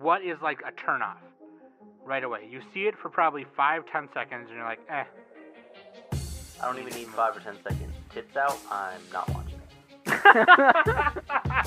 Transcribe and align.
what 0.00 0.22
is 0.22 0.40
like 0.42 0.60
a 0.66 0.72
turnoff 0.72 1.16
right 2.04 2.24
away? 2.24 2.48
You 2.50 2.60
see 2.72 2.86
it 2.86 2.96
for 2.96 3.08
probably 3.08 3.46
five, 3.56 3.84
ten 3.90 4.08
seconds, 4.14 4.46
and 4.48 4.56
you're 4.56 4.66
like, 4.66 4.80
eh. 4.88 5.04
I 6.62 6.64
don't 6.64 6.78
even 6.78 6.94
need 6.94 7.08
five 7.08 7.36
or 7.36 7.40
ten 7.40 7.56
seconds. 7.62 7.92
Tits 8.12 8.36
out, 8.36 8.58
I'm 8.70 9.00
not 9.12 9.28
watching 9.28 9.60
it. 9.60 9.62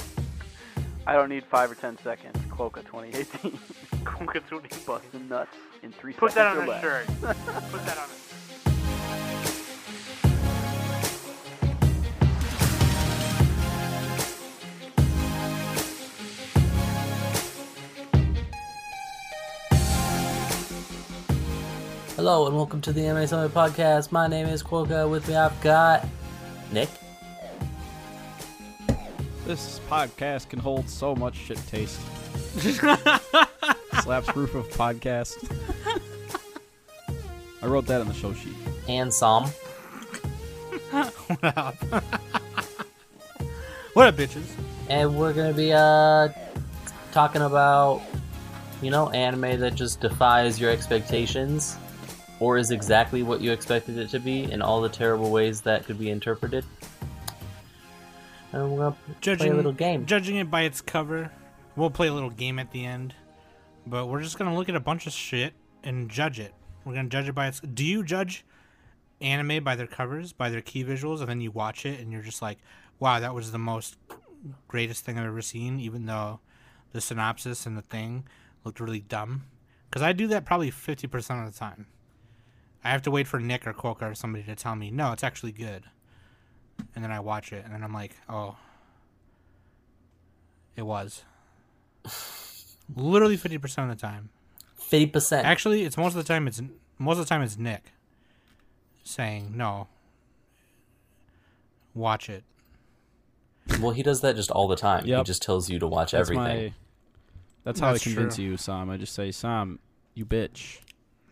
I 1.07 1.13
don't 1.13 1.29
need 1.29 1.43
five 1.45 1.71
or 1.71 1.75
ten 1.75 1.97
seconds. 2.03 2.37
Cloaca 2.51 2.81
2018. 2.83 3.57
Busting 4.03 4.85
Busting 4.85 5.29
nuts 5.29 5.55
in 5.81 5.91
three 5.91 6.13
Put 6.13 6.33
that 6.33 6.53
seconds 6.53 6.69
on 6.69 6.75
or 6.75 6.77
a 6.77 6.81
shirt. 6.81 7.07
Put 7.71 7.85
that 7.85 7.97
on 7.97 8.09
a 8.09 8.28
Hello 22.19 22.47
and 22.47 22.53
welcome 22.57 22.81
to 22.81 22.91
the 22.91 23.05
Anime 23.05 23.25
Summit 23.27 23.53
Podcast. 23.53 24.11
My 24.11 24.27
name 24.27 24.45
is 24.45 24.61
Quokka. 24.61 25.09
With 25.09 25.25
me, 25.29 25.37
I've 25.37 25.57
got 25.61 26.05
Nick. 26.69 26.89
This 29.45 29.79
podcast 29.89 30.49
can 30.49 30.59
hold 30.59 30.89
so 30.89 31.15
much 31.15 31.37
shit 31.37 31.65
taste. 31.67 31.97
Slaps 34.03 34.35
roof 34.35 34.53
of 34.53 34.67
podcast. 34.71 35.49
I 37.61 37.67
wrote 37.67 37.85
that 37.85 38.01
on 38.01 38.09
the 38.09 38.13
show 38.13 38.33
sheet. 38.33 38.57
and 38.89 39.13
Psalm. 39.13 39.45
What 40.91 41.57
up? 41.57 41.75
what 43.93 44.07
up, 44.07 44.15
bitches? 44.17 44.43
And 44.89 45.17
we're 45.17 45.31
gonna 45.31 45.53
be 45.53 45.71
uh 45.71 46.27
talking 47.13 47.43
about 47.43 48.01
you 48.81 48.91
know 48.91 49.09
anime 49.11 49.61
that 49.61 49.75
just 49.75 50.01
defies 50.01 50.59
your 50.59 50.69
expectations 50.69 51.77
or 52.39 52.57
is 52.57 52.71
exactly 52.71 53.23
what 53.23 53.41
you 53.41 53.51
expected 53.51 53.97
it 53.97 54.09
to 54.09 54.19
be 54.19 54.51
in 54.51 54.61
all 54.61 54.81
the 54.81 54.89
terrible 54.89 55.29
ways 55.29 55.61
that 55.61 55.85
could 55.85 55.99
be 55.99 56.09
interpreted. 56.09 56.65
And 58.51 58.71
we're 58.71 58.77
gonna 58.77 58.91
play 58.91 59.15
Judging 59.21 59.51
a 59.51 59.55
little 59.55 59.71
game. 59.71 60.05
Judging 60.05 60.37
it 60.37 60.49
by 60.49 60.61
its 60.61 60.81
cover, 60.81 61.31
we'll 61.75 61.91
play 61.91 62.07
a 62.07 62.13
little 62.13 62.29
game 62.29 62.57
at 62.59 62.71
the 62.71 62.85
end. 62.85 63.13
But 63.85 64.07
we're 64.07 64.21
just 64.21 64.37
gonna 64.37 64.55
look 64.55 64.69
at 64.69 64.75
a 64.75 64.79
bunch 64.79 65.05
of 65.07 65.13
shit 65.13 65.53
and 65.83 66.09
judge 66.09 66.39
it. 66.39 66.53
We're 66.85 66.95
gonna 66.95 67.09
judge 67.09 67.27
it 67.27 67.35
by 67.35 67.47
its. 67.47 67.59
Do 67.59 67.85
you 67.85 68.03
judge 68.03 68.45
anime 69.21 69.63
by 69.63 69.75
their 69.75 69.87
covers, 69.87 70.33
by 70.33 70.49
their 70.49 70.61
key 70.61 70.83
visuals, 70.83 71.19
and 71.19 71.27
then 71.27 71.41
you 71.41 71.51
watch 71.51 71.85
it 71.85 71.99
and 71.99 72.11
you're 72.11 72.21
just 72.21 72.41
like, 72.41 72.57
"Wow, 72.99 73.19
that 73.19 73.35
was 73.35 73.51
the 73.51 73.59
most 73.59 73.97
greatest 74.67 75.03
thing 75.03 75.17
I've 75.17 75.25
ever 75.25 75.41
seen," 75.41 75.79
even 75.79 76.05
though 76.05 76.39
the 76.91 77.01
synopsis 77.01 77.65
and 77.65 77.77
the 77.77 77.81
thing 77.81 78.25
looked 78.63 78.79
really 78.79 79.01
dumb. 79.01 79.43
Because 79.89 80.01
I 80.01 80.13
do 80.13 80.27
that 80.27 80.45
probably 80.45 80.71
fifty 80.71 81.07
percent 81.07 81.45
of 81.45 81.51
the 81.51 81.59
time. 81.59 81.87
I 82.83 82.89
have 82.91 83.01
to 83.03 83.11
wait 83.11 83.27
for 83.27 83.39
Nick 83.39 83.67
or 83.67 83.73
Quokka 83.73 84.11
or 84.11 84.15
somebody 84.15 84.43
to 84.45 84.55
tell 84.55 84.75
me, 84.75 84.89
"No, 84.91 85.11
it's 85.11 85.23
actually 85.23 85.51
good," 85.51 85.83
and 86.95 87.03
then 87.03 87.11
I 87.11 87.19
watch 87.19 87.51
it 87.51 87.63
and 87.65 87.73
then 87.73 87.83
I'm 87.83 87.93
like, 87.93 88.15
"Oh." 88.27 88.57
It 90.75 90.83
was. 90.83 91.23
Literally 92.95 93.35
fifty 93.37 93.57
percent 93.57 93.91
of 93.91 93.97
the 93.97 94.01
time. 94.01 94.29
Fifty 94.75 95.07
percent. 95.07 95.45
Actually, 95.45 95.83
it's 95.83 95.97
most 95.97 96.15
of 96.15 96.17
the 96.17 96.23
time. 96.23 96.47
It's 96.47 96.61
most 96.97 97.17
of 97.17 97.25
the 97.25 97.29
time 97.29 97.41
it's 97.41 97.57
Nick 97.57 97.91
saying 99.03 99.53
no. 99.55 99.87
Watch 101.93 102.29
it. 102.29 102.43
Well, 103.81 103.91
he 103.91 104.03
does 104.03 104.21
that 104.21 104.35
just 104.35 104.51
all 104.51 104.67
the 104.67 104.75
time. 104.75 105.05
He 105.05 105.21
just 105.23 105.41
tells 105.41 105.69
you 105.69 105.79
to 105.79 105.87
watch 105.87 106.11
That's 106.11 106.29
everything. 106.29 106.43
my. 106.67 106.73
That's 107.63 107.79
how 107.79 107.91
That's 107.91 108.07
I 108.07 108.11
convince 108.11 108.35
true. 108.35 108.45
you, 108.45 108.57
Sam. 108.57 108.89
I 108.89 108.97
just 108.97 109.13
say, 109.13 109.31
Sam, 109.31 109.79
you 110.13 110.25
bitch. 110.25 110.79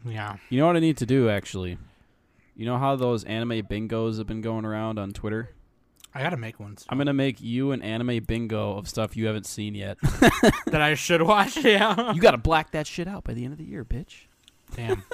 Yeah. 0.05 0.37
You 0.49 0.59
know 0.59 0.67
what 0.67 0.75
I 0.75 0.79
need 0.79 0.97
to 0.97 1.05
do, 1.05 1.29
actually? 1.29 1.77
You 2.55 2.65
know 2.65 2.77
how 2.77 2.95
those 2.95 3.23
anime 3.25 3.63
bingos 3.63 4.17
have 4.17 4.27
been 4.27 4.41
going 4.41 4.65
around 4.65 4.97
on 4.99 5.11
Twitter? 5.11 5.49
I 6.15 6.23
gotta 6.23 6.37
make 6.37 6.59
one 6.59 6.75
I'm 6.89 6.97
gonna 6.97 7.13
make 7.13 7.39
you 7.41 7.71
an 7.71 7.83
anime 7.83 8.23
bingo 8.23 8.75
of 8.75 8.87
stuff 8.87 9.15
you 9.15 9.27
haven't 9.27 9.45
seen 9.45 9.75
yet. 9.75 9.99
that 10.01 10.81
I 10.81 10.95
should 10.95 11.21
watch. 11.21 11.57
Yeah. 11.63 12.13
you 12.13 12.21
gotta 12.21 12.37
black 12.39 12.71
that 12.71 12.87
shit 12.87 13.07
out 13.07 13.23
by 13.23 13.33
the 13.35 13.43
end 13.43 13.53
of 13.53 13.59
the 13.59 13.65
year, 13.65 13.85
bitch. 13.85 14.21
Damn. 14.75 15.03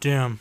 Damn. 0.00 0.40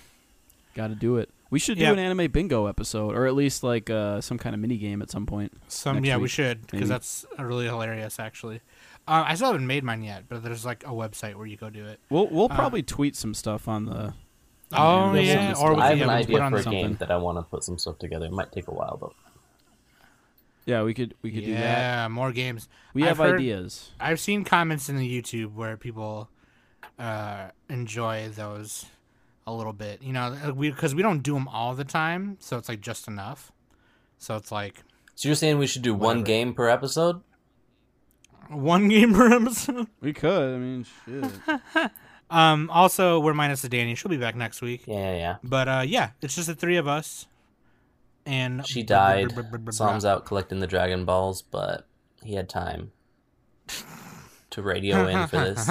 Gotta 0.75 0.95
do 0.95 1.17
it. 1.17 1.29
We 1.49 1.59
should 1.59 1.77
do 1.77 1.83
Yeah. 1.83 1.91
an 1.91 1.99
anime 1.99 2.31
bingo 2.31 2.67
episode, 2.67 3.13
or 3.15 3.27
at 3.27 3.35
least 3.35 3.61
like 3.63 3.89
uh, 3.89 4.21
some 4.21 4.37
kind 4.37 4.53
of 4.53 4.61
mini 4.61 4.77
game 4.77 5.01
at 5.01 5.09
some 5.11 5.25
point. 5.25 5.51
Some 5.67 6.03
yeah, 6.05 6.15
we 6.17 6.29
should 6.29 6.65
because 6.67 6.87
that's 6.87 7.25
really 7.37 7.65
hilarious. 7.65 8.19
Actually, 8.19 8.61
uh, 9.11 9.23
I 9.27 9.35
still 9.35 9.47
haven't 9.51 9.67
made 9.67 9.83
mine 9.83 10.03
yet, 10.03 10.23
but 10.29 10.43
there's 10.43 10.65
like 10.65 10.83
a 10.85 10.91
website 10.91 11.35
where 11.35 11.45
you 11.45 11.57
go 11.57 11.69
do 11.69 11.85
it. 11.85 11.99
We'll 12.09 12.27
we'll 12.27 12.51
Uh, 12.51 12.55
probably 12.55 12.83
tweet 12.83 13.15
some 13.15 13.33
stuff 13.33 13.67
on 13.67 13.85
the. 13.85 14.13
Oh 14.73 15.11
we'll 15.11 15.21
yeah, 15.21 15.53
or 15.59 15.71
this 15.71 15.77
we 15.77 15.81
I 15.81 15.87
have 15.89 15.97
yeah, 15.97 16.03
an 16.05 16.09
idea 16.09 16.39
on 16.41 16.51
for 16.53 16.57
a 16.59 16.63
the- 16.63 16.69
game 16.69 16.83
something. 16.91 16.97
that 17.07 17.11
I 17.11 17.17
want 17.17 17.37
to 17.37 17.43
put 17.43 17.63
some 17.63 17.77
stuff 17.77 17.99
together. 17.99 18.25
It 18.27 18.31
might 18.31 18.51
take 18.51 18.67
a 18.67 18.73
while 18.73 18.97
though. 19.01 19.13
Yeah, 20.65 20.83
we 20.83 20.93
could 20.93 21.15
we 21.21 21.31
could 21.31 21.43
do 21.45 21.53
that. 21.53 21.59
Yeah, 21.59 22.07
more 22.07 22.31
games. 22.31 22.69
We 22.93 23.01
I've 23.03 23.09
have 23.09 23.17
heard- 23.17 23.39
ideas. 23.39 23.91
I've 23.99 24.19
seen 24.19 24.43
comments 24.43 24.89
in 24.89 24.95
the 24.97 25.21
YouTube 25.21 25.53
where 25.55 25.75
people 25.75 26.29
uh, 26.99 27.49
enjoy 27.69 28.29
those 28.29 28.85
a 29.47 29.51
little 29.53 29.73
bit. 29.73 30.01
You 30.03 30.13
know, 30.13 30.37
uh, 30.47 30.53
we 30.53 30.69
because 30.69 30.93
we 30.95 31.01
don't 31.01 31.21
do 31.23 31.33
them 31.33 31.47
all 31.47 31.73
the 31.73 31.83
time, 31.83 32.37
so 32.39 32.57
it's 32.57 32.69
like 32.69 32.79
just 32.79 33.07
enough. 33.07 33.51
So 34.19 34.35
it's 34.35 34.51
like 34.51 34.83
So 35.15 35.27
you're 35.29 35.35
saying 35.35 35.57
we 35.57 35.65
should 35.67 35.81
do 35.81 35.95
one 35.95 36.23
game 36.23 36.53
per 36.53 36.69
episode? 36.69 37.21
One 38.49 38.87
game 38.87 39.13
per 39.13 39.31
episode. 39.33 39.87
We 40.01 40.13
could. 40.13 40.55
I 40.55 40.57
mean, 40.57 40.85
shit. 41.05 41.91
Um. 42.31 42.69
Also, 42.69 43.19
we're 43.19 43.33
minus 43.33 43.61
the 43.61 43.67
Danny. 43.67 43.93
She'll 43.93 44.09
be 44.09 44.15
back 44.15 44.37
next 44.37 44.61
week. 44.61 44.83
Yeah, 44.87 44.95
yeah. 44.95 45.17
yeah. 45.17 45.35
But 45.43 45.67
uh, 45.67 45.83
yeah, 45.85 46.11
it's 46.21 46.35
just 46.35 46.47
the 46.47 46.55
three 46.55 46.77
of 46.77 46.87
us. 46.87 47.27
And 48.25 48.65
She 48.65 48.83
died. 48.83 49.33
Psalm's 49.71 50.05
out 50.05 50.25
collecting 50.25 50.61
the 50.61 50.67
Dragon 50.67 51.03
Balls, 51.03 51.41
but 51.41 51.87
he 52.23 52.35
had 52.35 52.47
time 52.47 52.93
to 54.51 54.61
radio 54.61 55.07
in 55.07 55.27
for 55.27 55.37
this. 55.53 55.67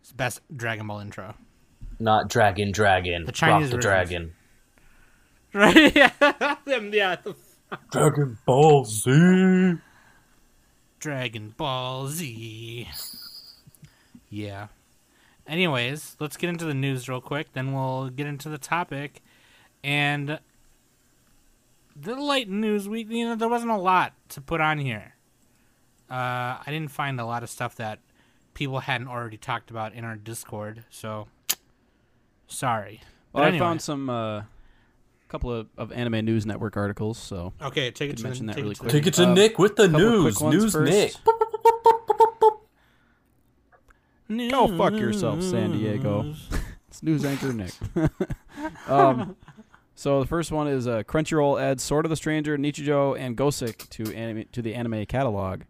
It's 0.00 0.08
the 0.08 0.14
best 0.16 0.40
Dragon 0.56 0.86
Ball 0.86 1.00
intro. 1.00 1.34
Not 2.00 2.28
Dragon 2.28 2.72
Dragon. 2.72 3.24
The 3.24 3.32
Chinese 3.32 3.70
Rock 3.72 3.82
the 3.82 3.88
versions. 3.88 4.10
Dragon. 4.10 4.32
Right? 5.54 5.94
Yeah. 5.96 6.10
Yeah. 6.66 7.16
the 7.22 7.34
Dragon 7.90 8.38
Ball 8.44 8.84
Z. 8.84 9.74
Dragon 10.98 11.54
Ball 11.56 12.08
Z. 12.08 12.88
Yeah. 14.30 14.66
Anyways, 15.46 16.16
let's 16.20 16.36
get 16.36 16.50
into 16.50 16.64
the 16.64 16.74
news 16.74 17.08
real 17.08 17.20
quick, 17.20 17.52
then 17.52 17.72
we'll 17.72 18.08
get 18.08 18.26
into 18.26 18.48
the 18.48 18.58
topic. 18.58 19.22
And 19.82 20.38
the 21.94 22.14
light 22.14 22.48
news 22.48 22.88
week, 22.88 23.10
you 23.10 23.26
know, 23.26 23.34
there 23.36 23.48
wasn't 23.48 23.70
a 23.70 23.76
lot 23.76 24.14
to 24.30 24.40
put 24.40 24.60
on 24.60 24.78
here. 24.78 25.14
Uh, 26.10 26.58
I 26.58 26.64
didn't 26.66 26.90
find 26.90 27.20
a 27.20 27.26
lot 27.26 27.42
of 27.42 27.50
stuff 27.50 27.76
that 27.76 27.98
people 28.54 28.80
hadn't 28.80 29.08
already 29.08 29.36
talked 29.36 29.70
about 29.70 29.92
in 29.94 30.04
our 30.04 30.16
Discord, 30.16 30.84
so 30.90 31.28
sorry. 32.46 33.00
But 33.32 33.42
Well, 33.42 33.54
I 33.54 33.58
found 33.58 33.82
some 33.82 34.08
uh, 34.08 34.42
couple 35.28 35.52
of, 35.52 35.66
of 35.76 35.92
Anime 35.92 36.24
News 36.24 36.46
Network 36.46 36.76
articles. 36.76 37.18
So 37.18 37.52
Okay, 37.60 37.90
take 37.90 38.10
it 38.10 38.16
to 38.18 38.22
mention 38.22 38.46
that 38.46 38.54
take 38.56 38.62
really 38.62 38.72
it 38.72 38.74
to 38.76 38.80
quick. 38.80 38.92
Take 38.92 39.06
it 39.06 39.14
to 39.14 39.24
Uh, 39.28 39.34
Nick 39.34 39.58
with 39.58 39.76
the 39.76 39.88
news. 39.88 40.40
News 40.40 40.72
first. 40.72 41.20
Nick. 44.28 44.50
go 44.50 44.76
fuck 44.78 44.94
yourself, 44.94 45.42
San 45.42 45.72
Diego. 45.72 46.34
it's 46.88 47.02
news 47.02 47.24
anchor 47.24 47.52
Nick. 47.52 47.72
um, 48.88 49.36
so 49.94 50.20
the 50.20 50.26
first 50.26 50.50
one 50.50 50.66
is 50.68 50.86
uh, 50.86 51.02
Crunchyroll 51.04 51.60
adds 51.60 51.82
Sword 51.82 52.04
of 52.06 52.10
the 52.10 52.16
Stranger, 52.16 52.56
Nichijou, 52.56 53.18
and 53.18 53.36
Gosick 53.36 53.88
to 53.90 54.14
anime 54.14 54.44
to 54.52 54.62
the 54.62 54.74
anime 54.74 55.06
catalog. 55.06 55.62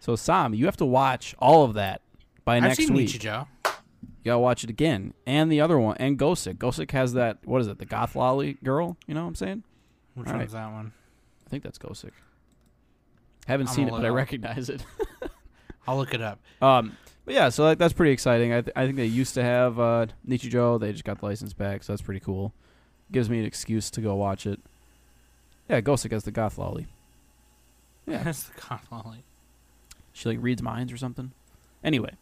So 0.00 0.16
Sam, 0.16 0.54
you 0.54 0.64
have 0.66 0.76
to 0.78 0.86
watch 0.86 1.34
all 1.38 1.64
of 1.64 1.74
that 1.74 2.02
by 2.44 2.56
I've 2.56 2.62
next 2.64 2.78
seen 2.78 2.94
week. 2.94 3.08
Nichijou. 3.08 3.46
You 4.02 4.26
gotta 4.26 4.38
watch 4.38 4.64
it 4.64 4.70
again, 4.70 5.14
and 5.26 5.50
the 5.50 5.60
other 5.60 5.78
one, 5.78 5.96
and 5.98 6.18
Gosick. 6.18 6.54
Gosick 6.54 6.90
has 6.92 7.12
that. 7.14 7.38
What 7.44 7.60
is 7.60 7.66
it? 7.68 7.78
The 7.78 7.86
goth 7.86 8.14
lolly 8.14 8.54
girl. 8.64 8.96
You 9.06 9.14
know 9.14 9.22
what 9.22 9.28
I'm 9.28 9.34
saying? 9.34 9.62
Which 10.14 10.26
All 10.28 10.34
one 10.34 10.40
right. 10.40 10.50
that 10.50 10.72
one? 10.72 10.92
I 11.46 11.50
think 11.50 11.62
that's 11.62 11.78
Gosick. 11.78 12.10
Haven't 13.46 13.68
I'm 13.68 13.74
seen 13.74 13.88
it, 13.88 13.90
but 13.90 14.04
I 14.04 14.08
up. 14.10 14.14
recognize 14.14 14.68
it. 14.68 14.84
I'll 15.86 15.96
look 15.96 16.14
it 16.14 16.20
up. 16.22 16.38
Um, 16.60 16.96
but 17.24 17.34
yeah, 17.34 17.48
so 17.48 17.66
that, 17.68 17.78
that's 17.78 17.92
pretty 17.92 18.12
exciting. 18.12 18.52
I, 18.52 18.60
th- 18.60 18.72
I 18.76 18.84
think 18.84 18.96
they 18.96 19.06
used 19.06 19.34
to 19.34 19.42
have 19.42 19.80
uh, 19.80 20.06
Nichijou. 20.28 20.78
They 20.80 20.92
just 20.92 21.04
got 21.04 21.18
the 21.18 21.26
license 21.26 21.52
back, 21.52 21.82
so 21.82 21.92
that's 21.92 22.02
pretty 22.02 22.20
cool. 22.20 22.52
Gives 23.10 23.28
me 23.28 23.40
an 23.40 23.44
excuse 23.44 23.90
to 23.90 24.00
go 24.00 24.14
watch 24.14 24.46
it. 24.46 24.60
Yeah, 25.68 25.80
Gosick 25.80 26.12
has 26.12 26.24
the 26.24 26.30
goth 26.30 26.58
lolly. 26.58 26.86
Yeah. 28.06 28.22
That's 28.24 28.44
the 28.44 28.60
God 28.68 28.80
Lolly. 28.90 29.24
She 30.12 30.28
like 30.28 30.38
reads 30.40 30.62
minds 30.62 30.92
or 30.92 30.96
something. 30.96 31.32
Anyway, 31.84 32.14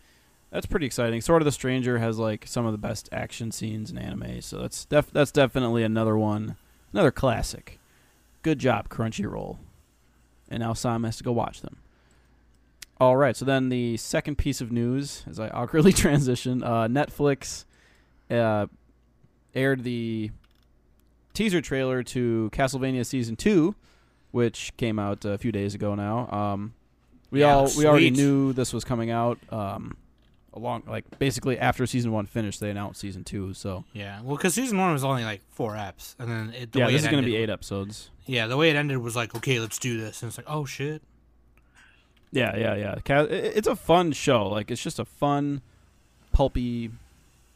that's 0.51 0.67
pretty 0.67 0.87
exciting. 0.87 1.21
Sword 1.21 1.43
of 1.43 1.47
the 1.47 1.53
Stranger 1.53 1.99
has 1.99 2.19
like 2.19 2.47
some 2.47 2.67
of 2.67 2.73
the 2.73 2.79
best 2.79 3.09
action 3.13 3.53
scenes 3.53 3.91
in 3.91 3.99
anime, 3.99 4.41
so 4.41 4.59
that's 4.59 4.85
def- 4.85 5.13
that's 5.13 5.31
definitely 5.31 5.83
another 5.83 6.17
one, 6.17 6.57
another 6.93 7.11
classic. 7.11 7.79
Good 8.43 8.59
job, 8.59 8.89
Crunchyroll. 8.89 9.59
And 10.49 10.61
now 10.61 10.73
Sam 10.73 11.05
has 11.05 11.17
to 11.19 11.25
go 11.25 11.31
watch 11.33 11.61
them. 11.61 11.77
All 12.99 13.17
right, 13.17 13.37
so 13.37 13.45
then 13.45 13.69
the 13.69 13.97
second 13.97 14.37
piece 14.37 14.61
of 14.61 14.73
news, 14.73 15.25
as 15.29 15.39
I 15.39 15.49
awkwardly 15.55 15.93
transition, 15.93 16.63
uh, 16.63 16.89
Netflix 16.89 17.65
uh, 18.31 18.67
aired 19.55 19.85
the 19.85 20.31
teaser 21.33 21.61
trailer 21.61 22.03
to 22.03 22.51
Castlevania 22.53 23.07
season 23.07 23.37
two, 23.37 23.75
which 24.33 24.73
came 24.77 24.99
out 24.99 25.25
a 25.25 25.39
few 25.39 25.53
days 25.53 25.75
ago 25.75 25.95
now. 25.95 26.29
Um, 26.31 26.75
we 27.31 27.41
Yeah, 27.41 27.55
all 27.55 27.71
we 27.77 27.87
already 27.87 28.11
knew 28.11 28.53
this 28.53 28.73
was 28.73 28.85
coming 28.85 29.11
out. 29.11 29.39
Um, 29.51 29.97
along 30.55 30.83
like 30.87 31.19
basically 31.19 31.59
after 31.59 31.87
season 31.87 32.13
one 32.13 32.27
finished, 32.27 32.61
they 32.61 32.71
announced 32.71 33.01
season 33.01 33.25
two. 33.25 33.55
So 33.55 33.85
Yeah, 33.93 34.21
well, 34.23 34.37
because 34.37 34.55
season 34.55 34.79
one 34.79 34.93
was 34.93 35.05
only 35.05 35.25
like 35.25 35.41
four 35.51 35.73
eps, 35.75 36.15
and 36.19 36.31
then 36.31 36.55
it, 36.55 36.73
the 36.73 36.81
yeah, 36.81 36.87
way 36.87 36.93
this 36.93 37.03
it 37.03 37.07
is 37.07 37.11
going 37.11 37.23
to 37.23 37.27
be 37.31 37.37
eight 37.37 37.51
episodes. 37.51 38.11
Yeah, 38.27 38.47
the 38.47 38.57
way 38.57 38.71
it 38.71 38.77
ended 38.77 38.99
was 38.99 39.17
like, 39.17 39.35
okay, 39.35 39.59
let's 39.61 39.79
do 39.79 40.01
this, 40.01 40.23
and 40.23 40.29
it's 40.29 40.39
like, 40.39 40.47
oh 40.49 40.65
shit. 40.65 41.03
Yeah, 42.33 42.57
yeah, 42.57 42.75
yeah. 43.07 43.25
It's 43.29 43.67
a 43.67 43.75
fun 43.75 44.13
show. 44.13 44.47
Like 44.49 44.71
it's 44.71 44.83
just 44.83 44.99
a 45.01 45.05
fun, 45.05 45.63
pulpy 46.33 46.91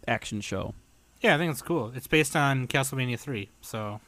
action 0.08 0.41
show. 0.41 0.75
Yeah, 1.20 1.35
I 1.37 1.38
think 1.38 1.52
it's 1.52 1.62
cool. 1.62 1.93
It's 1.94 2.06
based 2.08 2.35
on 2.37 2.67
Castlevania 2.67 3.19
three, 3.19 3.50
so 3.61 4.00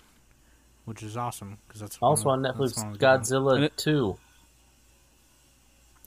which 0.85 1.03
is 1.03 1.17
awesome 1.17 1.59
because 1.67 1.81
that's 1.81 1.99
Also 2.03 2.23
of- 2.29 2.33
on 2.35 2.43
Netflix, 2.43 2.77
one 2.77 2.87
of 2.89 2.93
the 2.95 2.99
good 2.99 3.07
ones. 3.07 3.31
Godzilla 3.31 3.63
it- 3.63 3.77
2. 3.77 4.19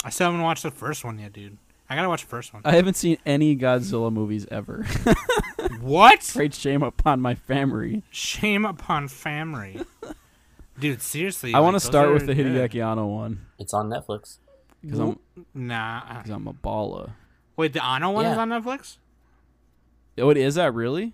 I 0.04 0.10
still 0.10 0.28
haven't 0.28 0.42
watched 0.42 0.64
the 0.64 0.72
first 0.72 1.04
one 1.04 1.20
yet, 1.20 1.34
dude. 1.34 1.58
I 1.90 1.96
gotta 1.96 2.08
watch 2.10 2.22
the 2.22 2.28
first 2.28 2.54
one. 2.54 2.62
I 2.66 2.74
haven't 2.76 2.96
seen 2.96 3.18
any 3.26 3.56
Godzilla 3.56 4.14
movies 4.14 4.46
ever. 4.52 4.86
what? 5.82 6.30
Great 6.34 6.54
shame 6.54 6.84
upon 6.84 7.20
my 7.20 7.34
family. 7.36 8.04
Shame 8.12 8.64
upon 8.66 9.08
family, 9.08 9.82
dude. 10.80 11.02
Seriously, 11.02 11.54
I 11.54 11.60
want 11.62 11.76
to 11.76 11.80
start 11.80 12.14
with 12.14 12.28
the 12.28 12.36
good. 12.36 12.46
Hideaki 12.46 12.86
Anno 12.86 13.08
one 13.08 13.46
It's 13.58 13.74
on 13.74 13.90
Netflix. 13.90 14.38
because 14.84 15.00
I'm 15.00 15.20
Nah. 15.56 16.18
because 16.18 16.30
I'm 16.30 16.48
a 16.48 16.54
baller. 16.54 17.12
Wait, 17.58 17.74
the 17.74 17.84
Anno 17.84 18.12
one 18.12 18.26
is 18.28 18.38
on 18.38 18.50
Netflix? 18.50 18.98
Oh, 20.20 20.30
it 20.30 20.38
is 20.38 20.56
that 20.56 20.74
really? 20.74 21.14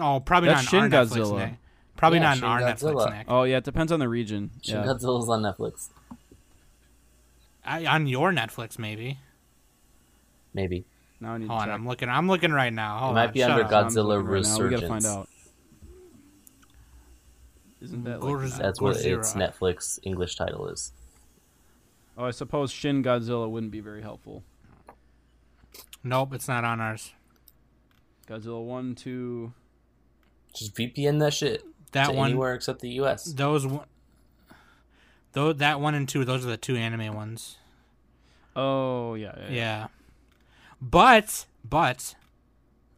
Oh, 0.00 0.20
probably 0.20 0.48
That's 0.48 0.62
not 0.64 0.70
Shin 0.70 0.80
our 0.94 1.04
Netflix. 1.04 1.08
Godzilla. 1.16 1.38
Nick. 1.38 1.54
Probably 1.96 2.18
Yeah, 2.20 2.22
not 2.22 2.30
on 2.30 2.36
Shin 2.38 2.44
our 2.48 2.60
Godzilla. 2.60 2.94
Netflix, 3.06 3.16
Nick. 3.18 3.26
Oh 3.28 3.42
yeah, 3.42 3.56
it 3.58 3.64
depends 3.64 3.92
on 3.92 4.00
the 4.00 4.08
region. 4.08 4.50
Shin 4.62 4.76
Yeah. 4.76 4.84
Godzilla's 4.84 5.28
on 5.28 5.42
Netflix. 5.42 5.88
I, 7.64 7.84
on 7.84 8.06
your 8.06 8.32
Netflix, 8.32 8.78
maybe. 8.78 9.18
Maybe. 10.54 10.84
Now 11.20 11.32
I 11.32 11.38
need 11.38 11.48
Hold 11.48 11.58
to 11.58 11.62
on, 11.62 11.66
check. 11.68 11.74
I'm 11.74 11.86
looking. 11.88 12.08
I'm 12.08 12.28
looking 12.28 12.52
right 12.52 12.72
now. 12.72 12.98
Hold 12.98 13.14
might 13.14 13.26
on, 13.28 13.32
be 13.32 13.42
under 13.42 13.64
up. 13.64 13.70
God- 13.70 13.82
Sam's 13.92 13.96
Godzilla 13.96 14.06
looking 14.08 14.26
right 14.26 14.44
now. 14.44 14.58
We 14.64 14.70
gotta 14.70 14.88
find 14.88 15.06
out. 15.06 15.28
Isn't 17.80 18.04
that 18.04 18.20
Gorz- 18.20 18.52
like? 18.52 18.62
That's 18.62 18.80
what 18.80 18.96
Godzilla. 18.96 19.18
its 19.18 19.34
Netflix 19.34 19.98
English 20.02 20.36
title 20.36 20.68
is. 20.68 20.92
Oh, 22.16 22.24
I 22.24 22.30
suppose 22.32 22.72
Shin 22.72 23.02
Godzilla 23.04 23.48
wouldn't 23.48 23.70
be 23.70 23.80
very 23.80 24.02
helpful. 24.02 24.42
Nope, 26.02 26.34
it's 26.34 26.48
not 26.48 26.64
on 26.64 26.80
ours. 26.80 27.12
Godzilla 28.26 28.64
one, 28.64 28.94
two. 28.94 29.52
Just 30.54 30.74
VPN 30.74 31.18
that 31.20 31.34
shit 31.34 31.64
That 31.92 32.06
to 32.08 32.12
one, 32.12 32.30
anywhere 32.30 32.54
except 32.54 32.80
the 32.80 32.88
U.S. 32.90 33.24
those, 33.24 33.66
one- 33.66 33.86
though 35.32 35.52
that 35.52 35.80
one 35.80 35.94
and 35.94 36.08
two, 36.08 36.24
those 36.24 36.44
are 36.44 36.48
the 36.48 36.56
two 36.56 36.74
anime 36.76 37.14
ones. 37.14 37.58
Oh 38.56 39.14
yeah, 39.14 39.34
yeah. 39.42 39.50
yeah. 39.50 39.86
Yeah, 40.80 40.86
but 40.90 41.46
but 41.68 42.14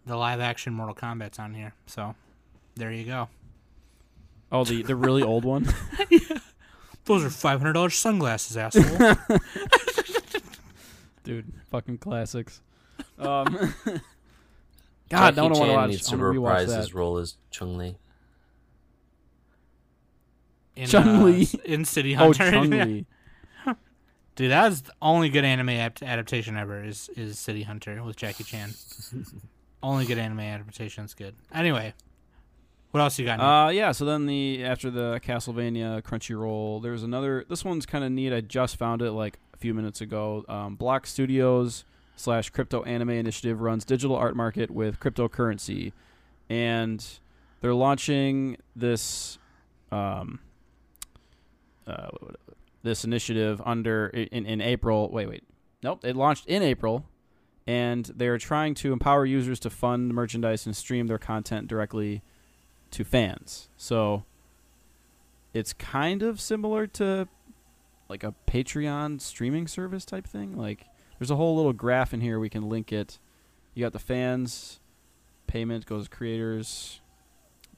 the 0.07 0.17
live 0.17 0.41
action 0.41 0.73
Mortal 0.75 0.95
Kombat's 0.95 1.39
on 1.39 1.55
here, 1.55 1.75
so 1.87 2.15
there 2.77 2.93
you 2.93 3.05
go. 3.05 3.29
Oh, 4.53 4.65
the 4.65 4.83
the 4.83 4.97
really 4.97 5.23
old 5.23 5.45
one. 5.45 5.67
yeah. 6.11 6.19
Those 7.05 7.25
are 7.25 7.31
five 7.31 7.61
hundred 7.61 7.75
dollars 7.75 7.95
sunglasses, 7.97 8.57
asshole. 8.57 9.17
Dude, 11.25 11.53
fucking 11.71 11.99
classics. 11.99 12.61
Um, 13.19 13.75
God, 15.11 15.37
no, 15.37 15.47
I 15.47 15.49
don't 15.49 15.51
want 15.51 15.55
to 15.55 15.61
Chan 15.61 15.75
watch. 15.75 15.91
needs 15.91 16.07
to 16.09 16.13
I'm 16.15 16.21
gonna 16.21 16.31
rewatch 16.33 16.35
reprise 16.45 16.69
that. 16.69 16.77
his 16.79 16.95
role 16.95 17.17
as 17.19 17.37
Chung 17.51 17.77
Li. 17.79 17.97
In, 20.77 20.87
Chun-Li. 20.87 21.49
uh, 21.55 21.59
in 21.65 21.85
City 21.85 22.15
Oh, 22.15 22.19
Hunter. 22.33 22.51
Chung 22.51 22.71
Li. 22.71 23.07
Dude, 24.37 24.51
that's 24.51 24.83
the 24.83 24.93
only 25.03 25.29
good 25.29 25.45
anime 25.45 25.71
ap- 25.71 26.03
adaptation 26.03 26.57
ever. 26.57 26.83
Is 26.83 27.11
is 27.17 27.39
City 27.39 27.63
Hunter 27.63 28.03
with 28.03 28.17
Jackie 28.17 28.45
Chan. 28.45 28.71
only 29.83 30.07
good 30.07 30.19
anime 30.19 30.41
adaptation's 30.41 31.15
good. 31.15 31.35
Anyway, 31.53 31.95
what 32.91 33.01
else 33.01 33.19
you 33.19 33.25
got? 33.25 33.39
Nick? 33.39 33.45
Uh, 33.45 33.71
yeah. 33.71 33.93
So 33.93 34.05
then 34.05 34.27
the 34.27 34.65
after 34.65 34.91
the 34.91 35.21
Castlevania 35.25 36.03
Crunchyroll, 36.03 36.83
there's 36.83 37.03
another. 37.03 37.45
This 37.49 37.65
one's 37.65 37.87
kind 37.87 38.05
of 38.05 38.13
neat. 38.13 38.33
I 38.33 38.41
just 38.41 38.77
found 38.77 39.03
it 39.03 39.13
like 39.13 39.39
a 39.55 39.57
few 39.57 39.75
minutes 39.75 40.01
ago. 40.01 40.45
Um, 40.49 40.75
Block 40.77 41.07
Studios 41.07 41.85
slash 42.17 42.51
Crypto 42.51 42.83
Anime 42.83 43.11
Initiative 43.11 43.61
runs 43.61 43.85
digital 43.85 44.17
art 44.17 44.37
market 44.37 44.71
with 44.71 45.01
cryptocurrency, 45.01 45.93
and 46.49 47.05
they're 47.61 47.75
launching 47.75 48.57
this. 48.75 49.39
Um, 49.93 50.41
uh, 51.87 52.09
this 52.83 53.05
initiative 53.05 53.61
under 53.65 54.09
in, 54.09 54.47
in 54.47 54.61
April. 54.61 55.11
Wait, 55.11 55.29
wait. 55.29 55.45
Nope, 55.83 56.05
it 56.05 56.17
launched 56.17 56.47
in 56.47 56.63
April, 56.63 57.07
and 57.67 58.05
they 58.05 58.29
are 58.29 58.39
trying 58.39 58.75
to 58.77 58.93
empower 58.93 59.25
users 59.25 59.59
to 59.61 59.71
fund 59.71 60.13
merchandise 60.15 60.67
and 60.67 60.77
stream 60.77 61.07
their 61.07 61.19
content 61.19 61.69
directly 61.69 62.23
to 62.91 63.05
fans. 63.05 63.69
So 63.77 64.25
it's 65.55 65.73
kind 65.73 66.23
of 66.23 66.41
similar 66.41 66.87
to 66.87 67.29
like 68.09 68.25
a 68.25 68.35
Patreon 68.47 69.21
streaming 69.21 69.67
service 69.67 70.05
type 70.05 70.27
thing. 70.27 70.57
Like 70.57 70.87
there's 71.19 71.31
a 71.31 71.37
whole 71.37 71.57
little 71.57 71.73
graph 71.73 72.13
in 72.13 72.21
here 72.21 72.39
we 72.39 72.51
can 72.51 72.69
link 72.69 72.93
it. 72.93 73.19
You 73.75 73.85
got 73.85 73.93
the 73.93 73.99
fans, 73.99 74.81
payment 75.47 75.87
goes 75.87 76.05
to 76.05 76.11
creators, 76.11 77.00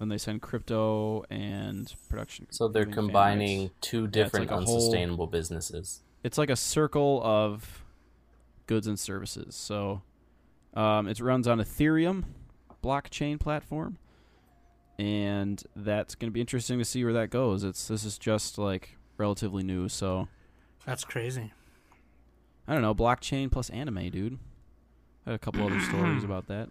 then 0.03 0.09
they 0.09 0.19
send 0.19 0.43
crypto 0.43 1.25
and 1.31 1.95
production. 2.09 2.49
So 2.51 2.67
they're 2.67 2.85
combining 2.85 3.63
rights. 3.63 3.75
two 3.81 4.05
it's 4.07 4.13
different 4.13 4.51
like 4.51 4.61
a 4.61 4.65
whole- 4.65 4.75
unsustainable 4.77 5.29
businesses. 5.29 6.03
It's 6.25 6.37
like 6.39 6.51
a 6.51 6.57
circle 6.57 7.21
of 7.25 7.85
goods 8.67 8.87
and 8.89 8.99
services. 8.99 9.55
So 9.55 10.03
um, 10.75 11.07
it 11.07 11.21
runs 11.21 11.47
on 11.47 11.59
Ethereum 11.59 12.25
blockchain 12.83 13.39
platform, 13.39 13.99
and 14.99 15.63
that's 15.77 16.15
going 16.17 16.31
to 16.31 16.33
be 16.33 16.41
interesting 16.41 16.79
to 16.79 16.85
see 16.85 17.05
where 17.05 17.13
that 17.13 17.31
goes. 17.31 17.63
It's 17.65 17.87
this 17.89 18.05
is 18.05 18.19
just 18.19 18.59
like 18.59 18.97
relatively 19.19 19.63
new, 19.63 19.89
so 19.89 20.27
that's 20.85 21.05
crazy. 21.05 21.53
I 22.67 22.73
don't 22.73 22.83
know. 22.83 22.95
Blockchain 22.95 23.51
plus 23.51 23.71
anime, 23.71 24.11
dude. 24.11 24.39
I 25.27 25.31
had 25.31 25.35
a 25.37 25.39
couple 25.39 25.65
other 25.65 25.81
stories 25.81 26.25
about 26.25 26.47
that. 26.49 26.69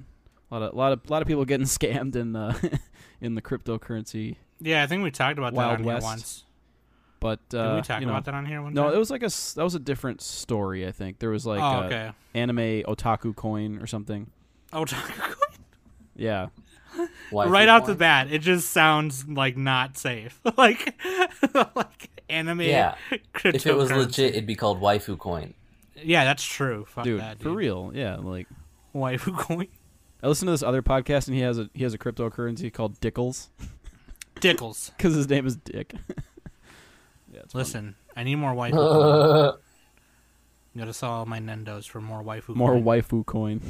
A 0.51 0.55
lot 0.59 0.63
of 0.69 0.75
lot 0.75 0.91
of 0.91 1.09
lot 1.09 1.21
of 1.21 1.27
people 1.27 1.45
getting 1.45 1.65
scammed 1.67 2.15
in 2.15 2.33
the 2.33 2.79
in 3.21 3.35
the 3.35 3.41
cryptocurrency. 3.41 4.35
Yeah, 4.59 4.83
I 4.83 4.87
think 4.87 5.03
we 5.03 5.11
talked 5.11 5.37
about 5.39 5.53
Wild 5.53 5.71
that 5.71 5.79
on 5.79 5.85
West. 5.85 6.03
here 6.03 6.09
once. 6.09 6.43
But 7.19 7.39
uh, 7.53 7.67
Did 7.67 7.75
we 7.75 7.81
talk 7.83 7.99
you 8.01 8.07
know, 8.07 8.13
about 8.13 8.25
that 8.25 8.33
on 8.33 8.45
here 8.47 8.61
one 8.63 8.73
No, 8.73 8.85
time? 8.85 8.95
it 8.95 8.97
was 8.97 9.11
like 9.11 9.21
a 9.21 9.29
that 9.55 9.63
was 9.63 9.75
a 9.75 9.79
different 9.79 10.21
story. 10.21 10.87
I 10.87 10.91
think 10.91 11.19
there 11.19 11.29
was 11.29 11.45
like 11.45 11.61
oh, 11.61 11.83
a 11.83 11.85
okay. 11.85 12.11
anime 12.33 12.83
otaku 12.83 13.35
coin 13.35 13.79
or 13.79 13.85
something. 13.87 14.31
Oh, 14.73 14.85
Yeah, 16.15 16.47
Waifu 17.31 17.49
right 17.49 17.69
off 17.69 17.85
the 17.85 17.95
bat, 17.95 18.31
it 18.31 18.39
just 18.39 18.71
sounds 18.71 19.27
like 19.27 19.55
not 19.55 19.97
safe. 19.97 20.39
like, 20.57 20.99
like 21.53 22.09
anime. 22.29 22.61
Yeah. 22.61 22.95
If 23.43 23.65
it 23.65 23.75
was 23.75 23.91
legit, 23.91 24.31
it'd 24.31 24.47
be 24.47 24.55
called 24.55 24.81
waifu 24.81 25.17
coin. 25.17 25.53
yeah, 26.03 26.23
that's 26.25 26.43
true. 26.43 26.85
Fuck 26.89 27.03
dude, 27.03 27.21
that, 27.21 27.39
for 27.39 27.51
real. 27.51 27.91
Yeah, 27.93 28.17
like 28.17 28.47
Waifu 28.95 29.37
coin. 29.37 29.67
I 30.23 30.27
listened 30.27 30.47
to 30.47 30.51
this 30.51 30.63
other 30.63 30.81
podcast 30.81 31.27
and 31.27 31.35
he 31.35 31.41
has 31.41 31.57
a 31.57 31.69
he 31.73 31.83
has 31.83 31.93
a 31.93 31.97
cryptocurrency 31.97 32.71
called 32.71 32.99
Dickles 32.99 33.49
Dickles. 34.35 34.91
because 34.97 35.15
his 35.15 35.29
name 35.29 35.45
is 35.47 35.55
Dick. 35.55 35.93
yeah, 37.33 37.39
it's 37.41 37.53
funny. 37.53 37.61
Listen, 37.63 37.95
I 38.15 38.23
need 38.23 38.35
more 38.35 38.53
waifu. 38.53 38.71
coin. 38.73 39.59
Gotta 40.77 40.93
sell 40.93 41.09
all 41.11 41.25
my 41.25 41.39
Nendos 41.39 41.87
for 41.87 41.99
more 41.99 42.23
waifu. 42.23 42.55
more 42.55 42.71
coin. 42.73 42.83
waifu 42.83 43.25
coin. 43.25 43.61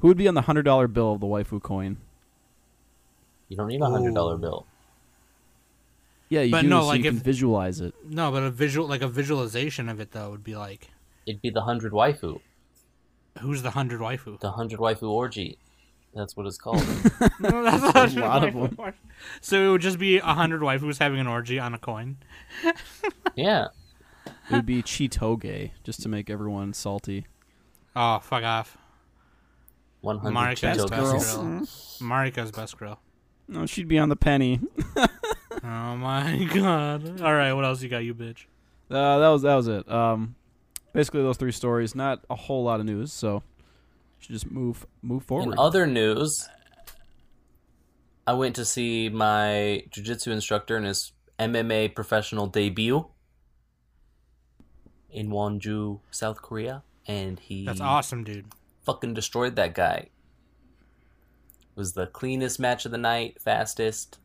Who 0.00 0.08
would 0.08 0.16
be 0.16 0.26
on 0.28 0.34
the 0.34 0.42
hundred 0.42 0.62
dollar 0.64 0.88
bill 0.88 1.12
of 1.12 1.20
the 1.20 1.26
waifu 1.26 1.62
coin? 1.62 1.98
You 3.48 3.56
don't 3.56 3.68
need 3.68 3.80
a 3.80 3.90
hundred 3.90 4.14
dollar 4.14 4.34
Ooh. 4.34 4.38
bill. 4.38 4.66
Yeah, 6.30 6.40
you 6.40 6.50
But 6.50 6.62
do 6.62 6.68
no, 6.68 6.80
so 6.80 6.86
like 6.88 6.98
you 6.98 7.04
can 7.04 7.16
if- 7.18 7.22
visualize 7.22 7.80
it. 7.80 7.94
No, 8.08 8.32
but 8.32 8.42
a 8.42 8.50
visual, 8.50 8.88
like 8.88 9.02
a 9.02 9.08
visualization 9.08 9.88
of 9.88 10.00
it 10.00 10.10
though, 10.12 10.30
would 10.30 10.42
be 10.42 10.56
like, 10.56 10.88
It'd 11.26 11.40
be 11.42 11.50
the 11.50 11.60
hundred 11.62 11.92
waifu, 11.92 12.40
who's 13.40 13.62
the 13.62 13.70
hundred 13.72 14.00
waifu? 14.00 14.38
the 14.40 14.52
hundred 14.52 14.78
waifu 14.80 15.08
orgy. 15.10 15.58
That's 16.14 16.36
what 16.36 16.46
it's 16.46 16.58
called. 16.58 16.78
No, 17.40 17.62
that's 17.64 18.14
A 18.14 18.20
not 18.20 18.42
lot 18.42 18.44
of 18.48 18.54
waifu 18.54 18.78
orgy. 18.78 18.96
So 19.40 19.68
it 19.68 19.70
would 19.72 19.80
just 19.80 19.98
be 19.98 20.18
a 20.18 20.22
hundred 20.34 20.60
waifus 20.62 20.98
having 20.98 21.18
an 21.20 21.26
orgy 21.26 21.58
on 21.58 21.74
a 21.74 21.78
coin. 21.78 22.18
yeah. 23.34 23.68
It 24.26 24.52
would 24.56 24.66
be 24.66 24.82
Chitoge, 24.82 25.70
just 25.82 26.02
to 26.02 26.08
make 26.08 26.30
everyone 26.30 26.72
salty. 26.72 27.26
Oh, 27.96 28.18
fuck 28.20 28.42
off. 28.44 28.76
One 30.00 30.18
hundred 30.18 30.34
Marika's 30.38 30.78
Cheeto 30.84 30.90
best 30.90 31.12
kisses. 31.12 31.34
girl. 31.36 32.08
Marika's 32.08 32.52
best 32.52 32.78
girl. 32.78 33.00
No, 33.48 33.66
she'd 33.66 33.88
be 33.88 33.98
on 33.98 34.08
the 34.08 34.16
penny. 34.16 34.60
Oh 35.62 35.96
my! 35.96 36.46
god. 36.52 37.22
All 37.22 37.32
right, 37.34 37.52
what 37.54 37.64
else 37.64 37.80
you 37.80 37.88
got, 37.88 37.98
you 37.98 38.12
bitch? 38.14 38.44
Uh, 38.90 39.18
that 39.18 39.28
was 39.28 39.42
that 39.42 39.54
was 39.54 39.66
it. 39.68 39.90
Um, 39.90 40.34
basically 40.94 41.20
those 41.22 41.36
three 41.36 41.52
stories. 41.52 41.94
Not 41.94 42.24
a 42.30 42.34
whole 42.34 42.64
lot 42.64 42.80
of 42.80 42.86
news, 42.86 43.12
so 43.12 43.42
should 44.18 44.32
just 44.32 44.50
move 44.50 44.86
move 45.02 45.24
forward. 45.24 45.52
In 45.52 45.58
other 45.58 45.86
news, 45.86 46.48
I 48.26 48.32
went 48.32 48.56
to 48.56 48.64
see 48.64 49.10
my 49.10 49.84
jiu-jitsu 49.90 50.30
instructor 50.32 50.78
in 50.78 50.84
his 50.84 51.12
MMA 51.38 51.94
professional 51.94 52.46
debut 52.46 53.06
in 55.10 55.28
Wonju, 55.28 56.00
South 56.10 56.40
Korea, 56.40 56.82
and 57.06 57.38
he 57.38 57.66
That's 57.66 57.80
awesome, 57.82 58.24
dude. 58.24 58.46
fucking 58.82 59.12
destroyed 59.12 59.56
that 59.56 59.74
guy. 59.74 60.08
It 61.76 61.76
was 61.76 61.92
the 61.92 62.06
cleanest 62.06 62.58
match 62.58 62.86
of 62.86 62.92
the 62.92 62.98
night, 62.98 63.42
fastest. 63.42 64.18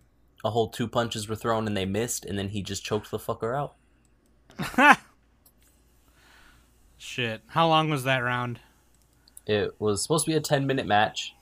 A 0.45 0.51
whole 0.51 0.69
two 0.69 0.87
punches 0.87 1.27
were 1.27 1.35
thrown 1.35 1.67
and 1.67 1.75
they 1.75 1.85
missed, 1.85 2.23
and 2.23 2.39
then 2.39 2.49
he 2.49 2.61
just 2.61 2.85
choked 2.85 3.11
the 3.11 3.19
fucker 3.19 3.57
out. 3.57 3.75
Shit. 6.99 7.41
How 7.47 7.67
long 7.67 7.89
was 7.89 8.03
that 8.03 8.19
round? 8.19 8.59
It 9.47 9.73
was 9.79 10.03
supposed 10.03 10.25
to 10.25 10.31
be 10.31 10.37
a 10.37 10.41
10 10.41 10.67
minute 10.67 10.85
match, 10.85 11.33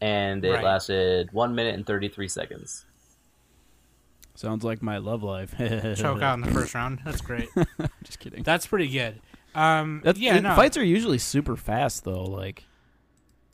and 0.00 0.44
it 0.44 0.52
Right. 0.52 0.62
lasted 0.64 1.32
1 1.32 1.54
minute 1.56 1.74
and 1.74 1.84
33 1.84 2.28
seconds. 2.28 2.84
Sounds 4.34 4.62
like 4.62 4.82
my 4.82 4.98
love 4.98 5.22
life. 5.24 5.54
Choke 5.96 6.22
out 6.22 6.34
in 6.34 6.42
the 6.42 6.50
first 6.52 6.74
round. 6.74 7.00
That's 7.04 7.20
great. 7.20 7.48
Just 8.04 8.20
kidding. 8.20 8.44
That's 8.44 8.66
pretty 8.68 8.86
good. 8.88 9.20
Um, 9.54 10.00
That's, 10.04 10.20
yeah, 10.20 10.36
it- 10.36 10.42
no. 10.42 10.54
Fights 10.54 10.76
are 10.76 10.84
usually 10.84 11.18
super 11.18 11.56
fast 11.56 12.04
though. 12.04 12.22
Like 12.22 12.64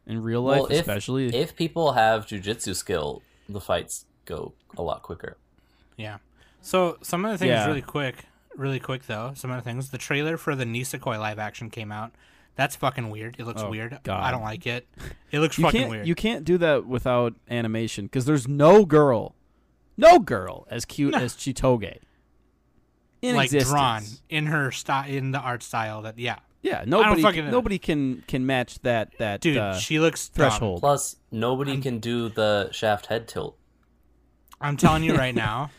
in 0.07 0.23
real 0.23 0.43
life, 0.43 0.63
Well, 0.63 0.67
if- 0.73 0.81
especially. 0.81 1.35
If 1.35 1.57
people 1.57 1.93
have 1.93 2.27
jujitsu 2.27 2.75
skill, 2.77 3.23
the 3.49 3.61
fights 3.61 4.05
go 4.27 4.53
a 4.77 4.83
lot 4.83 5.03
quicker. 5.03 5.39
Yeah. 5.97 6.19
So 6.61 6.99
some 7.01 7.25
of 7.25 7.31
the 7.31 7.39
things 7.39 7.49
Yeah. 7.51 7.67
really 7.67 7.81
quick, 7.83 8.27
really 8.57 8.81
quick 8.81 9.07
though. 9.07 9.33
Some 9.35 9.51
other 9.51 9.61
things. 9.63 9.91
The 9.91 9.99
trailer 9.99 10.37
for 10.37 10.55
the 10.55 10.65
Nisekoi 10.65 11.19
live 11.19 11.39
action 11.39 11.71
came 11.71 11.91
out. 11.93 12.13
That's 12.57 12.77
fucking 12.77 13.11
weird. 13.11 13.37
It 13.39 13.47
looks 13.47 13.63
Oh, 13.63 13.71
weird. 13.71 13.99
God. 14.05 14.23
I 14.23 14.31
don't 14.31 14.43
like 14.43 14.67
it. 14.67 14.87
It 15.33 15.41
looks 15.41 15.59
you 15.59 15.65
fucking 15.65 15.89
weird. 15.89 16.07
you 16.07 16.15
can't 16.15 16.45
do 16.45 16.57
that 16.59 16.87
without 16.87 17.35
animation 17.51 18.07
because 18.07 18.27
there's 18.27 18.47
no 18.47 18.85
girl, 18.85 19.35
no 19.97 20.21
girl 20.21 20.67
as 20.71 20.85
cute 20.85 21.13
No. 21.13 21.19
as 21.19 21.35
Chitoge. 21.35 21.99
In 23.23 23.35
like 23.37 23.47
existence. 23.47 23.71
drawn 23.73 24.03
in 24.29 24.47
her 24.47 24.71
style, 24.71 25.09
in 25.09 25.31
the 25.33 25.39
art 25.41 25.63
style. 25.63 26.03
That 26.03 26.19
yeah, 26.19 26.41
Yeah, 26.63 26.85
nobody 26.87 27.23
fucking 27.23 27.51
nobody 27.51 27.79
can 27.79 28.23
can 28.29 28.45
match 28.47 28.79
that 28.83 29.13
that 29.19 29.41
dude, 29.41 29.57
uh, 29.57 29.79
she 29.79 29.99
looks 29.99 30.29
dumb. 30.29 30.35
threshold. 30.51 30.81
Plus, 30.81 31.17
nobody 31.33 31.81
can 31.81 31.99
do 32.01 32.29
the 32.29 32.71
shaft 32.71 33.07
head 33.07 33.27
tilt. 33.27 33.57
I'm 34.61 34.77
telling 34.77 35.03
you 35.03 35.17
right 35.17 35.35
now, 35.49 35.71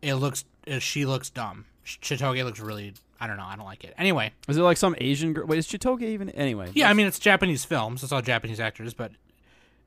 it 0.00 0.14
looks. 0.14 0.44
uh, 0.70 0.78
She 0.78 1.04
looks 1.04 1.28
dumb. 1.28 1.66
Sh- 1.84 1.98
Chitoge 1.98 2.44
looks 2.44 2.60
really. 2.60 2.94
I 3.20 3.26
don't 3.26 3.36
know. 3.36 3.44
I 3.44 3.54
don't 3.56 3.64
like 3.64 3.84
it. 3.84 3.94
Anyway, 3.98 4.32
Is 4.48 4.56
it 4.56 4.62
like 4.62 4.76
some 4.76 4.96
Asian 4.98 5.32
girl? 5.32 5.46
Wait, 5.46 5.58
is 5.58 5.66
Chitoge 5.68 6.02
even 6.02 6.28
anyway? 6.30 6.70
yeah. 6.74 6.88
I 6.90 6.92
mean, 6.92 7.06
it's 7.06 7.18
Japanese 7.20 7.64
films. 7.64 8.02
It's 8.02 8.10
all 8.12 8.20
Japanese 8.22 8.58
actors, 8.58 8.94
but 8.94 9.12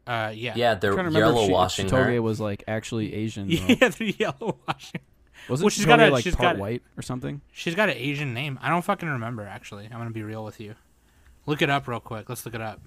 uh, 0.08 0.32
yeah, 0.34 0.54
Yeah, 0.56 0.76
they're 0.76 0.94
trying 0.94 1.06
to 1.06 1.10
remember 1.10 1.20
yellow 1.20 1.42
if 1.42 1.48
she- 1.48 1.52
washing 1.54 1.88
Chitoge 1.88 2.14
her. 2.16 2.22
was 2.22 2.40
like 2.40 2.64
actually 2.68 3.14
Asian. 3.14 3.48
though. 3.50 3.54
yeah, 3.56 3.90
they're 3.90 4.08
yellow 4.08 4.58
washing. 4.68 5.02
Wasn't 5.50 5.66
Well, 5.66 5.70
she's 5.70 5.84
Chitoge 5.86 5.88
got 5.88 6.00
a- 6.00 6.10
like 6.12 6.24
she's 6.24 6.36
part 6.36 6.56
got- 6.56 6.62
white 6.62 6.82
or 6.98 7.02
something? 7.02 7.42
She's 7.52 7.76
got 7.76 7.90
an 7.90 7.98
Asian 7.98 8.34
name. 8.34 8.58
I 8.62 8.70
don't 8.70 8.84
fucking 8.84 9.10
remember 9.10 9.44
actually. 9.44 9.86
I'm 9.86 9.98
gonna 9.98 10.12
be 10.12 10.24
real 10.24 10.46
with 10.46 10.60
you. 10.62 10.76
Look 11.46 11.62
it 11.62 11.70
up 11.70 11.88
real 11.88 12.00
quick. 12.00 12.30
Let's 12.30 12.46
look 12.46 12.56
it 12.56 12.62
up. 12.62 12.82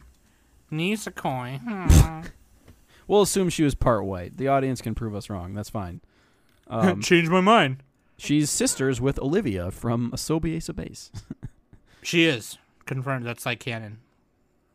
Nisekoi. 0.73 1.61
Hmm. 1.61 2.21
We'll 3.07 3.23
assume 3.23 3.49
she 3.49 3.62
was 3.62 3.75
part 3.75 4.05
white. 4.05 4.37
The 4.37 4.49
audience 4.49 4.83
can 4.83 4.95
prove 4.95 5.15
us 5.15 5.31
wrong. 5.31 5.55
That's 5.55 5.71
fine. 5.71 6.03
Um, 6.67 7.00
Changed 7.03 7.31
my 7.31 7.41
mind. 7.41 7.83
She's 8.19 8.51
sisters 8.51 9.01
with 9.01 9.19
Olivia 9.19 9.71
from 9.71 10.11
Asobi 10.11 10.57
Ace 10.57 10.69
of 10.69 10.77
Base. 10.77 11.11
She 12.03 12.25
is 12.25 12.59
confirmed. 12.87 13.27
That's 13.27 13.47
like 13.47 13.61
canon. 13.61 13.99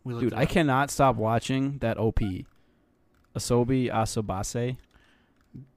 We 0.04 0.20
Dude, 0.20 0.34
I 0.34 0.46
cannot 0.46 0.92
stop 0.92 1.16
watching 1.16 1.78
that 1.80 1.98
OP. 1.98 2.20
Asobi 3.36 3.92
Asobase. 3.92 4.78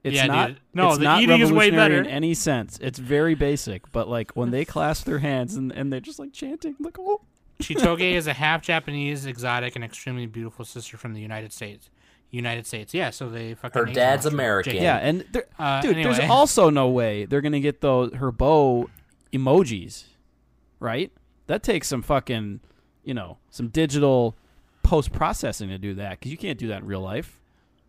It's 0.03 0.17
Yeah, 0.17 0.27
not 0.27 0.49
dude. 0.49 0.61
No, 0.75 0.89
it's 0.89 0.99
the 0.99 1.05
not 1.05 1.23
eating 1.23 1.41
is 1.41 1.53
way 1.53 1.71
revolutionary 1.71 1.99
in 1.99 2.07
any 2.07 2.35
sense. 2.35 2.79
It's 2.81 2.99
very 2.99 3.35
basic, 3.35 3.91
but 3.93 4.09
like 4.09 4.33
when 4.33 4.51
they 4.51 4.65
clasp 4.65 5.05
their 5.05 5.19
hands 5.19 5.55
and, 5.55 5.71
and 5.73 5.93
they're 5.93 6.01
just 6.01 6.19
like 6.19 6.33
chanting, 6.33 6.77
like 6.81 6.99
oh 6.99 7.21
Chitoge 7.61 8.13
is 8.13 8.27
a 8.27 8.33
half 8.35 8.63
Japanese, 8.63 9.27
exotic, 9.27 9.77
and 9.77 9.85
extremely 9.85 10.27
beautiful 10.27 10.65
sister 10.65 10.97
from 10.97 11.15
the 11.15 11.21
United 11.21 11.53
States. 11.53 11.91
United 12.31 12.67
States, 12.67 12.93
yeah. 12.93 13.11
So 13.11 13.29
they 13.31 13.55
fucking. 13.55 13.87
Her 13.87 13.93
dad's. 13.93 14.27
American. 14.27 14.73
Jake. 14.75 14.83
Yeah, 14.83 14.97
and 14.97 15.25
there, 15.33 15.47
Uh, 15.59 15.81
dude, 15.81 15.97
anyway. 15.97 16.15
there's 16.17 16.31
also 16.31 16.71
no 16.71 16.89
way 16.89 17.25
they're 17.25 17.41
gonna 17.41 17.61
get 17.61 17.81
those 17.81 18.13
her 18.15 18.31
bow 18.33 18.91
emojis, 19.33 20.05
right? 20.81 21.13
That 21.47 21.63
takes 21.63 21.89
some 21.89 22.03
fucking, 22.03 22.61
you 23.05 23.15
know, 23.15 23.39
some 23.51 23.69
digital 23.69 24.37
post 24.83 25.13
processing 25.13 25.69
to 25.69 25.79
do 25.79 25.95
that 25.95 26.19
because 26.19 26.31
you 26.31 26.37
can't 26.39 26.59
do 26.59 26.69
that 26.69 26.83
in 26.83 26.87
real 26.87 27.01
life. 27.01 27.41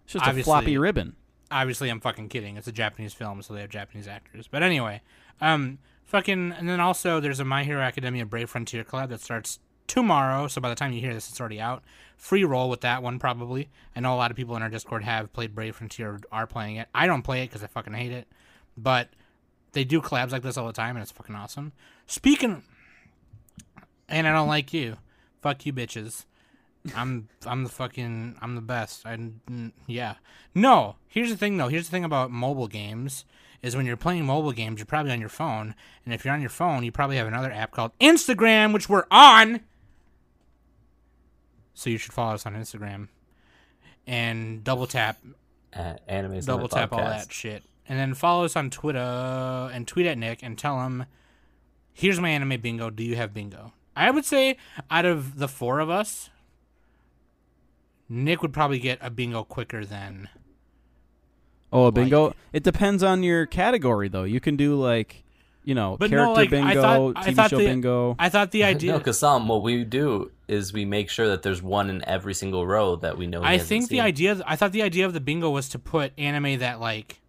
It's 0.03 0.13
just 0.13 0.25
Obviously. 0.25 0.51
a 0.51 0.53
floppy 0.53 0.77
ribbon. 0.77 1.15
Obviously, 1.49 1.89
I'm 1.89 1.99
fucking 1.99 2.29
kidding. 2.29 2.57
It's 2.57 2.67
a 2.67 2.71
Japanese 2.71 3.13
film, 3.13 3.41
so 3.41 3.53
they 3.53 3.61
have 3.61 3.69
Japanese 3.69 4.07
actors. 4.07 4.47
But 4.47 4.63
anyway, 4.63 5.01
um, 5.41 5.79
fucking, 6.05 6.51
and 6.51 6.67
then 6.67 6.79
also 6.79 7.19
there's 7.19 7.39
a 7.39 7.45
My 7.45 7.63
Hero 7.63 7.81
Academia 7.81 8.25
Brave 8.25 8.49
Frontier 8.49 8.83
collab 8.83 9.09
that 9.09 9.21
starts 9.21 9.59
tomorrow. 9.87 10.47
So 10.47 10.61
by 10.61 10.69
the 10.69 10.75
time 10.75 10.93
you 10.93 11.01
hear 11.01 11.13
this, 11.13 11.29
it's 11.29 11.39
already 11.39 11.59
out. 11.59 11.83
Free 12.17 12.43
roll 12.43 12.69
with 12.69 12.81
that 12.81 13.01
one 13.01 13.19
probably. 13.19 13.69
I 13.95 13.99
know 13.99 14.13
a 14.13 14.17
lot 14.17 14.31
of 14.31 14.37
people 14.37 14.55
in 14.55 14.61
our 14.61 14.69
Discord 14.69 15.03
have 15.03 15.33
played 15.33 15.55
Brave 15.55 15.75
Frontier, 15.75 16.19
are 16.31 16.47
playing 16.47 16.77
it. 16.77 16.87
I 16.93 17.07
don't 17.07 17.21
play 17.21 17.43
it 17.43 17.47
because 17.47 17.63
I 17.63 17.67
fucking 17.67 17.93
hate 17.93 18.11
it, 18.11 18.27
but 18.75 19.09
they 19.73 19.83
do 19.83 20.01
collabs 20.01 20.31
like 20.31 20.43
this 20.43 20.57
all 20.57 20.67
the 20.67 20.73
time, 20.73 20.95
and 20.95 21.03
it's 21.03 21.11
fucking 21.11 21.35
awesome. 21.35 21.71
Speaking, 22.05 22.63
and 24.09 24.27
I 24.27 24.33
don't 24.33 24.47
like 24.47 24.73
you. 24.73 24.97
Fuck 25.41 25.65
you, 25.65 25.73
bitches. 25.73 26.25
I'm 26.95 27.27
I'm 27.45 27.63
the 27.63 27.69
fucking 27.69 28.37
I'm 28.41 28.55
the 28.55 28.61
best. 28.61 29.05
I 29.05 29.17
yeah. 29.85 30.15
No, 30.55 30.95
here's 31.07 31.29
the 31.29 31.37
thing 31.37 31.57
though. 31.57 31.67
Here's 31.67 31.85
the 31.85 31.91
thing 31.91 32.05
about 32.05 32.31
mobile 32.31 32.67
games 32.67 33.25
is 33.61 33.75
when 33.75 33.85
you're 33.85 33.97
playing 33.97 34.25
mobile 34.25 34.51
games, 34.51 34.79
you're 34.79 34.85
probably 34.85 35.11
on 35.11 35.19
your 35.19 35.29
phone, 35.29 35.75
and 36.05 36.13
if 36.13 36.23
you're 36.23 36.33
on 36.33 36.41
your 36.41 36.49
phone, 36.49 36.83
you 36.83 36.91
probably 36.91 37.17
have 37.17 37.27
another 37.27 37.51
app 37.51 37.71
called 37.71 37.91
Instagram, 37.99 38.73
which 38.73 38.87
we're 38.87 39.05
on. 39.09 39.61
So 41.77 41.91
you 41.91 41.99
should 41.99 42.11
follow 42.11 42.33
us 42.33 42.43
on 42.47 42.55
Instagram 42.55 43.07
and 44.07 44.63
double 44.63 44.87
tap 44.87 45.19
Uh, 45.75 45.93
Anime 46.07 46.39
double 46.39 46.67
Summer 46.69 46.81
tap 46.81 46.91
all 46.93 46.99
that 46.99 47.31
shit. 47.31 47.61
And 47.87 47.99
then 47.99 48.15
follow 48.15 48.45
us 48.45 48.55
on 48.55 48.71
Twitter 48.71 48.97
and 48.99 49.87
tweet 49.87 50.07
at 50.07 50.17
Nick 50.17 50.41
and 50.41 50.57
tell 50.57 50.81
him, 50.83 51.05
"Here's 51.93 52.19
my 52.19 52.29
anime 52.29 52.59
bingo. 52.59 52.89
Do 52.89 53.03
you 53.03 53.15
have 53.15 53.31
bingo?" 53.31 53.73
I 53.95 54.09
would 54.09 54.25
say 54.25 54.57
out 54.89 55.05
of 55.05 55.37
the 55.37 55.47
four 55.47 55.79
of 55.79 55.87
us, 55.87 56.31
Nick 58.09 58.41
would 58.41 58.53
probably 58.53 58.79
get 58.79 58.97
a 59.01 59.11
bingo 59.11 59.43
quicker 59.43 59.85
than. 59.85 60.29
Oh, 61.71 61.85
a 61.85 61.91
bingo. 61.91 62.33
It 62.53 62.63
depends 62.63 63.03
on 63.03 63.21
your 63.21 63.45
category, 63.45 64.07
though. 64.07 64.23
You 64.23 64.39
can 64.39 64.55
do 64.55 64.75
like, 64.75 65.23
you 65.63 65.75
know, 65.75 65.95
But 65.99 66.09
no, 66.09 66.33
character 66.33 66.33
like, 66.41 66.47
I 66.47 66.49
bingo, 66.73 66.81
thought- 66.81 67.13
I 67.17 67.29
TV 67.29 67.35
thought 67.35 67.49
show 67.51 67.57
the- 67.57 67.65
bingo. 67.65 68.15
I 68.17 68.29
thought 68.29 68.51
the 68.51 68.63
idea. 68.73 68.93
No, 68.93 68.97
because 68.97 69.19
Sam, 69.19 69.47
what 69.47 69.61
we 69.61 69.83
do 69.83 70.31
is 70.47 70.71
we 70.73 70.85
make 70.85 71.09
sure 71.09 71.27
that 71.27 71.41
there's 71.43 71.61
one 71.61 71.89
in 71.89 72.03
every 72.07 72.33
single 72.33 72.65
row 72.65 72.95
that 72.97 73.17
we 73.17 73.27
know. 73.27 73.41
he 73.41 73.47
I 73.47 73.51
hasn't 73.53 73.67
think 73.69 73.83
the 73.89 73.95
seen. 73.97 73.99
idea. 74.01 74.41
I 74.47 74.55
thought 74.55 74.71
the 74.71 74.81
idea 74.83 75.05
of 75.05 75.13
the 75.13 75.19
bingo 75.19 75.49
was 75.49 75.67
to 75.69 75.79
put 75.79 76.13
anime 76.17 76.59
that 76.59 76.79
like. 76.79 77.19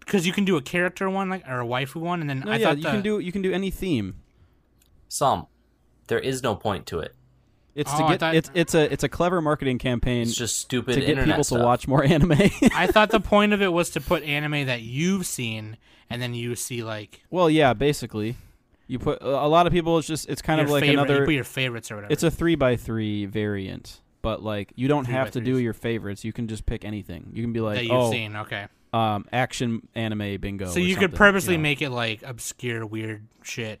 Because 0.00 0.26
you 0.26 0.32
can 0.32 0.44
do 0.44 0.56
a 0.56 0.62
character 0.62 1.10
one, 1.10 1.28
like 1.28 1.44
or 1.48 1.60
a 1.60 1.64
waifu 1.64 1.96
one, 1.96 2.20
and 2.20 2.30
then 2.30 2.40
no, 2.40 2.52
I 2.52 2.56
yeah, 2.56 2.66
thought 2.68 2.76
you 2.78 2.82
the, 2.84 2.90
can 2.90 3.02
do 3.02 3.18
you 3.18 3.32
can 3.32 3.42
do 3.42 3.52
any 3.52 3.70
theme. 3.70 4.16
Some, 5.08 5.46
there 6.06 6.18
is 6.20 6.42
no 6.42 6.54
point 6.54 6.86
to 6.86 7.00
it. 7.00 7.14
It's 7.74 7.90
Oh, 7.92 7.98
to 7.98 8.08
get 8.08 8.20
thought- 8.20 8.34
it's 8.36 8.50
it's 8.54 8.74
a 8.74 8.92
it's 8.92 9.02
a 9.04 9.08
clever 9.08 9.42
marketing 9.42 9.78
campaign 9.78 10.22
It's 10.22 10.34
just 10.36 10.58
stupid 10.60 10.94
to 10.94 11.00
get 11.00 11.24
people 11.24 11.44
stuff. 11.44 11.58
to 11.58 11.64
watch 11.64 11.88
more 11.88 12.04
anime. 12.04 12.32
I 12.74 12.86
thought 12.90 13.10
the 13.10 13.20
point 13.20 13.52
of 13.52 13.60
it 13.60 13.72
was 13.72 13.90
to 13.90 14.00
put 14.00 14.22
anime 14.22 14.66
that 14.66 14.82
you've 14.82 15.26
seen, 15.26 15.76
and 16.08 16.22
then 16.22 16.34
you 16.34 16.54
see 16.54 16.82
like 16.84 17.22
well, 17.30 17.50
yeah, 17.50 17.72
basically, 17.74 18.36
you 18.86 18.98
put 18.98 19.22
a 19.22 19.48
lot 19.48 19.66
of 19.66 19.72
people. 19.72 19.98
It's 19.98 20.06
just 20.06 20.28
it's 20.28 20.42
kind 20.42 20.58
your 20.58 20.66
of 20.66 20.70
like 20.70 20.82
favorite, 20.82 20.92
you 20.92 21.00
another. 21.00 21.24
put 21.24 21.34
your 21.34 21.44
favorites 21.44 21.90
or 21.90 21.96
whatever. 21.96 22.12
It's 22.12 22.22
a 22.22 22.30
three 22.30 22.54
by 22.54 22.76
three 22.76 23.26
variant, 23.26 24.00
but 24.22 24.42
like 24.42 24.72
you 24.76 24.88
don't 24.88 25.04
Three 25.04 25.14
have 25.14 25.32
to 25.32 25.40
do 25.40 25.58
your 25.58 25.72
favorites. 25.72 26.24
You 26.24 26.32
can 26.32 26.46
just 26.46 26.66
pick 26.66 26.84
anything. 26.84 27.30
You 27.32 27.42
can 27.42 27.52
be 27.52 27.60
that 27.60 27.66
like, 27.66 27.82
you've 27.82 27.92
oh, 27.92 28.10
seen. 28.10 28.36
Okay, 28.36 28.66
um, 28.92 29.26
action 29.32 29.88
anime 29.94 30.40
bingo. 30.40 30.66
so 30.66 30.78
you 30.78 30.96
could 30.96 31.14
purposely 31.14 31.56
know. 31.56 31.62
make 31.62 31.82
it 31.82 31.90
like 31.90 32.22
obscure, 32.22 32.86
weird 32.86 33.26
shit. 33.42 33.80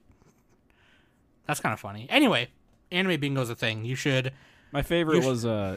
That's 1.46 1.60
kind 1.60 1.72
of 1.72 1.78
funny. 1.78 2.06
Anyway, 2.10 2.48
anime 2.90 3.20
bingo's 3.20 3.50
a 3.50 3.54
thing. 3.54 3.84
You 3.84 3.94
should. 3.94 4.32
My 4.72 4.82
favorite 4.82 5.22
sh- 5.22 5.26
was 5.26 5.46
uh 5.46 5.76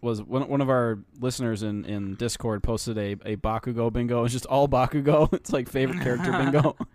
was 0.00 0.20
one 0.20 0.48
one 0.48 0.60
of 0.60 0.68
our 0.68 0.98
listeners 1.20 1.62
in 1.62 1.84
in 1.84 2.16
Discord 2.16 2.62
posted 2.62 2.98
a 2.98 3.12
a 3.24 3.36
Bakugo 3.36 3.92
bingo. 3.92 4.24
It's 4.24 4.32
just 4.32 4.46
all 4.46 4.68
Bakugo. 4.68 5.32
It's 5.32 5.52
like 5.52 5.68
favorite 5.68 6.02
character 6.02 6.32
bingo. 6.32 6.76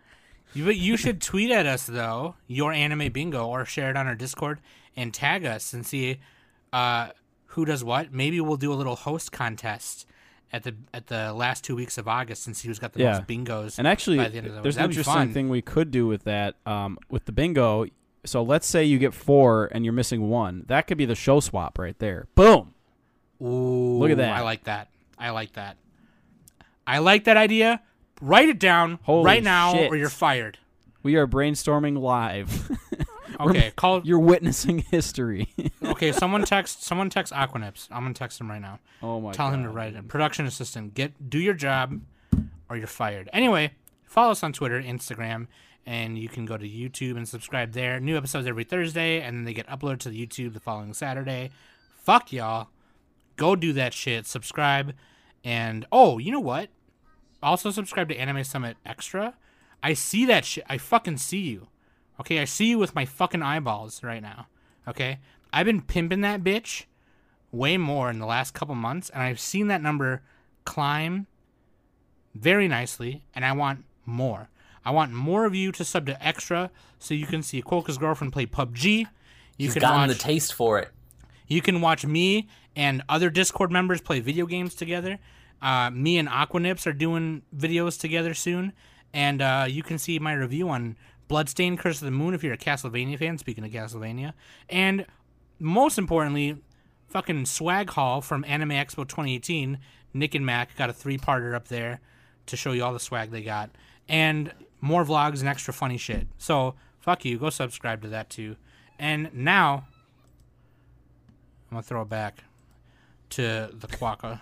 You, 0.53 0.65
but 0.65 0.77
you 0.77 0.97
should 0.97 1.21
tweet 1.21 1.51
at 1.51 1.65
us 1.65 1.85
though 1.85 2.35
your 2.47 2.71
anime 2.73 3.11
bingo 3.11 3.47
or 3.47 3.65
share 3.65 3.89
it 3.91 3.97
on 3.97 4.07
our 4.07 4.15
Discord 4.15 4.59
and 4.95 5.13
tag 5.13 5.45
us 5.45 5.73
and 5.73 5.85
see 5.85 6.19
uh, 6.73 7.09
who 7.47 7.65
does 7.65 7.83
what. 7.83 8.11
Maybe 8.13 8.41
we'll 8.41 8.57
do 8.57 8.73
a 8.73 8.75
little 8.75 8.95
host 8.95 9.31
contest 9.31 10.05
at 10.51 10.63
the 10.63 10.75
at 10.93 11.07
the 11.07 11.31
last 11.33 11.63
two 11.63 11.75
weeks 11.75 11.97
of 11.99 12.07
August 12.07 12.41
since 12.43 12.61
he 12.61 12.67
was 12.69 12.79
got 12.79 12.93
the 12.93 13.01
Yeah. 13.01 13.11
most 13.13 13.27
bingos. 13.27 13.77
And 13.77 13.87
actually, 13.87 14.17
by 14.17 14.29
the 14.29 14.37
end 14.39 14.47
of 14.47 14.55
the 14.55 14.61
there's 14.61 14.77
an 14.77 14.85
interesting 14.85 15.31
thing 15.33 15.49
we 15.49 15.61
could 15.61 15.91
do 15.91 16.07
with 16.07 16.23
that. 16.23 16.55
Um, 16.65 16.97
with 17.09 17.25
the 17.25 17.31
bingo. 17.31 17.85
So 18.25 18.43
let's 18.43 18.67
say 18.67 18.83
you 18.83 18.97
get 18.99 19.13
four 19.13 19.69
and 19.71 19.85
you're 19.85 19.93
missing 19.93 20.29
one. 20.29 20.65
That 20.67 20.87
could 20.87 20.97
be 20.97 21.05
the 21.05 21.15
show 21.15 21.39
swap 21.39 21.79
right 21.79 21.97
there. 21.99 22.27
Boom. 22.35 22.73
Ooh, 23.41 23.97
Look 23.99 24.11
at 24.11 24.17
that. 24.17 24.35
I 24.35 24.41
like 24.41 24.65
that. 24.65 24.89
I 25.17 25.29
like 25.29 25.53
that. 25.53 25.77
I 26.85 26.97
like 26.97 27.23
that 27.25 27.37
idea. 27.37 27.81
Write 28.21 28.49
it 28.49 28.59
down 28.59 28.99
Holy 29.03 29.25
right 29.25 29.43
now, 29.43 29.73
shit. 29.73 29.91
or 29.91 29.95
you're 29.95 30.09
fired. 30.09 30.57
We 31.03 31.15
are 31.15 31.27
brainstorming 31.27 31.99
live. 31.99 32.71
Okay, 33.39 33.71
call. 33.77 34.01
you're 34.03 34.19
witnessing 34.19 34.79
history. 34.91 35.47
Okay, 35.81 36.11
someone 36.11 36.43
text. 36.43 36.83
Someone 36.83 37.09
text 37.09 37.31
Aquanips. 37.31 37.87
I'm 37.89 38.03
gonna 38.03 38.13
text 38.13 38.41
him 38.41 38.49
right 38.49 38.59
now. 38.59 38.79
oh 39.01 39.21
my 39.21 39.31
Tell 39.31 39.47
god. 39.47 39.53
him 39.53 39.63
to 39.63 39.69
write 39.69 39.93
it. 39.95 40.09
Production 40.09 40.45
assistant, 40.45 40.93
get 40.93 41.29
do 41.29 41.39
your 41.39 41.53
job, 41.53 42.01
or 42.69 42.75
you're 42.75 42.87
fired. 42.87 43.29
Anyway, 43.31 43.71
follow 44.03 44.31
us 44.31 44.43
on 44.43 44.51
Twitter, 44.51 44.81
Instagram, 44.81 45.47
and 45.85 46.17
you 46.17 46.27
can 46.27 46.45
go 46.45 46.57
to 46.57 46.67
YouTube 46.67 47.15
and 47.15 47.25
subscribe 47.29 47.71
there. 47.71 48.01
New 48.01 48.17
episodes 48.17 48.45
every 48.45 48.65
Thursday, 48.65 49.21
and 49.21 49.37
then 49.37 49.43
they 49.45 49.53
get 49.53 49.67
uploaded 49.67 49.99
to 49.99 50.09
the 50.09 50.25
YouTube 50.27 50.53
the 50.53 50.59
following 50.59 50.93
Saturday. 50.93 51.49
Fuck 52.03 52.33
y'all. 52.33 52.67
Go 53.37 53.55
do 53.55 53.71
that 53.73 53.93
shit. 53.93 54.27
Subscribe, 54.27 54.93
and 55.45 55.85
oh, 55.93 56.17
you 56.17 56.33
know 56.33 56.41
what? 56.41 56.69
Also 57.41 57.71
subscribe 57.71 58.09
to 58.09 58.17
Anime 58.17 58.43
Summit 58.43 58.77
Extra. 58.85 59.35
I 59.81 59.93
see 59.93 60.25
that 60.25 60.45
shit. 60.45 60.65
I 60.69 60.77
fucking 60.77 61.17
see 61.17 61.39
you. 61.39 61.67
Okay, 62.19 62.39
I 62.39 62.45
see 62.45 62.69
you 62.69 62.77
with 62.77 62.95
my 62.95 63.05
fucking 63.05 63.41
eyeballs 63.41 64.03
right 64.03 64.21
now. 64.21 64.47
Okay, 64.87 65.19
I've 65.53 65.65
been 65.65 65.81
pimping 65.81 66.21
that 66.21 66.43
bitch 66.43 66.85
way 67.51 67.77
more 67.77 68.09
in 68.09 68.19
the 68.19 68.25
last 68.25 68.53
couple 68.53 68.75
months, 68.75 69.09
and 69.09 69.23
I've 69.23 69.39
seen 69.39 69.67
that 69.67 69.81
number 69.81 70.21
climb 70.65 71.27
very 72.35 72.67
nicely, 72.67 73.23
and 73.33 73.45
I 73.45 73.53
want 73.53 73.85
more. 74.05 74.49
I 74.83 74.91
want 74.91 75.13
more 75.13 75.45
of 75.45 75.55
you 75.55 75.71
to 75.73 75.85
sub 75.85 76.05
to 76.07 76.25
extra 76.25 76.71
so 76.99 77.13
you 77.13 77.25
can 77.25 77.43
see 77.43 77.61
Quokka's 77.61 77.97
girlfriend 77.97 78.33
play 78.33 78.45
PUBG. 78.45 79.07
You've 79.57 79.73
can 79.73 79.81
gotten 79.81 79.99
watch 80.01 80.09
the 80.09 80.15
taste 80.15 80.53
for 80.53 80.79
it. 80.79 80.89
you 81.47 81.61
can 81.61 81.81
watch 81.81 82.05
me 82.05 82.47
and 82.75 83.01
other 83.09 83.29
Discord 83.29 83.71
members 83.71 83.99
play 83.99 84.19
video 84.21 84.45
games 84.45 84.73
together. 84.73 85.19
Uh, 85.61 85.89
me 85.91 86.17
and 86.17 86.27
Aquanips 86.27 86.87
are 86.87 86.93
doing 86.93 87.43
videos 87.55 87.99
together 87.99 88.33
soon, 88.33 88.73
and 89.13 89.41
uh, 89.41 89.65
you 89.67 89.83
can 89.83 89.97
see 89.97 90.19
my 90.19 90.33
review 90.33 90.69
on 90.69 90.95
Bloodstained 91.27 91.79
Curse 91.79 92.01
of 92.01 92.05
the 92.05 92.11
Moon 92.11 92.33
if 92.33 92.43
you're 92.43 92.53
a 92.53 92.57
Castlevania 92.57 93.17
fan. 93.17 93.37
Speaking 93.37 93.63
of 93.63 93.71
Castlevania, 93.71 94.33
and 94.69 95.05
most 95.59 95.97
importantly, 95.97 96.57
fucking 97.07 97.45
swag 97.45 97.89
haul 97.91 98.21
from 98.21 98.45
Anime 98.45 98.69
Expo 98.69 99.07
2018. 99.07 99.79
Nick 100.11 100.33
and 100.33 100.45
Mac 100.45 100.75
got 100.75 100.89
a 100.89 100.93
three-parter 100.93 101.53
up 101.53 101.67
there 101.67 101.99
to 102.47 102.57
show 102.57 102.71
you 102.71 102.83
all 102.83 102.93
the 102.93 102.99
swag 102.99 103.29
they 103.29 103.43
got, 103.43 103.69
and 104.07 104.51
more 104.81 105.03
vlogs 105.03 105.39
and 105.39 105.47
extra 105.47 105.73
funny 105.73 105.97
shit. 105.97 106.27
So 106.37 106.75
fuck 106.99 107.25
you, 107.25 107.37
go 107.37 107.49
subscribe 107.49 108.01
to 108.01 108.07
that 108.09 108.29
too. 108.29 108.55
And 108.97 109.29
now 109.33 109.85
I'm 111.69 111.75
gonna 111.75 111.83
throw 111.83 112.01
it 112.01 112.09
back 112.09 112.43
to 113.31 113.69
the 113.71 113.87
Quaka. 113.87 114.41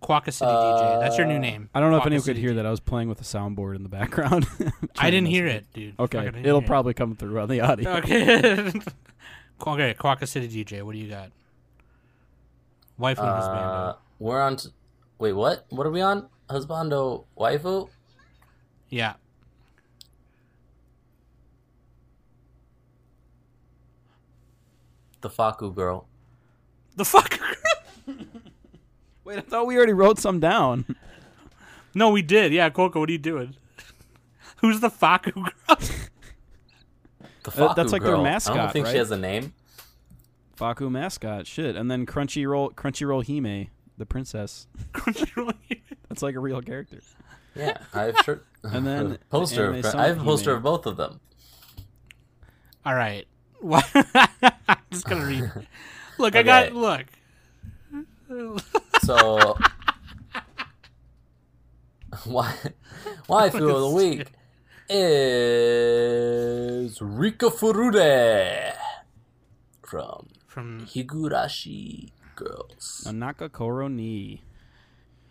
Quaka 0.00 0.30
City 0.32 0.50
DJ. 0.50 1.00
That's 1.00 1.18
your 1.18 1.26
new 1.26 1.38
name. 1.38 1.68
I 1.74 1.80
don't 1.80 1.90
know 1.90 1.96
if 1.96 2.02
Quaka 2.02 2.08
anyone 2.10 2.20
could 2.22 2.26
City 2.36 2.40
hear 2.40 2.50
DJ. 2.52 2.56
that. 2.56 2.66
I 2.66 2.70
was 2.70 2.80
playing 2.80 3.08
with 3.08 3.20
a 3.20 3.24
soundboard 3.24 3.74
in 3.76 3.82
the 3.82 3.88
background. 3.88 4.46
I 4.98 5.10
didn't 5.10 5.26
hear 5.28 5.46
it, 5.46 5.66
dude. 5.72 5.94
Okay, 5.98 6.18
Fucking 6.18 6.32
didn't 6.32 6.46
it'll 6.46 6.60
hear 6.60 6.64
it. 6.64 6.68
probably 6.68 6.94
come 6.94 7.16
through 7.16 7.40
on 7.40 7.48
the 7.48 7.60
audio. 7.62 7.90
Okay. 7.96 8.72
okay, 9.66 9.94
Quaka 9.94 10.26
City 10.26 10.64
DJ. 10.64 10.82
What 10.82 10.92
do 10.92 10.98
you 10.98 11.10
got? 11.10 11.30
Wife 12.96 13.18
and 13.18 13.28
Uh, 13.28 13.34
husband. 13.40 13.98
we're 14.18 14.40
on. 14.40 14.56
T- 14.56 14.68
Wait, 15.18 15.32
what? 15.32 15.66
What 15.70 15.86
are 15.86 15.90
we 15.90 16.00
on? 16.00 16.28
Husbando 16.48 17.24
waifu? 17.36 17.88
Yeah. 18.88 19.14
The 25.20 25.30
Fakku 25.30 25.74
girl. 25.74 26.06
The 26.96 27.04
fuck? 27.04 27.38
Wait, 29.28 29.36
I 29.36 29.42
thought 29.42 29.66
we 29.66 29.76
already 29.76 29.92
wrote 29.92 30.18
some 30.18 30.40
down. 30.40 30.86
no, 31.94 32.08
we 32.08 32.22
did. 32.22 32.50
Yeah, 32.50 32.70
Coco, 32.70 33.00
what 33.00 33.10
are 33.10 33.12
you 33.12 33.18
doing? 33.18 33.56
Who's 34.62 34.80
the 34.80 34.88
Fakku 34.88 35.34
girl? 35.34 35.52
The 35.66 35.74
Uh, 35.76 37.50
Fakku 37.50 37.76
that's 37.76 37.92
like 37.92 38.00
their 38.00 38.12
girl. 38.12 38.24
I 38.24 38.38
don't 38.38 38.72
think 38.72 38.86
right? 38.86 38.92
she 38.92 38.96
has 38.96 39.10
a 39.10 39.18
name. 39.18 39.52
Fakku 40.56 40.90
mascot, 40.90 41.46
shit, 41.46 41.76
and 41.76 41.90
then 41.90 42.06
Crunchyroll, 42.06 42.72
Crunchyroll 42.74 43.26
Hime, 43.26 43.68
the 43.98 44.06
princess. 44.06 44.66
Crunchyroll. 44.94 45.52
That's 46.08 46.22
like 46.22 46.34
a 46.34 46.40
real 46.40 46.62
character. 46.62 47.00
Yeah, 47.54 47.76
I 47.92 48.04
have 48.04 48.16
shirt. 48.24 48.46
And 48.62 48.86
then 48.86 49.10
the 49.10 49.18
poster. 49.28 49.66
Anime 49.74 49.84
Of, 49.84 49.94
I 49.94 50.06
have 50.06 50.22
a 50.22 50.24
poster 50.24 50.52
Hime. 50.52 50.56
of 50.56 50.62
both 50.62 50.86
of 50.86 50.96
them. 50.96 51.20
All 52.86 52.94
right. 52.94 53.26
What? 53.60 53.84
I'm 53.94 54.78
just 54.90 55.04
gonna 55.04 55.26
read. 55.26 55.52
Look, 56.16 56.34
I 56.34 56.42
got 56.42 56.72
look. 56.72 57.04
So, 59.08 59.16
why 62.24 62.54
why 63.26 63.48
waifu 63.52 63.74
of 63.74 63.80
the 63.80 63.88
week 63.88 64.26
is 64.90 67.00
Rika 67.00 67.46
Furude 67.46 68.74
from 69.82 70.28
From 70.46 70.82
Higurashi 70.82 72.10
Girls. 72.36 73.04
Anaka 73.06 73.50
Koro 73.50 73.88
ni. 73.88 74.42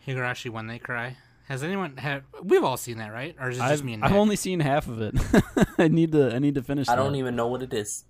Higurashi 0.08 0.50
when 0.50 0.66
they 0.66 0.80
cry. 0.80 1.18
Has 1.48 1.63
anyone 1.63 1.98
had? 1.98 2.24
We've 2.42 2.63
all 2.63 2.78
seen 2.78 2.98
that, 2.98 3.13
right? 3.13 3.36
Or 3.40 3.52
is 3.52 3.58
it 3.58 3.60
just 3.60 3.74
I've, 3.74 3.84
me 3.84 3.94
and 3.94 4.04
I've 4.04 4.16
only 4.16 4.38
seen 4.38 4.60
half 4.60 4.88
of 4.88 5.02
it. 5.02 5.13
I 5.78 5.88
need 5.88 6.13
to. 6.13 6.34
I 6.34 6.40
need 6.40 6.56
to 6.56 6.63
finish. 6.63 6.90
I 6.90 6.96
don't 6.96 7.13
even 7.13 7.36
know 7.36 7.46
what 7.46 7.62
it 7.62 7.76
is. 7.76 8.06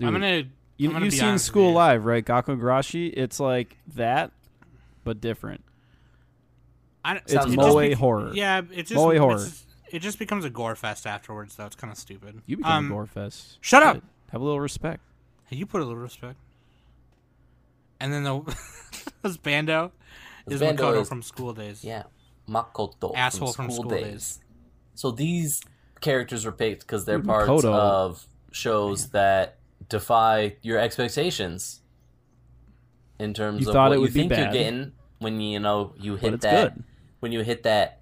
Dude, 0.00 0.08
I'm 0.08 0.14
gonna. 0.14 0.42
You, 0.76 0.88
I'm 0.88 0.94
gonna 0.94 1.04
you've 1.06 1.14
seen 1.14 1.38
School 1.38 1.68
you. 1.70 1.74
Live, 1.76 2.04
right? 2.04 2.24
Gakkougurashi. 2.24 3.12
It's 3.16 3.38
like 3.38 3.76
that, 3.94 4.32
but 5.04 5.20
different. 5.20 5.62
I, 7.04 7.16
It's 7.16 7.32
Sounds 7.32 7.52
it 7.52 7.56
moe 7.56 7.64
just 7.66 7.78
be- 7.78 7.92
horror. 7.94 8.30
Yeah, 8.34 8.62
it's 8.72 8.88
just 8.90 8.94
Moe 9.00 9.10
it's- 9.10 9.20
horror. 9.22 9.46
It 9.90 10.00
just 10.00 10.18
becomes 10.18 10.44
a 10.44 10.50
gore 10.50 10.74
fest 10.74 11.06
afterwards, 11.06 11.54
though. 11.54 11.66
It's 11.66 11.76
kind 11.76 11.92
of 11.92 11.98
stupid. 11.98 12.42
You 12.46 12.56
become 12.56 12.72
um, 12.72 12.86
a 12.86 12.88
gore 12.88 13.06
fest. 13.06 13.58
shut 13.60 13.82
up! 13.84 13.96
Shit. 13.96 14.04
Have 14.32 14.40
a 14.40 14.44
little 14.44 14.58
respect. 14.58 15.00
Hey, 15.44 15.56
you 15.56 15.66
put 15.66 15.80
a 15.82 15.84
little 15.84 16.00
respect. 16.02 16.36
And 18.00 18.12
then 18.12 18.24
the 18.24 18.40
this 19.22 19.36
Bando 19.36 19.92
is 20.48 20.58
Bando 20.60 20.82
Makoto 20.92 21.02
is- 21.02 21.08
from 21.08 21.22
School 21.22 21.52
Days. 21.52 21.84
Yeah, 21.84 22.04
Makoto 22.48 23.12
Asshole 23.14 23.52
from 23.52 23.66
from 23.66 23.70
School, 23.74 23.84
School 23.84 23.90
Days. 23.98 24.04
Days. 24.04 24.40
So 24.96 25.10
these 25.12 25.60
characters 26.00 26.44
were 26.44 26.52
picked 26.52 26.80
because 26.80 27.04
they're 27.04 27.18
Dude, 27.18 27.26
parts 27.26 27.48
Makoto- 27.50 27.72
of 27.74 28.26
shows 28.50 29.10
that 29.10 29.58
defy 29.94 30.56
your 30.62 30.78
expectations 30.78 31.80
in 33.20 33.32
terms 33.32 33.62
You 33.62 33.70
of 33.70 33.74
what 33.74 33.92
it 33.92 34.00
you 34.00 34.08
think 34.08 34.36
you're 34.36 34.50
getting 34.50 34.92
when 35.20 35.40
you 35.40 35.60
know 35.60 35.94
you 35.98 36.16
hit 36.16 36.40
that 36.40 36.74
good. 36.74 36.84
when 37.20 37.30
you 37.30 37.42
hit 37.42 37.62
that 37.62 38.00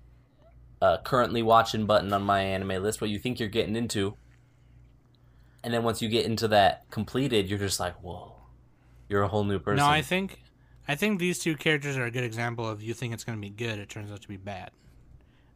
uh, 0.81 0.96
currently 1.05 1.42
watching 1.42 1.85
button 1.85 2.11
on 2.12 2.24
MyAnimeList, 2.24 3.00
what 3.02 3.11
you 3.11 3.18
think 3.18 3.38
you're 3.38 3.50
getting 3.50 3.76
into, 3.76 4.16
and 5.62 5.72
then 5.72 5.85
once 5.85 6.00
you 6.00 6.09
get 6.09 6.24
into 6.24 6.48
that 6.48 6.90
completed, 6.90 7.48
you're 7.48 7.59
just 7.59 7.78
like, 7.78 7.94
whoa, 8.02 8.37
you're 9.09 9.22
a 9.22 9.28
whole 9.28 9.44
new 9.44 9.59
person. 9.59 9.76
No, 9.76 9.87
I 9.87 10.00
think, 10.00 10.40
I 10.88 10.94
think 10.94 11.20
these 11.20 11.38
two 11.38 11.57
characters 11.57 11.98
are 11.98 12.07
a 12.07 12.11
good 12.11 12.24
example 12.24 12.66
of 12.66 12.83
you 12.83 12.94
think 12.94 13.12
it's 13.12 13.22
going 13.22 13.38
to 13.38 13.42
be 13.42 13.50
good, 13.50 13.78
it 13.78 13.90
turns 13.90 14.11
out 14.11 14.22
to 14.22 14.28
be 14.28 14.38
bad. 14.38 14.70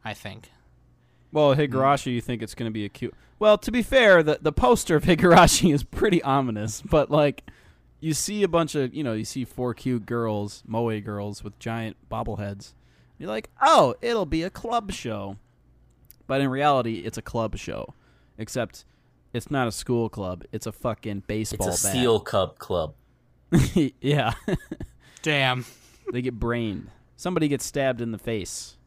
I 0.05 0.13
think. 0.13 0.51
Well, 1.31 1.55
mm. 1.55 1.67
Higurashi, 1.67 2.13
you 2.13 2.21
think 2.21 2.41
it's 2.41 2.55
going 2.55 2.69
to 2.69 2.73
be 2.73 2.85
a 2.85 2.89
cute. 2.89 3.13
Well, 3.39 3.57
to 3.59 3.71
be 3.71 3.81
fair, 3.81 4.23
the 4.23 4.39
the 4.41 4.51
poster 4.51 4.95
of 4.95 5.03
Higurashi 5.05 5.73
is 5.73 5.83
pretty 5.83 6.21
ominous, 6.23 6.81
but 6.81 7.11
like 7.11 7.43
you 7.99 8.13
see 8.13 8.43
a 8.43 8.47
bunch 8.47 8.75
of, 8.75 8.93
you 8.93 9.03
know, 9.03 9.13
you 9.13 9.25
see 9.25 9.45
four 9.45 9.73
cute 9.73 10.05
girls, 10.05 10.63
moe 10.67 10.99
girls 11.01 11.43
with 11.43 11.57
giant 11.59 11.97
bobbleheads. 12.09 12.73
You're 13.17 13.29
like, 13.29 13.49
"Oh, 13.61 13.95
it'll 14.01 14.25
be 14.25 14.43
a 14.43 14.49
club 14.49 14.91
show." 14.91 15.37
But 16.27 16.41
in 16.41 16.49
reality, 16.49 16.99
it's 16.99 17.17
a 17.17 17.21
club 17.21 17.57
show. 17.57 17.93
Except 18.37 18.85
it's 19.33 19.49
not 19.49 19.67
a 19.67 19.71
school 19.71 20.09
club, 20.09 20.43
it's 20.51 20.67
a 20.67 20.71
fucking 20.71 21.23
baseball 21.27 21.69
it's 21.69 21.77
baseball 21.77 21.91
a 21.91 21.93
bat. 21.93 21.99
Steel 21.99 22.19
Cub 22.19 22.59
Club. 22.59 22.93
yeah. 24.01 24.33
Damn. 25.21 25.65
they 26.11 26.21
get 26.21 26.39
brained. 26.39 26.89
Somebody 27.15 27.47
gets 27.47 27.65
stabbed 27.65 28.01
in 28.01 28.11
the 28.11 28.17
face. 28.17 28.77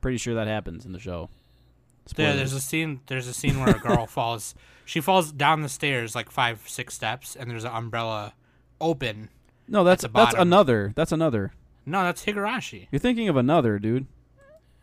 Pretty 0.00 0.18
sure 0.18 0.34
that 0.34 0.46
happens 0.46 0.84
in 0.84 0.92
the 0.92 0.98
show. 0.98 1.30
Yeah, 2.06 2.10
Spoilers. 2.10 2.36
there's 2.36 2.52
a 2.52 2.60
scene. 2.60 3.00
There's 3.06 3.28
a 3.28 3.34
scene 3.34 3.60
where 3.60 3.74
a 3.76 3.78
girl 3.78 4.06
falls. 4.08 4.54
She 4.84 5.00
falls 5.00 5.30
down 5.32 5.62
the 5.62 5.68
stairs 5.68 6.14
like 6.14 6.30
five, 6.30 6.62
six 6.68 6.94
steps, 6.94 7.36
and 7.36 7.50
there's 7.50 7.64
an 7.64 7.72
umbrella 7.72 8.34
open. 8.80 9.28
No, 9.68 9.84
that's 9.84 10.04
that's 10.12 10.34
another. 10.34 10.92
That's 10.96 11.12
another. 11.12 11.52
No, 11.86 12.02
that's 12.02 12.24
Higurashi. 12.24 12.88
You're 12.90 12.98
thinking 12.98 13.28
of 13.28 13.36
another, 13.36 13.78
dude. 13.78 14.06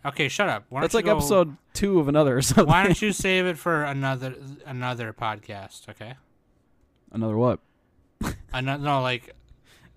Okay, 0.05 0.29
shut 0.29 0.47
up. 0.47 0.65
Why 0.69 0.79
That's 0.81 0.93
like 0.93 1.05
go- 1.05 1.17
episode 1.17 1.57
two 1.73 1.99
of 1.99 2.07
another 2.07 2.37
or 2.37 2.41
something. 2.41 2.65
Why 2.67 2.83
don't 2.83 3.01
you 3.01 3.11
save 3.13 3.45
it 3.45 3.57
for 3.57 3.83
another 3.83 4.33
another 4.65 5.11
podcast? 5.13 5.89
Okay. 5.89 6.13
another 7.11 7.35
what? 7.35 7.59
Another 8.53 8.81
no, 8.83 9.01
like 9.01 9.35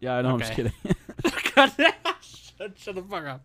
Yeah, 0.01 0.15
I 0.17 0.23
know. 0.23 0.31
I'm 0.35 0.39
just 0.41 0.53
kidding. 0.55 0.73
shut, 1.25 2.73
shut 2.77 2.95
the 2.97 3.03
fuck 3.09 3.25
up. 3.27 3.43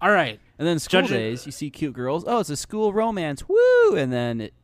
All 0.00 0.10
right. 0.10 0.40
And 0.58 0.66
then 0.66 0.78
school 0.78 1.02
Judge 1.02 1.10
days, 1.10 1.46
you 1.46 1.52
see 1.52 1.70
cute 1.70 1.94
girls. 1.94 2.24
Oh, 2.26 2.40
it's 2.40 2.50
a 2.50 2.56
school 2.56 2.92
romance. 2.92 3.48
Woo! 3.48 3.96
And 3.96 4.12
then 4.12 4.40
it, 4.40 4.54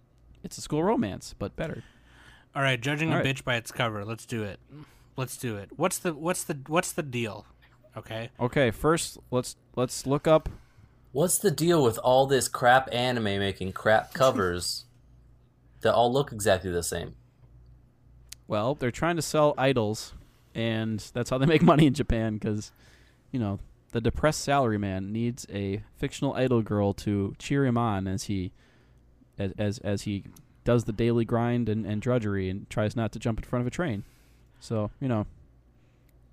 it's 0.42 0.58
a 0.58 0.60
school 0.60 0.82
romance, 0.82 1.34
but 1.38 1.54
better. 1.56 1.82
All 2.54 2.62
right, 2.62 2.80
judging 2.80 3.08
All 3.10 3.14
a 3.14 3.22
right. 3.22 3.26
bitch 3.26 3.44
by 3.44 3.56
its 3.56 3.72
cover. 3.72 4.04
Let's 4.04 4.26
do 4.26 4.42
it. 4.42 4.60
Let's 5.16 5.36
do 5.36 5.56
it. 5.56 5.70
What's 5.76 5.98
the 5.98 6.14
what's 6.14 6.44
the 6.44 6.58
what's 6.66 6.92
the 6.92 7.02
deal? 7.02 7.46
Okay. 7.96 8.30
Okay, 8.40 8.70
first 8.70 9.18
let's 9.30 9.56
let's 9.76 10.06
look 10.06 10.26
up. 10.26 10.48
What's 11.12 11.38
the 11.38 11.50
deal 11.50 11.82
with 11.82 11.98
all 11.98 12.26
this 12.26 12.48
crap 12.48 12.88
anime 12.92 13.24
making 13.24 13.72
crap 13.72 14.14
covers 14.14 14.86
that 15.82 15.94
all 15.94 16.12
look 16.12 16.32
exactly 16.32 16.70
the 16.70 16.82
same? 16.82 17.14
Well, 18.46 18.74
they're 18.74 18.90
trying 18.90 19.16
to 19.16 19.22
sell 19.22 19.54
idols, 19.56 20.14
and 20.54 20.98
that's 21.14 21.30
how 21.30 21.38
they 21.38 21.46
make 21.46 21.62
money 21.62 21.86
in 21.86 21.94
Japan. 21.94 22.34
Because, 22.34 22.72
you 23.30 23.38
know, 23.38 23.58
the 23.92 24.00
depressed 24.00 24.46
salaryman 24.46 25.10
needs 25.10 25.46
a 25.52 25.82
fictional 25.96 26.34
idol 26.34 26.62
girl 26.62 26.92
to 26.94 27.34
cheer 27.38 27.64
him 27.64 27.78
on 27.78 28.08
as 28.08 28.24
he, 28.24 28.52
as 29.38 29.52
as, 29.58 29.78
as 29.78 30.02
he 30.02 30.24
does 30.64 30.84
the 30.84 30.92
daily 30.92 31.24
grind 31.24 31.68
and, 31.68 31.86
and 31.86 32.02
drudgery 32.02 32.48
and 32.48 32.68
tries 32.68 32.96
not 32.96 33.12
to 33.12 33.18
jump 33.18 33.38
in 33.38 33.44
front 33.44 33.60
of 33.60 33.66
a 33.66 33.70
train. 33.70 34.04
So 34.60 34.90
you 35.00 35.08
know, 35.08 35.26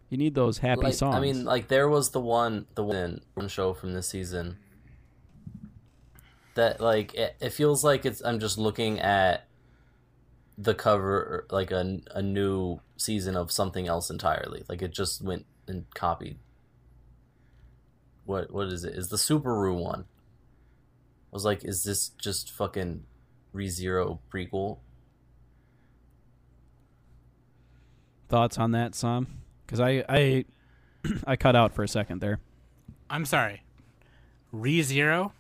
you 0.09 0.17
need 0.17 0.35
those 0.35 0.59
happy 0.59 0.83
like, 0.83 0.93
songs. 0.93 1.15
I 1.15 1.19
mean, 1.19 1.45
like 1.45 1.67
there 1.67 1.89
was 1.89 2.11
the 2.11 2.21
one, 2.21 2.65
the 2.75 2.83
one 2.83 3.21
show 3.47 3.73
from 3.73 3.93
this 3.93 4.07
season 4.07 4.57
that 6.55 6.79
like 6.79 7.13
it, 7.13 7.35
it 7.39 7.49
feels 7.51 7.83
like 7.83 8.05
it's. 8.05 8.21
I'm 8.23 8.39
just 8.39 8.57
looking 8.57 8.99
at 8.99 9.45
the 10.57 10.73
cover, 10.73 11.45
like 11.51 11.71
a 11.71 11.99
a 12.11 12.21
new 12.21 12.79
season 12.97 13.35
of 13.35 13.51
something 13.51 13.87
else 13.87 14.09
entirely. 14.09 14.63
Like 14.69 14.81
it 14.81 14.93
just 14.93 15.21
went 15.21 15.45
and 15.67 15.85
copied. 15.93 16.37
What 18.29 18.51
what 18.51 18.67
is 18.67 18.83
it? 18.83 18.93
Is 18.93 19.09
the 19.09 19.17
Subaru 19.17 19.75
one? 19.75 20.01
I 20.01 21.31
was 21.31 21.45
like, 21.45 21.65
is 21.65 21.81
this 21.81 22.09
just 22.09 22.51
fucking 22.51 23.05
ReZero 23.55 24.19
prequel? 24.31 24.77
thoughts 28.27 28.59
on 28.59 28.69
that, 28.73 28.93
Sam? 28.93 29.41
Because 29.65 29.79
I 29.79 30.05
I 30.07 30.45
I 31.25 31.37
cut 31.37 31.55
out 31.55 31.73
for 31.73 31.81
a 31.81 31.87
second 31.87 32.21
there. 32.21 32.39
I'm 33.09 33.25
sorry. 33.25 33.63
Re 34.51 34.83
Zero. 34.83 35.33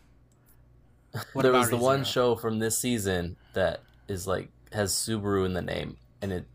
What 1.33 1.43
there 1.43 1.51
about 1.51 1.59
was 1.59 1.69
the 1.69 1.77
one 1.77 2.03
show 2.03 2.35
from 2.35 2.57
this 2.57 2.79
season 2.79 3.35
that 3.53 3.81
is 4.07 4.25
like 4.25 4.49
has 4.71 4.93
Subaru 4.93 5.45
in 5.45 5.53
the 5.53 5.61
name, 5.61 5.97
and 6.23 6.31
it 6.31 6.45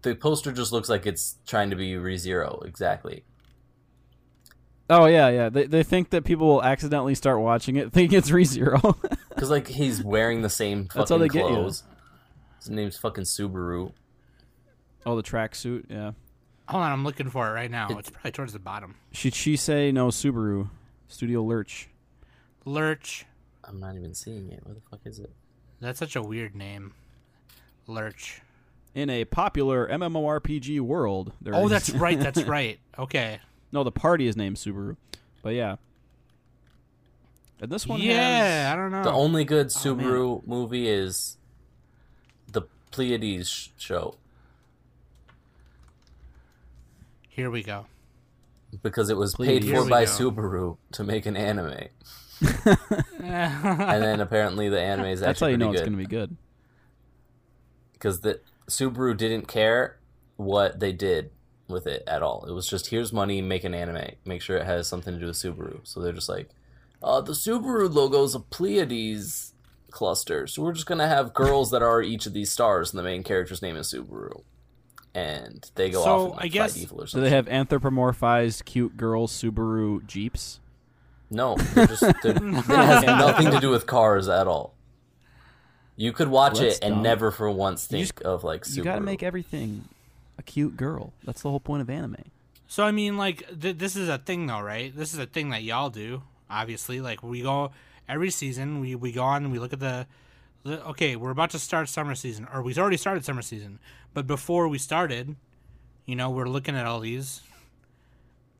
the 0.00 0.14
poster 0.14 0.50
just 0.50 0.72
looks 0.72 0.88
like 0.88 1.04
it's 1.04 1.36
trying 1.46 1.68
to 1.68 1.76
be 1.76 1.92
ReZero 1.92 2.64
exactly. 2.64 3.24
Oh 4.90 5.06
yeah, 5.06 5.28
yeah. 5.28 5.48
They 5.50 5.66
they 5.66 5.82
think 5.82 6.10
that 6.10 6.24
people 6.24 6.46
will 6.46 6.62
accidentally 6.62 7.14
start 7.14 7.40
watching 7.40 7.76
it, 7.76 7.92
think 7.92 8.12
it's 8.12 8.30
ReZero. 8.30 8.96
Because 9.38 9.50
like 9.50 9.68
he's 9.68 10.02
wearing 10.02 10.42
the 10.42 10.50
same 10.50 10.86
fucking 10.86 10.98
That's 10.98 11.10
how 11.10 11.18
they 11.18 11.28
get 11.28 11.48
you. 11.48 11.62
His 11.62 11.84
name's 12.70 12.96
fucking 12.98 13.22
Subaru. 13.22 13.92
oh, 15.06 15.14
the 15.14 15.22
tracksuit. 15.22 15.84
Yeah. 15.88 16.10
Hold 16.68 16.82
on, 16.82 16.90
I'm 16.90 17.04
looking 17.04 17.30
for 17.30 17.48
it 17.48 17.52
right 17.52 17.70
now. 17.70 17.86
It- 17.88 17.98
It's 17.98 18.10
probably 18.10 18.32
towards 18.32 18.52
the 18.52 18.58
bottom. 18.58 18.96
Shichisei 19.14 19.92
no 19.94 20.08
Subaru, 20.08 20.70
Studio 21.06 21.44
Lurch. 21.44 21.88
Lurch. 22.64 23.26
I'm 23.62 23.78
not 23.78 23.94
even 23.94 24.12
seeing 24.12 24.50
it. 24.50 24.60
Where 24.66 24.74
the 24.74 24.80
fuck 24.90 25.00
is 25.04 25.20
it? 25.20 25.30
That's 25.80 26.00
such 26.00 26.16
a 26.16 26.22
weird 26.22 26.56
name. 26.56 26.94
Lurch. 27.86 28.40
In 28.94 29.08
a 29.08 29.24
popular 29.24 29.86
MMORPG 29.88 30.80
world, 30.80 31.32
there 31.40 31.54
Oh, 31.54 31.66
is- 31.66 31.70
that's 31.70 31.90
right. 31.90 32.18
That's 32.18 32.42
right. 32.56 32.80
Okay. 32.98 33.38
No, 33.72 33.84
the 33.84 33.92
party 33.92 34.26
is 34.26 34.36
named 34.36 34.56
Subaru, 34.56 34.96
but 35.42 35.50
yeah. 35.54 35.76
And 37.60 37.70
this 37.72 37.86
one 37.86 38.00
Yeah, 38.00 38.70
I 38.72 38.76
don't 38.76 38.90
know. 38.92 39.02
The 39.02 39.12
only 39.12 39.44
good 39.44 39.66
Oh. 39.66 39.78
Subaru 39.78 40.46
movie 40.46 40.88
is 40.88 41.36
the 42.52 42.62
Pleiades 42.92 43.70
show 43.76 44.14
Here 47.28 47.50
we 47.50 47.62
go. 47.62 47.86
because 48.82 49.10
it 49.10 49.16
was 49.16 49.34
Pleiades. 49.34 49.66
paid 49.66 49.74
for 49.76 49.88
by 49.88 50.04
go. 50.04 50.10
Subaru 50.10 50.76
to 50.92 51.04
make 51.04 51.26
an 51.26 51.36
anime, 51.36 51.88
and 53.20 54.02
then 54.02 54.20
apparently 54.20 54.68
the 54.68 54.80
anime 54.80 55.06
is 55.06 55.22
actually 55.22 55.26
that's 55.26 55.40
how 55.40 55.46
actually 55.46 55.50
you 55.52 55.56
know 55.58 55.66
pretty 55.66 55.78
it's 55.80 55.84
gonna 55.88 55.96
be 55.96 56.06
good. 56.06 56.36
because 57.94 58.20
the 58.20 58.40
Subaru 58.68 59.16
didn't 59.16 59.48
care 59.48 59.98
what 60.36 60.78
they 60.80 60.92
did 60.92 61.30
with 61.68 61.86
it 61.86 62.02
at 62.06 62.22
all. 62.22 62.44
It 62.48 62.52
was 62.52 62.66
just 62.68 62.88
here's 62.88 63.12
money, 63.12 63.40
make 63.42 63.64
an 63.64 63.74
anime, 63.74 64.12
make 64.24 64.42
sure 64.42 64.56
it 64.56 64.66
has 64.66 64.86
something 64.88 65.14
to 65.14 65.20
do 65.20 65.26
with 65.26 65.36
Subaru. 65.36 65.80
So 65.84 66.00
they're 66.00 66.12
just 66.12 66.28
like, 66.28 66.48
uh, 67.02 67.20
the 67.20 67.32
Subaru 67.32 67.92
logo 67.92 68.24
is 68.24 68.34
a 68.34 68.40
Pleiades 68.40 69.52
cluster, 69.90 70.46
so 70.46 70.62
we're 70.62 70.72
just 70.72 70.86
gonna 70.86 71.08
have 71.08 71.32
girls 71.34 71.70
that 71.70 71.82
are 71.82 72.02
each 72.02 72.26
of 72.26 72.32
these 72.32 72.50
stars, 72.50 72.90
and 72.92 72.98
the 72.98 73.02
main 73.02 73.22
character's 73.22 73.62
name 73.62 73.76
is 73.76 73.92
Subaru, 73.92 74.42
and 75.14 75.70
they 75.76 75.90
go 75.90 76.02
So, 76.02 76.10
off. 76.10 76.22
And, 76.22 76.32
like, 76.36 76.44
I 76.44 76.48
guess- 76.48 76.72
fight 76.74 76.82
evil 76.82 77.02
or 77.02 77.06
Do 77.06 77.20
they 77.20 77.30
have 77.30 77.46
anthropomorphized 77.46 78.64
cute 78.64 78.96
girl 78.96 79.26
Subaru 79.26 80.06
Jeeps? 80.06 80.60
No, 81.30 81.56
they're 81.56 81.86
just 81.86 82.00
they're, 82.22 82.32
it 82.36 82.64
has 82.64 83.04
nothing 83.04 83.50
to 83.50 83.60
do 83.60 83.68
with 83.70 83.86
cars 83.86 84.28
at 84.28 84.46
all. 84.46 84.74
You 85.96 86.12
could 86.12 86.28
watch 86.28 86.54
Well, 86.54 86.62
that's 86.62 86.78
it 86.78 86.84
and 86.84 86.94
dumb. 86.96 87.02
never 87.02 87.30
for 87.30 87.50
once 87.50 87.88
You 87.90 88.04
think 88.06 88.22
of 88.24 88.44
like 88.44 88.62
Subaru. 88.62 88.76
You 88.76 88.84
gotta 88.84 89.00
make 89.00 89.22
everything 89.22 89.88
a 90.38 90.42
cute 90.42 90.76
girl. 90.76 91.12
That's 91.24 91.42
the 91.42 91.50
whole 91.50 91.60
point 91.60 91.82
of 91.82 91.90
anime. 91.90 92.16
So 92.66 92.84
I 92.84 92.90
mean, 92.90 93.16
like, 93.16 93.44
th- 93.60 93.78
this 93.78 93.96
is 93.96 94.08
a 94.08 94.18
thing, 94.18 94.46
though, 94.46 94.60
right? 94.60 94.94
This 94.94 95.12
is 95.12 95.18
a 95.18 95.26
thing 95.26 95.50
that 95.50 95.62
y'all 95.62 95.90
do. 95.90 96.22
Obviously, 96.50 97.00
like 97.00 97.22
we 97.22 97.42
go 97.42 97.72
every 98.08 98.30
season. 98.30 98.80
We 98.80 98.94
we 98.94 99.12
go 99.12 99.22
on 99.22 99.44
and 99.44 99.52
we 99.52 99.58
look 99.58 99.72
at 99.72 99.80
the. 99.80 100.06
the 100.64 100.84
okay, 100.88 101.16
we're 101.16 101.30
about 101.30 101.50
to 101.50 101.58
start 101.58 101.88
summer 101.88 102.14
season, 102.14 102.46
or 102.52 102.62
we've 102.62 102.78
already 102.78 102.96
started 102.96 103.24
summer 103.24 103.42
season. 103.42 103.78
But 104.14 104.26
before 104.26 104.68
we 104.68 104.78
started, 104.78 105.36
you 106.06 106.16
know, 106.16 106.30
we're 106.30 106.48
looking 106.48 106.74
at 106.76 106.86
all 106.86 107.00
these. 107.00 107.42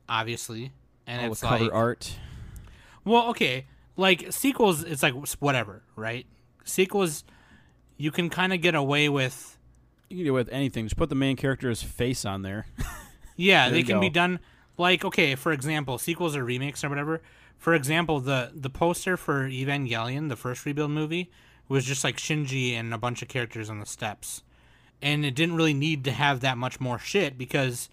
Obviously, 0.09 0.73
and 1.07 1.21
All 1.27 1.33
it's 1.33 1.41
the 1.43 1.49
cover 1.49 1.65
like, 1.65 1.75
art. 1.75 2.17
well, 3.05 3.29
okay, 3.29 3.67
like 3.97 4.33
sequels, 4.33 4.83
it's 4.83 5.03
like 5.03 5.13
whatever, 5.39 5.83
right? 5.97 6.25
Sequels, 6.65 7.25
you 7.99 8.11
can 8.11 8.31
kind 8.31 8.55
of 8.55 8.63
get 8.63 8.75
away 8.75 9.11
with. 9.11 9.58
You 10.09 10.19
can 10.19 10.25
do 10.25 10.31
it 10.33 10.35
with 10.35 10.49
anything. 10.51 10.87
Just 10.87 10.97
put 10.97 11.09
the 11.09 11.15
main 11.15 11.37
character's 11.37 11.83
face 11.83 12.25
on 12.25 12.43
there. 12.43 12.67
Yeah, 13.41 13.67
There 13.67 13.75
they 13.75 13.79
you 13.79 13.85
can 13.85 14.01
be 14.01 14.11
done 14.11 14.41
like 14.77 15.05
okay, 15.05 15.37
for 15.37 15.53
example, 15.53 15.97
sequels 15.97 16.35
or 16.35 16.45
remakes 16.45 16.83
or 16.83 16.89
whatever. 16.89 17.23
For 17.57 17.73
example, 17.73 18.19
the 18.19 18.51
the 18.53 18.69
poster 18.69 19.17
for 19.17 19.49
Evangelion, 19.49 20.29
the 20.29 20.35
first 20.35 20.67
rebuild 20.67 20.91
movie, 20.91 21.31
was 21.69 21.85
just 21.85 22.03
like 22.03 22.17
Shinji 22.17 22.73
and 22.73 22.93
a 22.93 22.99
bunch 22.99 23.23
of 23.23 23.29
characters 23.29 23.71
on 23.71 23.79
the 23.79 23.87
steps. 23.87 24.43
And 25.01 25.25
it 25.25 25.37
didn't 25.37 25.55
really 25.55 25.73
need 25.75 26.03
to 26.05 26.11
have 26.11 26.41
that 26.41 26.59
much 26.59 26.81
more 26.81 26.99
shit 26.99 27.39
because 27.39 27.89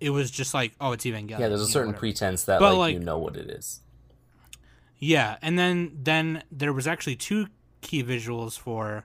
it 0.00 0.10
was 0.10 0.32
just 0.32 0.52
like, 0.52 0.72
oh, 0.80 0.90
it's 0.90 1.04
Evangelion. 1.04 1.38
Yeah, 1.38 1.48
there's 1.48 1.60
a 1.60 1.64
you 1.64 1.68
know, 1.68 1.72
certain 1.72 1.94
pretense 1.94 2.42
that 2.44 2.58
But, 2.58 2.74
like, 2.74 2.94
you 2.94 3.00
know 3.00 3.18
what 3.18 3.36
it 3.36 3.48
is. 3.50 3.82
Yeah, 4.98 5.36
and 5.42 5.56
then 5.56 5.92
then 6.02 6.42
there 6.50 6.72
was 6.72 6.88
actually 6.88 7.14
two 7.14 7.46
key 7.82 8.02
visuals 8.02 8.58
for 8.58 9.04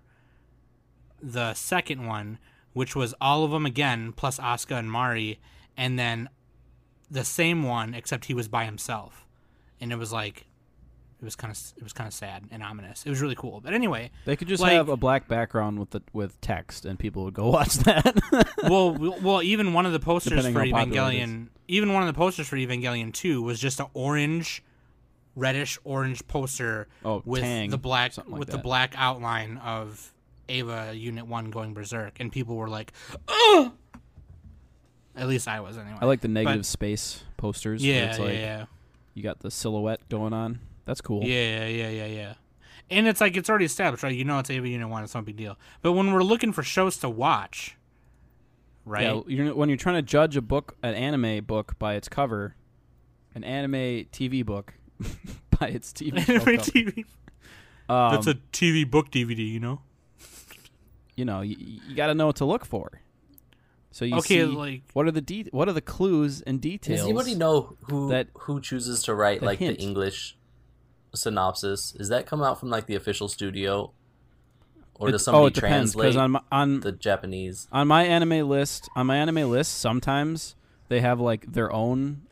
the 1.21 1.53
second 1.53 2.07
one, 2.07 2.39
which 2.73 2.95
was 2.95 3.13
all 3.21 3.43
of 3.43 3.51
them 3.51 3.65
again 3.65 4.11
plus 4.11 4.37
Asuka 4.39 4.77
and 4.77 4.91
Mari, 4.91 5.39
and 5.77 5.97
then 5.97 6.29
the 7.09 7.23
same 7.23 7.63
one 7.63 7.93
except 7.93 8.25
he 8.25 8.33
was 8.33 8.47
by 8.47 8.65
himself, 8.65 9.25
and 9.79 9.91
it 9.91 9.97
was 9.97 10.11
like 10.11 10.45
it 11.21 11.23
was 11.25 11.35
kind 11.37 11.51
of 11.51 11.57
it 11.77 11.83
was 11.83 11.93
kind 11.93 12.07
of 12.07 12.13
sad 12.13 12.43
and 12.51 12.61
ominous. 12.61 13.05
It 13.05 13.09
was 13.09 13.21
really 13.21 13.35
cool. 13.35 13.61
But 13.61 13.73
anyway, 13.73 14.11
They 14.25 14.35
could 14.35 14.47
just 14.49 14.61
Like- 14.61 14.73
have 14.73 14.89
a 14.89 14.97
black 14.97 15.27
background 15.29 15.79
with 15.79 15.91
the 15.91 16.01
with 16.11 16.39
text, 16.41 16.83
and 16.85 16.99
people 16.99 17.23
would 17.23 17.33
go 17.33 17.49
watch 17.51 17.75
that. 17.77 18.19
well, 18.63 18.91
well, 19.21 19.41
even 19.41 19.73
one 19.73 19.85
of 19.85 19.93
the 19.93 19.99
posters 20.01 20.31
Depending 20.43 20.53
for 20.53 20.65
how 20.65 20.83
popular 20.85 21.11
it 21.11 21.15
Evangelion, 21.15 21.47
even 21.67 21.93
one 21.93 22.03
of 22.03 22.07
the 22.07 22.13
posters 22.17 22.47
for 22.47 22.57
Evangelion 22.57 23.13
Two 23.13 23.41
was 23.41 23.59
just 23.59 23.79
an 23.79 23.85
orange, 23.93 24.63
reddish 25.35 25.77
orange 25.83 26.27
poster 26.27 26.87
Oh, 27.05 27.21
with 27.25 27.41
Tang, 27.41 27.69
the 27.69 27.77
black 27.77 28.17
like 28.17 28.27
with 28.27 28.49
the 28.49 28.57
black 28.57 28.93
outline 28.97 29.57
of 29.59 30.12
Eva 30.47 30.93
Unit 30.95 31.25
One 31.27 31.49
going 31.51 31.73
berserk, 31.73 32.19
and 32.19 32.31
people 32.31 32.55
were 32.55 32.69
like, 32.69 32.91
"Oh!" 33.27 33.73
At 35.15 35.27
least 35.27 35.47
I 35.47 35.59
was 35.59 35.77
anyway. 35.77 35.97
I 36.01 36.05
like 36.05 36.21
the 36.21 36.27
negative 36.27 36.59
But- 36.61 36.65
space 36.65 37.23
posters. 37.37 37.85
Yeah, 37.85 38.09
it's 38.09 38.17
yeah, 38.19 38.25
like 38.25 38.33
yeah, 38.35 38.65
you 39.13 39.23
got 39.23 39.39
the 39.39 39.51
silhouette 39.51 40.07
going 40.09 40.33
on. 40.33 40.59
That's 40.85 41.01
cool. 41.01 41.23
yeah, 41.23 41.67
yeah, 41.67 41.89
yeah, 41.89 42.05
yeah. 42.05 42.33
And 42.89 43.07
it's 43.07 43.21
like 43.21 43.37
it's 43.37 43.49
already 43.49 43.65
established, 43.65 44.03
right? 44.03 44.13
You 44.15 44.25
know, 44.25 44.39
it's 44.39 44.49
Eva 44.49 44.67
Unit 44.67 44.89
One. 44.89 45.03
It's 45.03 45.15
no 45.15 45.21
big 45.21 45.37
deal. 45.37 45.57
But 45.81 45.93
when 45.93 46.11
we're 46.13 46.23
looking 46.23 46.51
for 46.51 46.63
shows 46.63 46.97
to 46.97 47.09
watch, 47.09 47.77
right? 48.85 49.03
Yeah, 49.03 49.21
you're, 49.27 49.55
when 49.55 49.69
you're 49.69 49.77
trying 49.77 49.95
to 49.95 50.01
judge 50.01 50.35
a 50.35 50.41
book, 50.41 50.75
an 50.83 50.93
anime 50.93 51.45
book 51.45 51.77
by 51.79 51.93
its 51.93 52.09
cover, 52.09 52.55
an 53.35 53.43
anime 53.43 54.05
TV 54.11 54.45
book 54.45 54.73
by 55.59 55.67
its 55.67 55.93
TV. 55.93 56.17
Anime 56.27 56.57
TV. 56.57 57.05
um, 57.87 58.13
That's 58.15 58.27
a 58.27 58.35
TV 58.51 58.89
book 58.89 59.09
DVD, 59.11 59.37
you 59.49 59.59
know. 59.59 59.81
You 61.15 61.25
know 61.25 61.41
you, 61.41 61.55
you 61.59 61.95
got 61.95 62.07
to 62.07 62.13
know 62.15 62.27
what 62.27 62.37
to 62.37 62.45
look 62.45 62.65
for. 62.65 63.01
So 63.91 64.05
you 64.05 64.15
okay, 64.17 64.39
see 64.39 64.43
like 64.45 64.81
what 64.93 65.05
are 65.05 65.11
the 65.11 65.21
de- 65.21 65.49
what 65.51 65.69
are 65.69 65.73
the 65.73 65.81
clues 65.81 66.41
and 66.41 66.59
details? 66.59 66.99
Does 67.01 67.05
anybody 67.07 67.35
know 67.35 67.77
who 67.83 68.09
that- 68.09 68.29
who 68.33 68.59
chooses 68.59 69.03
to 69.03 69.13
write 69.13 69.41
the 69.41 69.45
like 69.45 69.59
hint. 69.59 69.77
the 69.77 69.83
English 69.83 70.35
synopsis? 71.13 71.95
Is 71.99 72.09
that 72.09 72.25
come 72.25 72.41
out 72.41 72.59
from 72.59 72.69
like 72.69 72.87
the 72.87 72.95
official 72.95 73.27
studio, 73.27 73.91
or 74.95 75.09
It- 75.09 75.11
does 75.11 75.21
oh, 75.23 75.25
somebody 75.31 75.47
it 75.47 75.53
depends 75.53 75.93
translate 75.93 76.15
on 76.15 76.31
my, 76.31 76.41
on 76.51 76.79
the 76.79 76.91
Japanese? 76.91 77.67
on 77.71 77.87
MyAnimeList 77.87 78.89
on 78.95 79.07
MyAnimeList 79.07 79.67
sometimes 79.67 80.55
they 80.89 81.01
have 81.01 81.19
like 81.19 81.51
their 81.53 81.71
own 81.71 82.23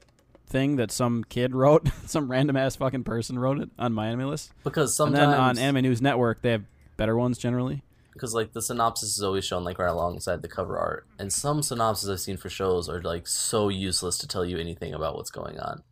thing 0.48 0.76
that 0.78 0.92
some 0.92 1.24
kid 1.24 1.54
wrote 1.56 1.88
some 2.08 2.30
random 2.30 2.58
ass 2.58 2.76
fucking 2.76 3.04
person 3.04 3.38
wrote 3.38 3.60
it 3.60 3.70
on 3.78 3.94
MyAnimeList 3.94 4.50
Because 4.64 4.90
and 5.00 5.14
sometimes 5.14 5.32
then 5.32 5.40
on 5.40 5.58
anime 5.60 5.84
news 5.84 6.02
network 6.02 6.42
they 6.42 6.52
have 6.52 6.66
better 6.98 7.16
ones 7.16 7.38
generally 7.38 7.84
because 8.14 8.34
like 8.34 8.54
the 8.54 8.62
synopsis 8.62 9.18
is 9.18 9.24
always 9.24 9.46
shown 9.46 9.64
like 9.64 9.80
right 9.80 9.90
alongside 9.90 10.42
the 10.42 10.48
cover 10.48 10.78
art, 10.78 11.08
and 11.20 11.32
some 11.32 11.62
synopses 11.62 12.10
I've 12.10 12.20
seen 12.20 12.38
for 12.38 12.50
shows 12.50 12.90
are 12.90 13.02
like 13.02 13.28
so 13.28 13.70
useless 13.70 14.18
to 14.20 14.28
tell 14.28 14.46
you 14.46 14.58
anything 14.58 14.94
about 14.94 15.16
what's 15.16 15.32
going 15.32 15.60
on. 15.60 15.84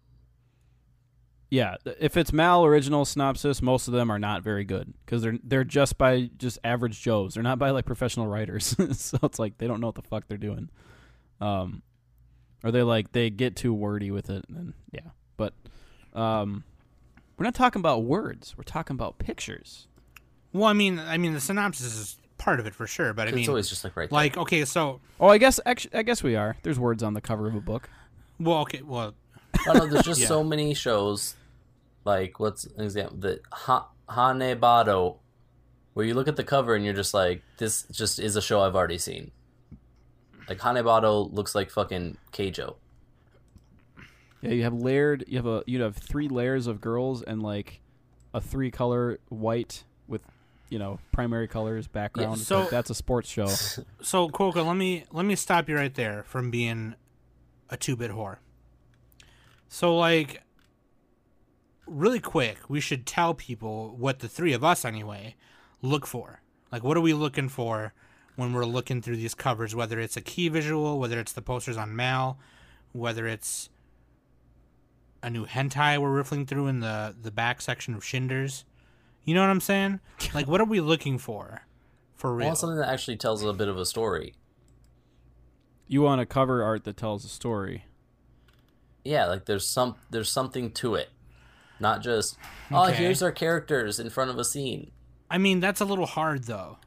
yeah 1.51 1.75
if 1.99 2.15
it's 2.15 2.31
mal 2.31 2.63
original 2.63 3.05
synopsis 3.05 3.59
most 3.59 3.87
of 3.87 3.93
them 3.95 4.11
are 4.11 4.19
not 4.19 4.43
very 4.43 4.63
good 4.63 4.93
because 5.03 5.23
they're 5.23 5.39
they're 5.43 5.63
just 5.63 5.97
by 5.97 6.29
just 6.37 6.59
average 6.63 7.01
joes. 7.01 7.33
They're 7.33 7.43
not 7.43 7.57
by 7.57 7.71
like 7.71 7.85
professional 7.85 8.27
writers. 8.27 8.75
So 8.93 9.17
it's 9.23 9.39
like 9.39 9.57
they 9.57 9.65
don't 9.67 9.81
know 9.81 9.87
what 9.87 9.95
the 9.95 10.03
fuck 10.03 10.27
they're 10.27 10.37
doing. 10.37 10.69
Um 11.41 11.81
or 12.63 12.71
they 12.71 12.83
like 12.83 13.13
they 13.13 13.29
get 13.31 13.55
too 13.55 13.73
wordy 13.73 14.11
with 14.11 14.29
it 14.29 14.45
and 14.49 14.73
yeah. 14.91 15.09
But 15.37 15.53
um 16.13 16.63
we're 17.37 17.45
not 17.45 17.55
talking 17.55 17.79
about 17.79 18.03
words. 18.03 18.53
We're 18.57 18.63
talking 18.63 18.95
about 18.95 19.17
pictures 19.17 19.87
well, 20.53 20.65
I 20.65 20.73
mean, 20.73 20.99
I 20.99 21.17
mean, 21.17 21.33
the 21.33 21.39
synopsis 21.39 21.95
is 21.95 22.17
part 22.37 22.59
of 22.59 22.65
it 22.67 22.73
for 22.75 22.87
sure, 22.87 23.13
but 23.13 23.23
I 23.23 23.31
mean, 23.31 23.39
it's 23.39 23.47
mean, 23.47 23.49
always 23.49 23.69
just 23.69 23.83
like 23.83 23.95
right 23.97 24.09
there. 24.09 24.15
like, 24.17 24.37
okay, 24.37 24.63
so, 24.65 24.99
oh 25.19 25.27
i 25.27 25.37
guess 25.37 25.59
actually, 25.65 25.93
i 25.95 26.03
guess 26.03 26.23
we 26.23 26.35
are 26.37 26.55
there's 26.63 26.79
words 26.79 27.03
on 27.03 27.13
the 27.13 27.19
cover 27.21 27.47
of 27.47 27.55
a 27.55 27.59
book 27.61 27.89
well, 28.39 28.59
okay, 28.59 28.81
well, 28.81 29.13
I 29.67 29.73
know. 29.73 29.85
There's 29.87 30.05
just 30.05 30.21
Yeah. 30.21 30.27
so 30.27 30.43
many 30.45 30.73
shows. 30.73 31.35
Like 32.05 32.39
what's 32.39 32.63
an 32.63 32.81
example? 32.85 33.17
The 33.17 33.41
ha- 33.51 33.89
Hanebado, 34.07 35.17
where 35.93 36.05
you 36.05 36.13
look 36.13 36.29
at 36.29 36.37
the 36.37 36.45
cover 36.45 36.73
and 36.73 36.85
you're 36.85 36.93
just 36.93 37.13
like, 37.13 37.41
this 37.57 37.83
just 37.91 38.17
is 38.17 38.37
a 38.37 38.41
show 38.41 38.61
I've 38.61 38.77
already 38.77 38.97
seen. 38.97 39.31
Like 40.47 40.59
Hanebado 40.59 41.33
looks 41.33 41.53
like 41.53 41.69
fucking 41.69 42.17
Keijo. 42.31 42.75
yeah 44.41 44.51
you 44.51 44.63
have 44.63 44.73
layered 44.73 45.25
you 45.27 45.35
have 45.37 45.45
a 45.45 45.63
you 45.67 45.81
have 45.81 45.97
three 45.97 46.29
layers 46.29 46.65
of 46.67 46.79
girls 46.79 47.21
and 47.21 47.43
like 47.43 47.81
a 48.33 48.39
three 48.39 48.71
color 48.71 49.19
white 49.27 49.83
with 49.83 49.88
you 50.69 50.77
know 50.79 50.99
primary 51.11 51.47
colors 51.47 51.87
background 51.87 52.37
It's 52.39 52.47
so- 52.47 52.61
like, 52.61 52.69
that's 52.69 52.89
a 52.89 52.95
sports 52.95 53.29
show 53.29 53.47
so 54.01 54.29
Quokka, 54.29 54.65
let 54.65 54.75
me 54.77 55.05
let 55.11 55.25
me 55.25 55.35
stop 55.35 55.67
you 55.69 55.75
right 55.75 55.93
there 55.93 56.23
from 56.23 56.51
being 56.51 56.95
a 57.69 57.77
two-bit 57.77 58.11
whore. 58.11 58.37
So, 59.67 59.95
like, 59.95 60.41
really 61.85 62.19
quick, 62.19 62.57
we 62.67 62.79
should 62.79 63.05
tell 63.05 63.33
people 63.35 63.95
what 63.95 64.19
the 64.19 64.27
three 64.27 64.53
of 64.53 64.63
us, 64.63 64.83
anyway, 64.83 65.35
look 65.81 66.07
for. 66.07 66.41
Like, 66.71 66.83
what 66.83 66.97
are 66.97 67.01
we 67.01 67.13
looking 67.13 67.49
for 67.49 67.93
when 68.35 68.53
we're 68.53 68.65
looking 68.65 69.01
through 69.01 69.17
these 69.17 69.35
covers? 69.35 69.75
Whether 69.75 69.99
it's 69.99 70.17
a 70.17 70.21
key 70.21 70.49
visual, 70.49 70.99
whether 70.99 71.19
it's 71.19 71.31
the 71.31 71.41
posters 71.43 71.77
on 71.77 71.95
Mal, 71.95 72.39
whether 72.91 73.27
it's 73.27 73.69
a 75.21 75.29
new 75.29 75.45
hentai 75.45 75.97
we're 75.99 76.09
riffling 76.11 76.45
through 76.45 76.67
in 76.67 76.79
the 76.79 77.13
the 77.21 77.29
back 77.31 77.61
section 77.61 77.93
of 77.93 78.03
Shinders. 78.03 78.65
You 79.29 79.35
know 79.35 79.41
what 79.41 79.51
I'm 79.51 79.61
saying? 79.61 79.99
Like, 80.33 80.47
what 80.47 80.59
are 80.59 80.65
we 80.65 80.81
looking 80.81 81.17
for? 81.19 81.61
For 82.15 82.31
I 82.31 82.33
real? 82.33 82.47
want 82.47 82.57
something 82.57 82.77
that 82.79 82.89
actually 82.89 83.15
tells 83.17 83.43
a 83.43 83.53
bit 83.53 83.67
of 83.67 83.77
a 83.77 83.85
story. 83.85 84.33
you 85.87 86.01
want 86.01 86.19
a 86.19 86.25
cover 86.25 86.63
art 86.63 86.83
that 86.85 86.97
tells 86.97 87.23
a 87.25 87.29
story 87.29 87.85
Yeah, 89.03 89.27
like 89.27 89.45
there's 89.45 89.67
some 89.67 89.95
there's 90.09 90.31
something 90.31 90.71
to 90.73 90.95
it, 90.95 91.09
not 91.79 92.01
just 92.01 92.37
oh 92.71 92.87
Okay. 92.87 92.95
here's 92.95 93.21
our 93.21 93.31
characters 93.31 93.99
in 93.99 94.09
front 94.09 94.29
of 94.31 94.37
a 94.39 94.43
scene. 94.43 94.91
I 95.29 95.37
mean, 95.37 95.59
that's 95.59 95.79
a 95.79 95.85
little 95.85 96.05
hard 96.07 96.45
though. 96.45 96.77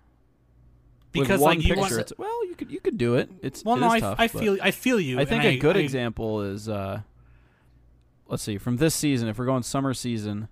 With 1.15 1.23
Because 1.23 1.41
one 1.41 1.57
like 1.59 1.65
you 1.67 1.75
picture 1.75 1.81
want, 1.97 2.01
it's, 2.11 2.13
well 2.19 2.47
you 2.49 2.55
could 2.57 2.71
you 2.73 2.81
could 2.81 2.99
do 2.99 3.15
it 3.15 3.31
it's 3.41 3.65
well, 3.65 3.77
it 3.77 3.81
no, 3.81 3.87
is 3.87 3.93
I, 3.95 4.01
tough, 4.01 4.17
I 4.21 4.29
feel 4.29 4.59
I 4.61 4.71
feel 4.73 4.99
you. 5.01 5.19
I 5.21 5.25
think 5.25 5.45
and 5.45 5.55
a 5.55 5.59
good 5.59 5.77
I- 5.77 5.81
example 5.81 6.43
is 6.43 6.69
uh 6.69 7.01
let's 8.27 8.43
see 8.43 8.59
from 8.59 8.77
this 8.79 8.95
season 8.95 9.29
if 9.29 9.39
we're 9.39 9.47
going 9.47 9.63
summer 9.63 9.95
season 9.95 10.49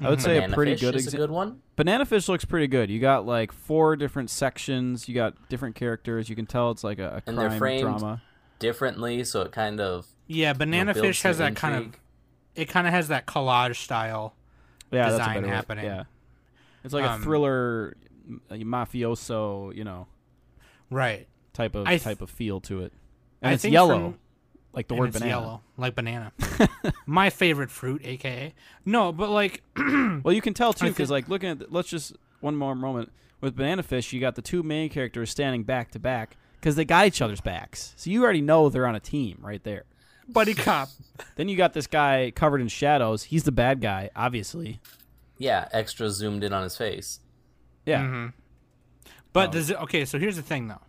I 0.00 0.10
would 0.10 0.20
say 0.20 0.42
a 0.44 0.48
pretty 0.48 0.72
Fish 0.72 0.80
good 0.82 0.94
is 0.94 1.04
a 1.04 1.08
example 1.08 1.26
good 1.28 1.34
one. 1.34 1.62
Banana 1.76 2.04
Fish 2.04 2.28
looks 2.28 2.44
pretty 2.44 2.66
good. 2.66 2.90
You 2.90 3.00
got 3.00 3.24
like 3.24 3.50
four 3.52 3.96
different 3.96 4.28
sections. 4.30 5.08
You 5.08 5.14
got 5.14 5.48
different 5.48 5.74
characters. 5.74 6.28
You 6.28 6.36
can 6.36 6.44
tell 6.46 6.70
it's 6.70 6.84
like 6.84 6.98
a, 6.98 7.22
a 7.26 7.30
And 7.30 7.38
they're 7.38 7.48
crime 7.48 7.58
framed 7.58 7.80
drama. 7.82 8.22
Differently, 8.58 9.24
so 9.24 9.42
it 9.42 9.52
kind 9.52 9.80
of 9.80 10.06
Yeah, 10.26 10.48
you 10.48 10.52
know, 10.54 10.58
banana 10.58 10.94
builds 10.94 11.06
fish 11.08 11.22
has 11.22 11.36
some 11.38 11.46
that 11.54 11.56
kind 11.56 11.74
of 11.76 11.82
intrigue. 11.84 12.00
it 12.54 12.64
kind 12.68 12.86
of 12.86 12.92
has 12.92 13.08
that 13.08 13.26
collage 13.26 13.76
style. 13.76 14.34
Yeah, 14.90 15.02
that's 15.10 15.14
a 15.14 15.18
design 15.18 15.34
better 15.36 15.46
way- 15.46 15.52
happening. 15.52 15.84
Yeah, 15.86 16.02
it's 16.84 16.94
like 16.94 17.04
Um, 17.04 17.20
a 17.20 17.24
thriller, 17.24 17.96
m- 18.28 18.40
a 18.50 18.54
mafioso, 18.56 19.74
you 19.74 19.84
know, 19.84 20.06
Right. 20.90 21.26
type 21.52 21.74
of 21.74 21.86
I 21.86 21.90
th- 21.92 22.02
type 22.02 22.20
of 22.22 22.30
feel 22.30 22.60
to 22.62 22.82
it. 22.82 22.92
And 23.42 23.50
I 23.50 23.52
it's 23.54 23.62
think 23.62 23.72
yellow, 23.72 24.10
from- 24.12 24.18
like 24.76 24.86
the 24.88 24.94
and 24.94 25.00
word 25.00 25.08
it's 25.08 25.18
banana. 25.18 25.30
yellow, 25.40 25.60
like 25.76 25.94
banana. 25.96 26.32
My 27.06 27.30
favorite 27.30 27.70
fruit, 27.70 28.02
aka. 28.04 28.54
No, 28.84 29.10
but 29.12 29.30
like 29.30 29.62
Well, 29.76 30.32
you 30.32 30.40
can 30.42 30.54
tell 30.54 30.72
too 30.72 30.86
because 30.88 31.10
like 31.10 31.28
looking 31.28 31.48
at 31.48 31.58
the, 31.58 31.66
let's 31.70 31.88
just 31.88 32.14
one 32.40 32.54
more 32.54 32.74
moment 32.74 33.10
with 33.40 33.56
Banana 33.56 33.82
Fish, 33.82 34.12
you 34.12 34.20
got 34.20 34.34
the 34.36 34.42
two 34.42 34.62
main 34.62 34.88
characters 34.90 35.30
standing 35.30 35.62
back 35.64 35.90
to 35.92 35.98
back 35.98 36.36
because 36.60 36.76
they 36.76 36.84
got 36.84 37.06
each 37.06 37.20
other's 37.22 37.40
backs, 37.40 37.94
so 37.96 38.10
you 38.10 38.22
already 38.22 38.40
know 38.42 38.68
they're 38.68 38.86
on 38.86 38.94
a 38.94 39.00
team 39.00 39.38
right 39.40 39.62
there. 39.64 39.84
buddy 40.28 40.54
cop. 40.54 40.88
Then 41.36 41.48
you 41.48 41.56
got 41.56 41.72
this 41.72 41.86
guy 41.86 42.30
covered 42.34 42.60
in 42.60 42.68
shadows. 42.68 43.24
He's 43.24 43.44
the 43.44 43.52
bad 43.52 43.80
guy, 43.80 44.10
obviously. 44.14 44.80
yeah 45.38 45.68
extra 45.72 46.10
zoomed 46.10 46.44
in 46.44 46.52
on 46.52 46.62
his 46.62 46.76
face. 46.76 47.20
Yeah. 47.86 48.02
Mhm. 48.02 48.32
But 49.32 49.48
Oh. 49.50 49.52
does 49.52 49.70
it, 49.70 49.76
okay, 49.82 50.04
so 50.04 50.18
here's 50.18 50.36
the 50.36 50.42
thing 50.42 50.68
though. 50.68 50.80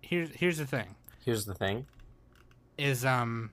Here's 0.00 0.30
here's 0.34 0.58
the 0.58 0.66
thing. 0.66 0.94
Here's 1.24 1.44
the 1.46 1.54
thing. 1.54 1.86
Is 2.82 3.04
um 3.04 3.50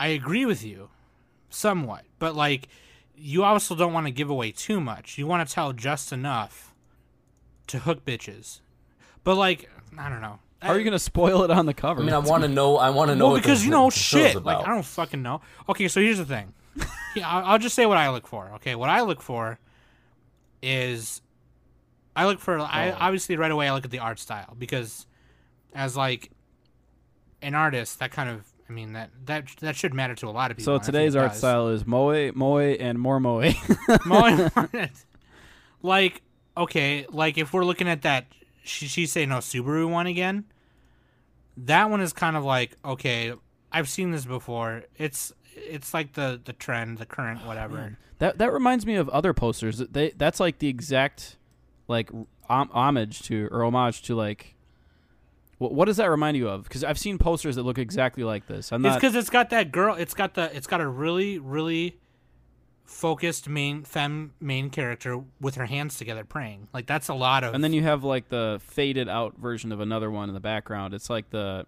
I 0.00 0.08
agree 0.08 0.46
with 0.46 0.64
you 0.64 0.90
somewhat, 1.50 2.04
but 2.18 2.34
like 2.36 2.68
you 3.16 3.42
also 3.42 3.74
don't 3.74 3.92
want 3.92 4.06
to 4.06 4.12
give 4.12 4.30
away 4.30 4.52
too 4.52 4.80
much. 4.80 5.18
You 5.18 5.26
want 5.26 5.46
to 5.46 5.52
tell 5.52 5.72
just 5.72 6.12
enough 6.12 6.72
to 7.66 7.80
hook 7.80 8.04
bitches. 8.04 8.60
But 9.24 9.36
like 9.36 9.68
I 9.98 10.08
don't 10.08 10.20
know. 10.20 10.38
How 10.62 10.70
are 10.70 10.78
you 10.78 10.84
gonna 10.84 10.98
spoil 10.98 11.42
it 11.44 11.50
on 11.50 11.66
the 11.66 11.74
cover? 11.74 12.02
I 12.02 12.04
mean, 12.04 12.14
I 12.14 12.18
want 12.18 12.42
to 12.42 12.48
know. 12.48 12.76
I 12.78 12.90
want 12.90 13.10
to 13.10 13.16
know. 13.16 13.28
well, 13.28 13.36
because 13.36 13.64
you 13.64 13.70
know 13.70 13.90
shit. 13.90 14.42
Like 14.44 14.58
I 14.66 14.70
don't 14.70 14.84
fucking 14.84 15.22
know. 15.22 15.40
Okay, 15.68 15.88
so 15.88 16.00
here's 16.00 16.18
the 16.18 16.24
thing. 16.24 16.52
yeah, 17.16 17.28
I'll, 17.28 17.44
I'll 17.52 17.58
just 17.58 17.74
say 17.74 17.86
what 17.86 17.96
I 17.96 18.10
look 18.10 18.26
for. 18.26 18.50
Okay, 18.56 18.74
what 18.74 18.88
I 18.88 19.02
look 19.02 19.22
for 19.22 19.58
is 20.62 21.22
I 22.16 22.26
look 22.26 22.38
for. 22.40 22.58
I 22.58 22.90
Oh. 22.90 22.96
obviously 23.00 23.36
right 23.36 23.50
away 23.50 23.68
I 23.68 23.74
look 23.74 23.84
at 23.84 23.90
the 23.90 23.98
art 24.00 24.18
style 24.18 24.54
because 24.58 25.06
as 25.74 25.96
like 25.96 26.30
an 27.42 27.54
artist, 27.54 27.98
that 27.98 28.10
kind 28.10 28.30
of 28.30 28.44
I 28.68 28.72
mean 28.72 28.92
that 28.92 29.10
that 29.24 29.46
that 29.60 29.76
should 29.76 29.94
matter 29.94 30.14
to 30.16 30.28
a 30.28 30.30
lot 30.30 30.50
of 30.50 30.56
people. 30.56 30.72
so 30.72 30.74
and 30.74 30.82
I 30.82 30.84
think 30.84 30.94
today's 30.94 31.16
art 31.16 31.30
does. 31.30 31.38
style 31.38 31.68
is 31.68 31.86
moe, 31.86 32.32
moe, 32.32 32.58
and 32.58 32.98
more 32.98 33.18
moe. 33.18 33.50
moe, 34.04 34.48
like 35.82 36.22
okay, 36.56 37.06
like 37.10 37.38
if 37.38 37.52
we're 37.52 37.64
looking 37.64 37.88
at 37.88 38.02
that, 38.02 38.26
Shichisei 38.64 39.26
no 39.26 39.36
Subaru 39.36 39.90
one 39.90 40.06
again. 40.06 40.44
That 41.56 41.90
one 41.90 42.00
is 42.00 42.12
kind 42.12 42.36
of 42.36 42.44
like 42.44 42.76
okay, 42.84 43.32
I've 43.72 43.88
seen 43.88 44.10
this 44.10 44.26
before. 44.26 44.84
It's 44.96 45.32
it's 45.54 45.94
like 45.94 46.12
the 46.12 46.40
the 46.44 46.52
trend, 46.52 46.98
the 46.98 47.06
current 47.06 47.40
oh, 47.44 47.48
whatever. 47.48 47.96
that 48.18 48.38
that 48.38 48.52
reminds 48.52 48.84
me 48.84 48.96
of 48.96 49.08
other 49.08 49.32
posters. 49.32 49.78
That 49.78 49.92
They 49.92 50.10
that's 50.10 50.40
like 50.40 50.58
the 50.58 50.68
exact 50.68 51.36
like 51.88 52.10
homage 52.48 53.22
to 53.22 53.48
or 53.50 53.64
homage 53.64 54.02
to 54.02 54.14
like. 54.14 54.54
What, 55.58 55.74
what 55.74 55.84
does 55.86 55.98
that 55.98 56.06
remind 56.06 56.36
you 56.36 56.48
of? 56.48 56.64
Because 56.64 56.84
I've 56.84 56.98
seen 56.98 57.18
posters 57.18 57.56
that 57.56 57.64
look 57.64 57.78
exactly 57.78 58.24
like 58.24 58.46
this. 58.46 58.72
I'm 58.72 58.84
It's 58.84 58.96
because 58.96 59.14
it's 59.14 59.30
got 59.30 59.50
that 59.50 59.72
girl. 59.72 59.94
It's 59.94 60.14
got 60.14 60.34
the. 60.34 60.54
It's 60.56 60.66
got 60.66 60.80
a 60.80 60.88
really, 60.88 61.38
really 61.38 61.98
focused 62.88 63.48
main 63.48 63.84
femme 63.84 64.32
main 64.40 64.70
character 64.70 65.20
with 65.42 65.56
her 65.56 65.66
hands 65.66 65.98
together 65.98 66.24
praying. 66.24 66.68
Like 66.72 66.86
that's 66.86 67.08
a 67.08 67.14
lot 67.14 67.44
of. 67.44 67.54
And 67.54 67.62
then 67.62 67.72
you 67.72 67.82
have 67.82 68.02
like 68.02 68.28
the 68.28 68.60
faded 68.64 69.08
out 69.08 69.36
version 69.36 69.72
of 69.72 69.80
another 69.80 70.10
one 70.10 70.28
in 70.28 70.34
the 70.34 70.40
background. 70.40 70.94
It's 70.94 71.10
like 71.10 71.28
the 71.30 71.66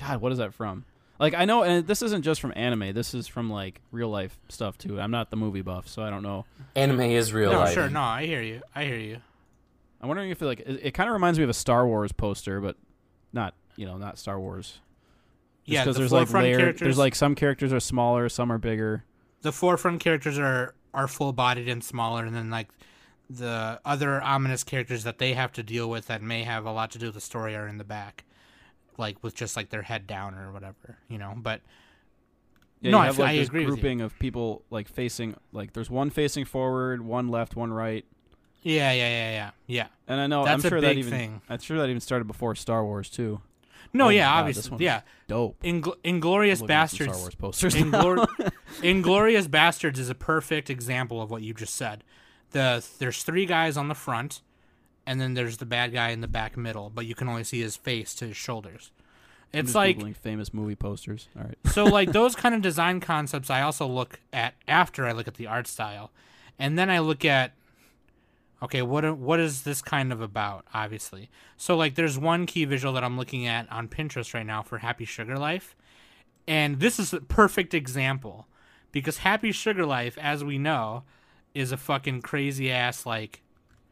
God, 0.00 0.20
what 0.20 0.32
is 0.32 0.38
that 0.38 0.52
from? 0.52 0.84
Like 1.20 1.34
I 1.34 1.44
know 1.44 1.62
and 1.62 1.86
this 1.86 2.02
isn't 2.02 2.22
just 2.22 2.40
from 2.40 2.52
anime. 2.56 2.92
This 2.92 3.14
is 3.14 3.28
from 3.28 3.50
like 3.50 3.80
real 3.92 4.08
life 4.08 4.36
stuff 4.48 4.76
too. 4.76 5.00
I'm 5.00 5.12
not 5.12 5.30
the 5.30 5.36
movie 5.36 5.62
buff, 5.62 5.86
so 5.86 6.02
I 6.02 6.10
don't 6.10 6.24
know. 6.24 6.44
Anime 6.74 7.02
is 7.02 7.32
real 7.32 7.52
no, 7.52 7.60
life. 7.60 7.74
sure, 7.74 7.88
no, 7.88 8.00
I 8.00 8.26
hear 8.26 8.42
you. 8.42 8.62
I 8.74 8.84
hear 8.84 8.98
you. 8.98 9.18
I'm 10.00 10.08
wondering 10.08 10.30
if 10.30 10.42
it 10.42 10.46
like 10.46 10.60
it, 10.60 10.80
it 10.82 10.90
kind 10.94 11.08
of 11.08 11.12
reminds 11.12 11.38
me 11.38 11.44
of 11.44 11.50
a 11.50 11.54
Star 11.54 11.86
Wars 11.86 12.10
poster, 12.10 12.60
but 12.60 12.76
not, 13.32 13.54
you 13.76 13.86
know, 13.86 13.96
not 13.98 14.18
Star 14.18 14.38
Wars. 14.40 14.80
Just 15.64 15.72
yeah, 15.74 15.82
because 15.84 15.94
the 15.96 16.00
there's 16.00 16.12
like 16.12 16.32
layered, 16.32 16.58
characters. 16.60 16.80
there's 16.84 16.98
like 16.98 17.14
some 17.14 17.34
characters 17.34 17.72
are 17.72 17.80
smaller, 17.80 18.28
some 18.28 18.50
are 18.50 18.58
bigger. 18.58 19.04
the 19.42 19.52
forefront 19.52 20.00
characters 20.00 20.38
are 20.38 20.74
are 20.94 21.08
full 21.08 21.32
bodied 21.32 21.68
and 21.68 21.82
smaller, 21.84 22.24
and 22.24 22.34
then 22.34 22.50
like 22.50 22.68
the 23.30 23.80
other 23.84 24.20
ominous 24.22 24.62
characters 24.64 25.04
that 25.04 25.18
they 25.18 25.32
have 25.34 25.52
to 25.52 25.62
deal 25.62 25.88
with 25.88 26.06
that 26.08 26.20
may 26.22 26.42
have 26.42 26.66
a 26.66 26.72
lot 26.72 26.90
to 26.90 26.98
do 26.98 27.06
with 27.06 27.14
the 27.14 27.20
story 27.20 27.54
are 27.56 27.66
in 27.68 27.78
the 27.78 27.84
back, 27.84 28.24
like 28.98 29.22
with 29.22 29.34
just 29.34 29.56
like 29.56 29.70
their 29.70 29.82
head 29.82 30.06
down 30.06 30.34
or 30.34 30.52
whatever, 30.52 30.98
you 31.08 31.16
know. 31.16 31.32
But 31.36 31.60
Yeah, 32.80 32.90
No, 32.90 32.96
you 32.98 33.02
I 33.02 33.06
have 33.06 33.14
f- 33.14 33.18
like 33.20 33.30
I 33.30 33.36
this 33.36 33.48
agree 33.48 33.60
with 33.64 33.68
you. 33.76 33.80
grouping 33.80 34.00
of 34.00 34.18
people 34.18 34.64
like 34.70 34.88
facing 34.88 35.36
like 35.52 35.72
there's 35.72 35.88
one 35.90 36.10
facing 36.10 36.44
forward, 36.44 37.00
one 37.02 37.28
left, 37.28 37.54
one 37.56 37.72
right. 37.72 38.04
Yeah, 38.62 38.92
yeah, 38.92 39.08
yeah, 39.08 39.30
yeah, 39.30 39.50
yeah. 39.66 39.86
And 40.06 40.20
I 40.20 40.26
know 40.26 40.44
That's 40.44 40.64
a 40.64 40.66
I'm 40.66 40.70
sure 40.70 40.80
that 40.80 40.96
even 40.96 41.10
thing. 41.10 41.42
I'm 41.48 41.58
sure 41.60 41.78
that 41.78 41.88
even 41.88 42.00
started 42.00 42.26
before 42.26 42.54
Star 42.54 42.84
Wars 42.84 43.08
too. 43.10 43.40
No, 43.92 44.06
Oh 44.06 44.08
yeah, 44.08 44.24
God, 44.26 44.38
obviously, 44.38 44.84
yeah. 44.84 45.02
Dope. 45.28 45.60
Ingl- 45.62 45.96
Inglorious 46.02 46.62
Bastards. 46.62 47.10
Star 47.12 47.20
Wars 47.20 47.34
posters. 47.34 47.74
Inglor- 47.74 48.52
Inglorious 48.82 49.46
Bastards 49.46 49.98
is 49.98 50.08
a 50.08 50.14
perfect 50.14 50.70
example 50.70 51.20
of 51.20 51.30
what 51.30 51.42
you 51.42 51.52
just 51.52 51.74
said. 51.74 52.02
The 52.52 52.84
there's 52.98 53.22
three 53.22 53.44
guys 53.46 53.76
on 53.76 53.88
the 53.88 53.94
front, 53.94 54.40
and 55.06 55.20
then 55.20 55.34
there's 55.34 55.58
the 55.58 55.66
bad 55.66 55.92
guy 55.92 56.10
in 56.10 56.20
the 56.20 56.28
back 56.28 56.56
middle, 56.56 56.90
but 56.90 57.04
you 57.06 57.14
can 57.14 57.28
only 57.28 57.44
see 57.44 57.60
his 57.60 57.76
face 57.76 58.14
to 58.16 58.28
his 58.28 58.36
shoulders. 58.36 58.90
It's 59.52 59.74
like 59.74 59.98
Googling 59.98 60.16
famous 60.16 60.54
movie 60.54 60.76
posters. 60.76 61.28
All 61.36 61.44
right. 61.44 61.58
so 61.72 61.84
like 61.84 62.12
those 62.12 62.34
kind 62.34 62.54
of 62.54 62.62
design 62.62 63.00
concepts 63.00 63.50
I 63.50 63.60
also 63.60 63.86
look 63.86 64.20
at 64.32 64.54
after 64.66 65.06
I 65.06 65.12
look 65.12 65.28
at 65.28 65.34
the 65.34 65.46
art 65.46 65.66
style. 65.66 66.10
And 66.58 66.78
then 66.78 66.88
I 66.88 67.00
look 67.00 67.24
at 67.24 67.52
okay, 68.62 68.80
what 68.80 69.18
what 69.18 69.40
is 69.40 69.62
this 69.62 69.82
kind 69.82 70.12
of 70.12 70.20
about, 70.20 70.64
obviously. 70.72 71.28
So 71.56 71.76
like 71.76 71.96
there's 71.96 72.18
one 72.18 72.46
key 72.46 72.64
visual 72.64 72.94
that 72.94 73.04
I'm 73.04 73.18
looking 73.18 73.46
at 73.46 73.70
on 73.70 73.88
Pinterest 73.88 74.32
right 74.32 74.46
now 74.46 74.62
for 74.62 74.78
Happy 74.78 75.04
Sugar 75.04 75.36
Life. 75.36 75.76
And 76.46 76.80
this 76.80 76.98
is 76.98 77.12
a 77.12 77.20
perfect 77.20 77.74
example 77.74 78.46
because 78.92 79.18
Happy 79.18 79.52
Sugar 79.52 79.84
Life 79.84 80.16
as 80.18 80.44
we 80.44 80.58
know 80.58 81.02
is 81.54 81.72
a 81.72 81.76
fucking 81.76 82.22
crazy 82.22 82.70
ass 82.70 83.04
like 83.04 83.42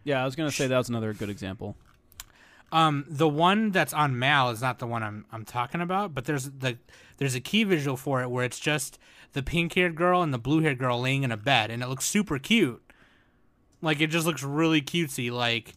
Yeah, 0.04 0.22
I 0.22 0.24
was 0.24 0.36
gonna 0.36 0.50
say 0.52 0.68
that 0.68 0.78
was 0.78 0.88
another 0.88 1.12
good 1.12 1.30
example. 1.30 1.76
Um, 2.72 3.04
the 3.08 3.28
one 3.28 3.72
that's 3.72 3.92
on 3.92 4.16
Mal 4.16 4.50
is 4.50 4.62
not 4.62 4.78
the 4.78 4.86
one 4.86 5.02
I'm 5.02 5.26
I'm 5.32 5.44
talking 5.44 5.80
about, 5.80 6.14
but 6.14 6.24
there's 6.24 6.44
the 6.50 6.78
there's 7.16 7.34
a 7.34 7.40
key 7.40 7.64
visual 7.64 7.96
for 7.96 8.22
it 8.22 8.30
where 8.30 8.44
it's 8.44 8.60
just 8.60 8.98
the 9.32 9.42
pink 9.42 9.74
haired 9.74 9.96
girl 9.96 10.22
and 10.22 10.32
the 10.32 10.38
blue 10.38 10.60
haired 10.60 10.78
girl 10.78 11.00
laying 11.00 11.24
in 11.24 11.32
a 11.32 11.36
bed, 11.36 11.70
and 11.70 11.82
it 11.82 11.88
looks 11.88 12.04
super 12.04 12.38
cute. 12.38 12.82
Like 13.82 14.00
it 14.00 14.08
just 14.08 14.26
looks 14.26 14.42
really 14.42 14.82
cutesy. 14.82 15.30
Like 15.30 15.74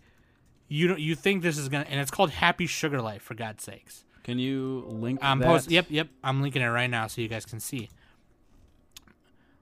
you 0.67 0.87
don't 0.87 0.99
you 0.99 1.15
think 1.15 1.43
this 1.43 1.57
is 1.57 1.69
gonna, 1.69 1.85
and 1.89 1.99
it's 1.99 2.11
called 2.11 2.31
Happy 2.31 2.65
Sugar 2.67 3.01
Life 3.01 3.21
for 3.21 3.33
God's 3.35 3.63
sakes. 3.63 4.03
Can 4.23 4.39
you 4.39 4.85
link 4.87 5.23
Um, 5.23 5.39
that? 5.39 5.45
post. 5.47 5.69
Yep, 5.71 5.87
yep. 5.89 6.07
I'm 6.23 6.41
linking 6.41 6.61
it 6.61 6.67
right 6.67 6.89
now 6.89 7.07
so 7.07 7.21
you 7.21 7.27
guys 7.27 7.45
can 7.45 7.59
see. 7.59 7.89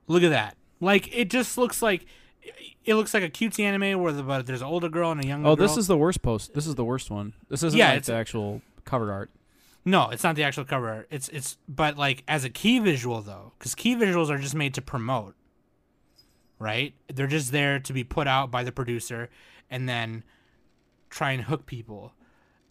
Look 0.08 0.24
at 0.24 0.30
that. 0.30 0.58
Like 0.80 1.16
it 1.16 1.30
just 1.30 1.58
looks 1.58 1.82
like 1.82 2.06
it 2.86 2.96
looks 2.96 3.14
like 3.14 3.24
a 3.24 3.30
cutesy 3.30 3.64
anime 3.64 4.02
where 4.02 4.12
the, 4.12 4.24
but 4.24 4.46
there's 4.48 4.62
an 4.62 4.68
older 4.68 4.90
girl 4.90 5.12
and 5.12 5.24
a 5.24 5.28
younger 5.28 5.48
Oh, 5.50 5.56
girl. 5.56 5.68
this 5.68 5.78
is 5.78 5.88
the 5.88 5.98
worst 5.98 6.22
post. 6.22 6.54
This 6.54 6.66
is 6.66 6.76
the 6.76 6.84
worst 6.84 7.12
one. 7.12 7.34
This 7.50 7.62
isn't 7.64 7.78
Yeah, 7.78 7.90
like 7.90 7.98
it's- 7.98 8.08
the 8.08 8.16
actual 8.16 8.62
cover 8.84 9.12
art. 9.12 9.30
No, 9.84 10.10
it's 10.10 10.24
not 10.24 10.36
the 10.36 10.44
actual 10.44 10.64
cover 10.66 10.90
art. 10.90 11.08
It's 11.10 11.28
it's 11.30 11.58
but 11.68 11.98
like 11.98 12.24
as 12.28 12.44
a 12.44 12.50
key 12.50 12.80
visual 12.80 13.22
though, 13.22 13.54
because 13.58 13.74
key 13.76 13.96
visuals 13.96 14.30
are 14.30 14.38
just 14.38 14.54
made 14.56 14.74
to 14.76 14.82
promote, 14.82 15.36
right? 16.62 16.94
They're 17.14 17.28
just 17.28 17.52
there 17.52 17.80
to 17.80 17.94
be 17.94 18.04
put 18.04 18.28
out 18.28 18.52
by 18.52 18.64
the 18.64 18.72
producer 18.72 19.30
and 19.70 19.90
then 19.90 20.24
try 21.10 21.32
and 21.32 21.44
hook 21.44 21.66
people. 21.66 22.14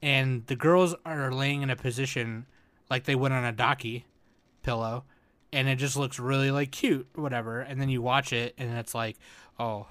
And 0.00 0.46
the 0.46 0.56
girls 0.56 0.94
are 1.04 1.32
laying 1.32 1.62
in 1.62 1.70
a 1.70 1.76
position 1.76 2.46
like 2.88 3.04
they 3.04 3.14
would 3.14 3.32
on 3.32 3.44
a 3.44 3.52
docky 3.52 4.04
pillow, 4.62 5.04
and 5.52 5.68
it 5.68 5.76
just 5.76 5.96
looks 5.96 6.18
really 6.18 6.50
like 6.50 6.70
cute, 6.70 7.08
whatever. 7.14 7.60
And 7.60 7.80
then 7.80 7.88
you 7.88 8.00
watch 8.00 8.32
it, 8.32 8.54
and 8.56 8.76
it's 8.78 8.94
like, 8.94 9.16
oh, 9.58 9.86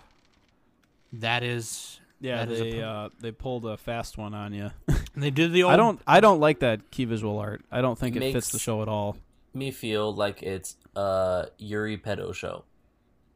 that 1.13 1.43
is. 1.43 1.99
Yeah, 2.21 2.43
that 2.43 2.51
is 2.51 2.59
a 2.59 2.63
they 2.63 2.71
pu- 2.71 2.81
uh, 2.81 3.09
they 3.19 3.31
pulled 3.31 3.65
a 3.65 3.77
fast 3.77 4.17
one 4.17 4.33
on 4.33 4.53
you. 4.53 4.71
they 5.15 5.29
did 5.29 5.53
the 5.53 5.63
old. 5.63 5.73
I 5.73 5.77
don't 5.77 6.01
I 6.07 6.19
don't 6.19 6.39
like 6.39 6.59
that 6.59 6.91
key 6.91 7.05
visual 7.05 7.37
art. 7.37 7.63
I 7.71 7.81
don't 7.81 7.97
think 7.97 8.15
it 8.15 8.33
fits 8.33 8.49
the 8.49 8.59
show 8.59 8.81
at 8.81 8.87
all. 8.87 9.15
Me 9.53 9.71
feel 9.71 10.13
like 10.13 10.43
it's 10.43 10.75
a 10.95 11.47
Yuri 11.57 11.97
pedo 11.97 12.33
show. 12.33 12.65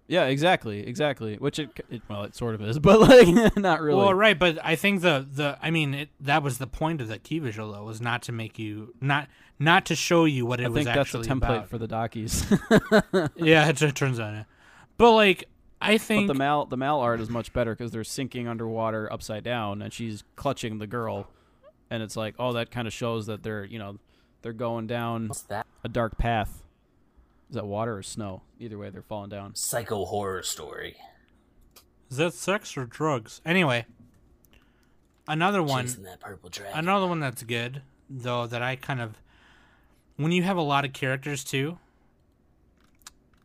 Yeah, 0.07 0.25
exactly, 0.25 0.85
exactly. 0.85 1.37
Which 1.37 1.59
it, 1.59 1.69
it 1.89 2.01
well, 2.09 2.23
it 2.23 2.35
sort 2.35 2.55
of 2.55 2.61
is, 2.61 2.77
but 2.79 2.99
like 2.99 3.55
not 3.57 3.81
really. 3.81 3.97
Well, 3.97 4.13
right, 4.13 4.37
but 4.37 4.59
I 4.63 4.75
think 4.75 5.01
the 5.01 5.25
the 5.29 5.57
I 5.61 5.71
mean 5.71 5.93
it, 5.93 6.09
that 6.19 6.43
was 6.43 6.57
the 6.57 6.67
point 6.67 7.01
of 7.01 7.07
the 7.07 7.19
key 7.19 7.39
visual 7.39 7.71
though 7.71 7.83
was 7.83 8.01
not 8.01 8.21
to 8.23 8.31
make 8.31 8.59
you 8.59 8.93
not 8.99 9.27
not 9.59 9.85
to 9.85 9.95
show 9.95 10.25
you 10.25 10.45
what 10.45 10.59
it 10.59 10.65
I 10.65 10.69
was 10.69 10.75
think 10.75 10.85
that's 10.87 10.97
a 10.97 11.19
actually 11.19 11.27
template 11.27 11.57
about. 11.57 11.69
for 11.69 11.77
the 11.77 11.87
dockies. 11.87 12.45
yeah, 13.35 13.69
it, 13.69 13.81
it 13.81 13.95
turns 13.95 14.19
out. 14.19 14.33
yeah. 14.33 14.43
But 14.97 15.11
like 15.11 15.45
I 15.81 15.97
think 15.97 15.99
but 15.99 16.07
think 16.07 16.27
the 16.27 16.33
mal 16.35 16.65
the 16.65 16.77
mal 16.77 16.99
art 16.99 17.19
is 17.19 17.29
much 17.29 17.53
better 17.53 17.75
because 17.75 17.91
they're 17.91 18.03
sinking 18.03 18.47
underwater 18.47 19.11
upside 19.11 19.43
down, 19.43 19.81
and 19.81 19.91
she's 19.91 20.23
clutching 20.35 20.79
the 20.79 20.87
girl, 20.87 21.29
and 21.89 22.01
it's 22.03 22.15
like, 22.15 22.35
oh, 22.39 22.53
that 22.53 22.71
kind 22.71 22.87
of 22.87 22.93
shows 22.93 23.25
that 23.27 23.43
they're 23.43 23.65
you 23.65 23.79
know 23.79 23.97
they're 24.41 24.53
going 24.53 24.87
down 24.87 25.29
What's 25.29 25.41
that? 25.43 25.65
a 25.83 25.89
dark 25.89 26.17
path. 26.17 26.62
Is 27.53 27.55
that 27.57 27.67
water 27.67 27.95
or 27.95 28.01
snow? 28.01 28.41
Either 28.59 28.79
way, 28.79 28.89
they're 28.89 29.03
falling 29.03 29.29
down. 29.29 29.53
Psycho 29.53 30.05
horror 30.05 30.41
story. 30.41 30.95
is 32.09 32.17
that 32.17 32.33
sex 32.33 32.75
or 32.75 32.85
drugs? 32.87 33.41
Anyway, 33.45 33.85
another 35.27 35.61
one 35.61 35.85
that 36.01 36.19
purple 36.19 36.49
dragon. 36.49 36.79
another 36.79 37.05
one 37.05 37.19
that's 37.19 37.43
good 37.43 37.83
though 38.09 38.47
that 38.47 38.63
I 38.63 38.75
kind 38.75 38.99
of 38.99 39.17
when 40.17 40.31
you 40.31 40.41
have 40.41 40.57
a 40.57 40.63
lot 40.63 40.83
of 40.83 40.93
characters 40.93 41.43
too 41.43 41.77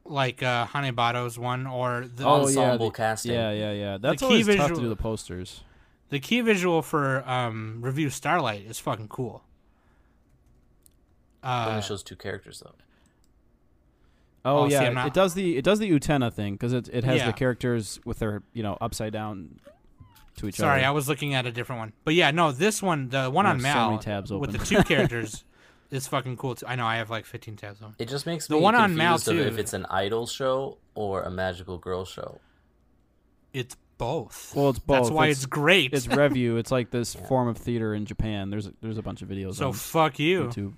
like 0.06 0.42
uh 0.42 0.64
Hanebado's 0.68 1.38
one 1.38 1.66
or 1.66 2.06
the 2.08 2.24
Oh, 2.24 2.44
Ensemble 2.44 2.88
the- 2.88 2.96
casting. 2.96 3.32
Yeah, 3.34 3.50
yeah, 3.52 3.72
yeah. 3.72 3.98
That's 3.98 4.22
key 4.22 4.26
always 4.26 4.46
tough 4.56 4.72
to 4.72 4.80
do 4.80 4.88
the 4.88 4.96
posters. 4.96 5.64
the 6.08 6.18
key 6.18 6.40
visual 6.40 6.80
for 6.80 7.28
um 7.28 7.80
Revue 7.82 8.08
Starlight 8.08 8.62
is 8.64 8.78
fucking 8.78 9.08
cool. 9.08 9.44
It 11.42 11.46
Uh, 11.46 11.66
only 11.68 11.82
shows 11.82 12.02
two 12.02 12.16
characters 12.16 12.60
though. 12.64 12.74
Oh, 14.44 14.60
Oh, 14.60 14.68
yeah, 14.68 14.82
I'm 14.82 14.94
not- 14.94 15.06
it 15.08 15.14
does 15.14 15.34
the 15.34 15.56
it 15.56 15.64
does 15.64 15.78
the 15.78 15.90
Utena 15.90 16.32
thing 16.32 16.54
because 16.54 16.72
it 16.72 16.88
it 16.92 17.04
has 17.04 17.18
Yeah. 17.18 17.26
the 17.26 17.32
characters 17.32 18.00
with 18.04 18.18
their 18.20 18.42
you 18.52 18.62
know 18.62 18.78
upside 18.80 19.12
down 19.12 19.58
to 20.36 20.46
each 20.48 20.60
other. 20.60 20.68
Sorry, 20.68 20.84
I 20.84 20.90
was 20.90 21.08
looking 21.08 21.34
at 21.34 21.46
a 21.46 21.50
different 21.52 21.80
one. 21.80 21.92
But 22.04 22.14
yeah, 22.14 22.30
no, 22.30 22.52
this 22.52 22.80
one, 22.82 23.08
the 23.08 23.28
one 23.30 23.44
You 23.44 23.50
on 23.50 23.60
have 23.60 23.72
so 23.74 23.90
Mal 23.90 23.98
tabs 23.98 24.32
with 24.32 24.52
the 24.52 24.58
two 24.58 24.82
characters 24.84 25.44
is 25.90 26.06
fucking 26.06 26.36
cool 26.36 26.54
too. 26.54 26.66
I 26.66 26.76
know 26.76 26.86
I 26.86 26.96
have 26.98 27.10
like 27.10 27.24
15 27.26 27.56
tabs 27.56 27.82
on. 27.82 27.94
It 27.98 28.08
just 28.08 28.24
makes 28.26 28.46
The 28.46 28.54
me 28.54 28.60
one 28.60 28.74
on 28.76 28.94
Mal, 28.94 29.18
too. 29.18 29.38
if 29.40 29.58
it's 29.58 29.72
an 29.72 29.86
idol 29.90 30.26
show 30.26 30.78
or 30.94 31.22
a 31.22 31.30
magical 31.30 31.76
girl 31.78 32.04
show. 32.04 32.40
It's 33.52 33.76
both. 33.96 34.52
Well, 34.54 34.70
it's 34.70 34.78
both. 34.78 34.96
That's 34.98 35.10
why 35.10 35.24
It's- 35.24 35.38
it's, 35.38 35.46
great. 35.46 35.92
it's 35.92 36.06
Revue. 36.06 36.56
It's 36.56 36.70
like 36.70 36.90
this 36.90 37.14
Yeah. 37.18 37.26
form 37.26 37.48
of 37.48 37.56
theater 37.56 37.94
in 37.94 38.04
Japan. 38.06 38.50
There's 38.50 38.66
a, 38.68 38.74
there's 38.80 38.98
a 38.98 39.02
bunch 39.02 39.22
of 39.22 39.28
videos 39.28 39.54
so 39.56 39.68
on 39.68 39.72
fuck 39.72 40.18
you. 40.18 40.44
YouTube. 40.48 40.74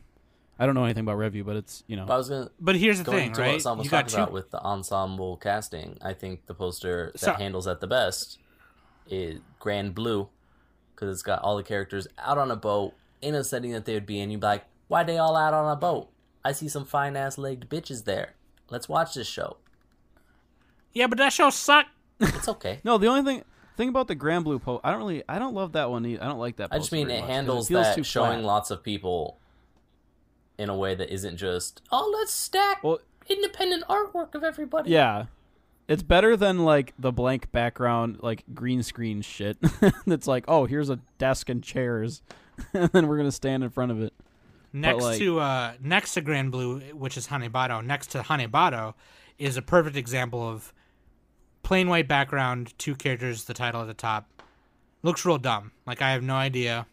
I 0.61 0.66
don't 0.66 0.75
know 0.75 0.85
anything 0.85 1.03
about 1.05 1.16
Revue, 1.16 1.42
but 1.42 1.57
it's 1.57 1.83
you 1.87 1.96
know 1.96 2.05
But 2.05 2.14
I 2.14 2.16
was 2.18 2.29
gonna 2.29 2.51
But 2.61 2.77
here's 2.77 2.99
the 2.99 3.05
going 3.05 3.18
thing, 3.18 3.33
to 3.33 3.40
right? 3.40 3.53
what 3.55 3.62
Sam 3.62 3.79
was 3.79 3.85
You 3.87 3.90
got 3.90 4.01
talking 4.09 4.14
two. 4.16 4.23
about 4.23 4.33
with 4.33 4.51
the 4.51 4.61
ensemble 4.62 5.37
casting. 5.38 5.96
I 6.03 6.12
think 6.12 6.46
the 6.46 6.55
poster 6.55 7.11
that 7.14 7.18
So- 7.18 7.33
handles 7.35 7.64
that 7.64 7.81
the 7.81 7.87
best 7.87 8.38
is 9.09 9.40
Grand 9.59 9.94
Blue 9.94 10.29
because 10.94 11.11
it's 11.12 11.23
got 11.23 11.40
all 11.42 11.57
the 11.57 11.62
characters 11.62 12.07
out 12.18 12.37
on 12.38 12.51
a 12.51 12.57
boat 12.57 12.92
in 13.23 13.35
a 13.35 13.42
setting 13.42 13.73
that 13.73 13.87
they 13.87 13.94
would 13.94 14.07
be 14.07 14.20
in. 14.20 14.31
You'd 14.31 14.40
be 14.40 14.46
like, 14.46 14.64
why 14.88 15.03
they 15.03 15.16
all 15.18 15.35
out 15.37 15.55
on 15.55 15.70
a 15.70 15.77
boat? 15.77 16.11
I 16.44 16.53
see 16.53 16.68
some 16.68 16.85
fine 16.85 17.16
ass 17.16 17.38
legged 17.38 17.68
bitches 17.70 18.05
there. 18.05 18.35
Let's 18.68 18.88
watch 18.88 19.14
this 19.14 19.27
show. 19.27 19.57
Yeah, 20.92 21.07
but 21.07 21.18
that 21.18 21.33
show 21.33 21.51
sucked. 21.51 21.88
It's 22.20 22.49
okay. 22.49 22.81
no. 22.85 22.99
The 22.99 23.07
only 23.07 23.23
thing 23.23 23.44
thing 23.77 23.88
about 23.88 24.09
the 24.09 24.14
Grand 24.14 24.44
Blue 24.44 24.59
post, 24.59 24.83
I 24.85 24.90
don't 24.90 25.01
really 25.01 25.23
I 25.29 25.38
don't 25.38 25.55
love 25.55 25.73
that 25.73 25.90
one. 25.90 26.05
Either. 26.05 26.23
I 26.23 26.27
don't 26.27 26.38
like 26.38 26.57
that. 26.57 26.68
I 26.70 26.79
just 26.79 26.92
mean 26.92 27.09
it 27.11 27.14
much 27.14 27.20
'cause 27.23 27.29
handles 27.31 27.68
feels 27.68 27.87
that 27.87 27.96
too 27.96 28.03
showing 28.05 28.40
flat. 28.40 28.44
lots 28.44 28.70
of 28.70 28.83
people 28.83 29.38
in 30.61 30.68
a 30.68 30.77
way 30.77 30.94
that 30.94 31.12
isn't 31.12 31.37
just 31.37 31.83
oh 31.90 32.11
let's 32.16 32.33
stack 32.33 32.85
Well, 32.85 33.01
independent 33.29 33.85
artwork 33.88 34.35
of 34.35 34.44
everybody. 34.44 34.90
yeah. 34.90 35.27
It's 35.88 36.05
better 36.05 36.37
than 36.37 36.61
like 36.64 36.94
the 37.01 37.11
blank 37.11 37.51
background, 37.51 38.18
like 38.23 38.44
green 38.55 38.85
screen 38.85 39.23
shit. 39.23 39.59
That's 40.07 40.29
like, 40.29 40.44
oh, 40.46 40.66
here's 40.66 40.88
a 40.88 41.01
desk 41.18 41.49
and 41.49 41.64
chairs, 41.64 42.23
and 42.73 42.88
then 42.92 43.08
we're 43.08 43.17
gonna 43.17 43.33
stand 43.33 43.65
in 43.65 43.71
front 43.71 43.90
of 43.90 44.00
it. 44.00 44.13
Next 44.73 45.02
like- 45.02 45.19
to 45.19 45.40
uh, 45.40 45.73
next 45.83 46.15
to 46.15 46.21
Grand 46.21 46.52
Blue, 46.52 46.79
which 46.94 47.17
is 47.17 47.27
Hanebado, 47.27 47.85
next 47.85 48.13
to 48.13 48.21
Hanebado 48.21 48.94
is 49.37 49.56
a 49.56 49.63
perfect 49.63 49.96
example 49.96 50.48
of 50.48 50.73
plain 51.65 51.88
white 51.88 52.06
background, 52.06 52.73
two 52.79 52.94
characters, 52.94 53.44
the 53.46 53.54
title 53.54 53.81
at 53.81 53.88
the 53.88 53.94
top. 53.94 54.29
Looks 55.02 55.25
real 55.25 55.38
dumb. 55.38 55.73
Like 55.87 56.02
I 56.02 56.13
have 56.13 56.23
no 56.23 56.35
idea 56.37 56.87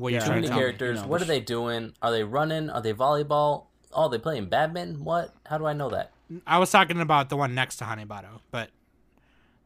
what 0.00 0.12
Yeah, 0.12 0.18
you're 0.18 0.26
Too 0.26 0.30
many 0.32 0.42
to 0.42 0.48
tell 0.48 0.56
me. 0.56 0.62
characters. 0.62 0.96
you 0.98 1.02
know, 1.02 1.08
what 1.08 1.18
the 1.18 1.24
are 1.24 1.28
they 1.28 1.40
doing? 1.40 1.92
Are 2.02 2.10
they 2.10 2.24
running? 2.24 2.70
Are 2.70 2.80
they 2.82 2.92
volleyball? 2.94 3.66
Oh, 3.92 4.08
they 4.08 4.18
playing 4.18 4.46
badminton? 4.46 5.04
What? 5.04 5.34
How 5.46 5.58
do 5.58 5.66
I 5.66 5.72
know 5.72 5.90
that? 5.90 6.12
I 6.46 6.58
was 6.58 6.70
talking 6.70 7.00
about 7.00 7.28
the 7.28 7.36
one 7.36 7.54
next 7.54 7.76
to 7.76 7.84
Hanebado, 7.84 8.40
but 8.50 8.70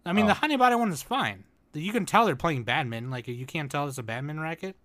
I 0.06 0.12
mean 0.12 0.26
the 0.26 0.32
Oh. 0.32 0.36
Hanebado 0.36 0.78
one 0.78 0.90
is 0.92 1.02
fine. 1.02 1.44
You 1.74 1.92
can 1.92 2.06
tell 2.06 2.24
they're 2.26 2.36
playing 2.36 2.64
badminton. 2.64 3.10
Like 3.10 3.28
you 3.28 3.46
can't 3.46 3.70
tell 3.70 3.86
it's 3.88 3.98
a 3.98 4.02
badminton 4.02 4.42
racket. 4.42 4.76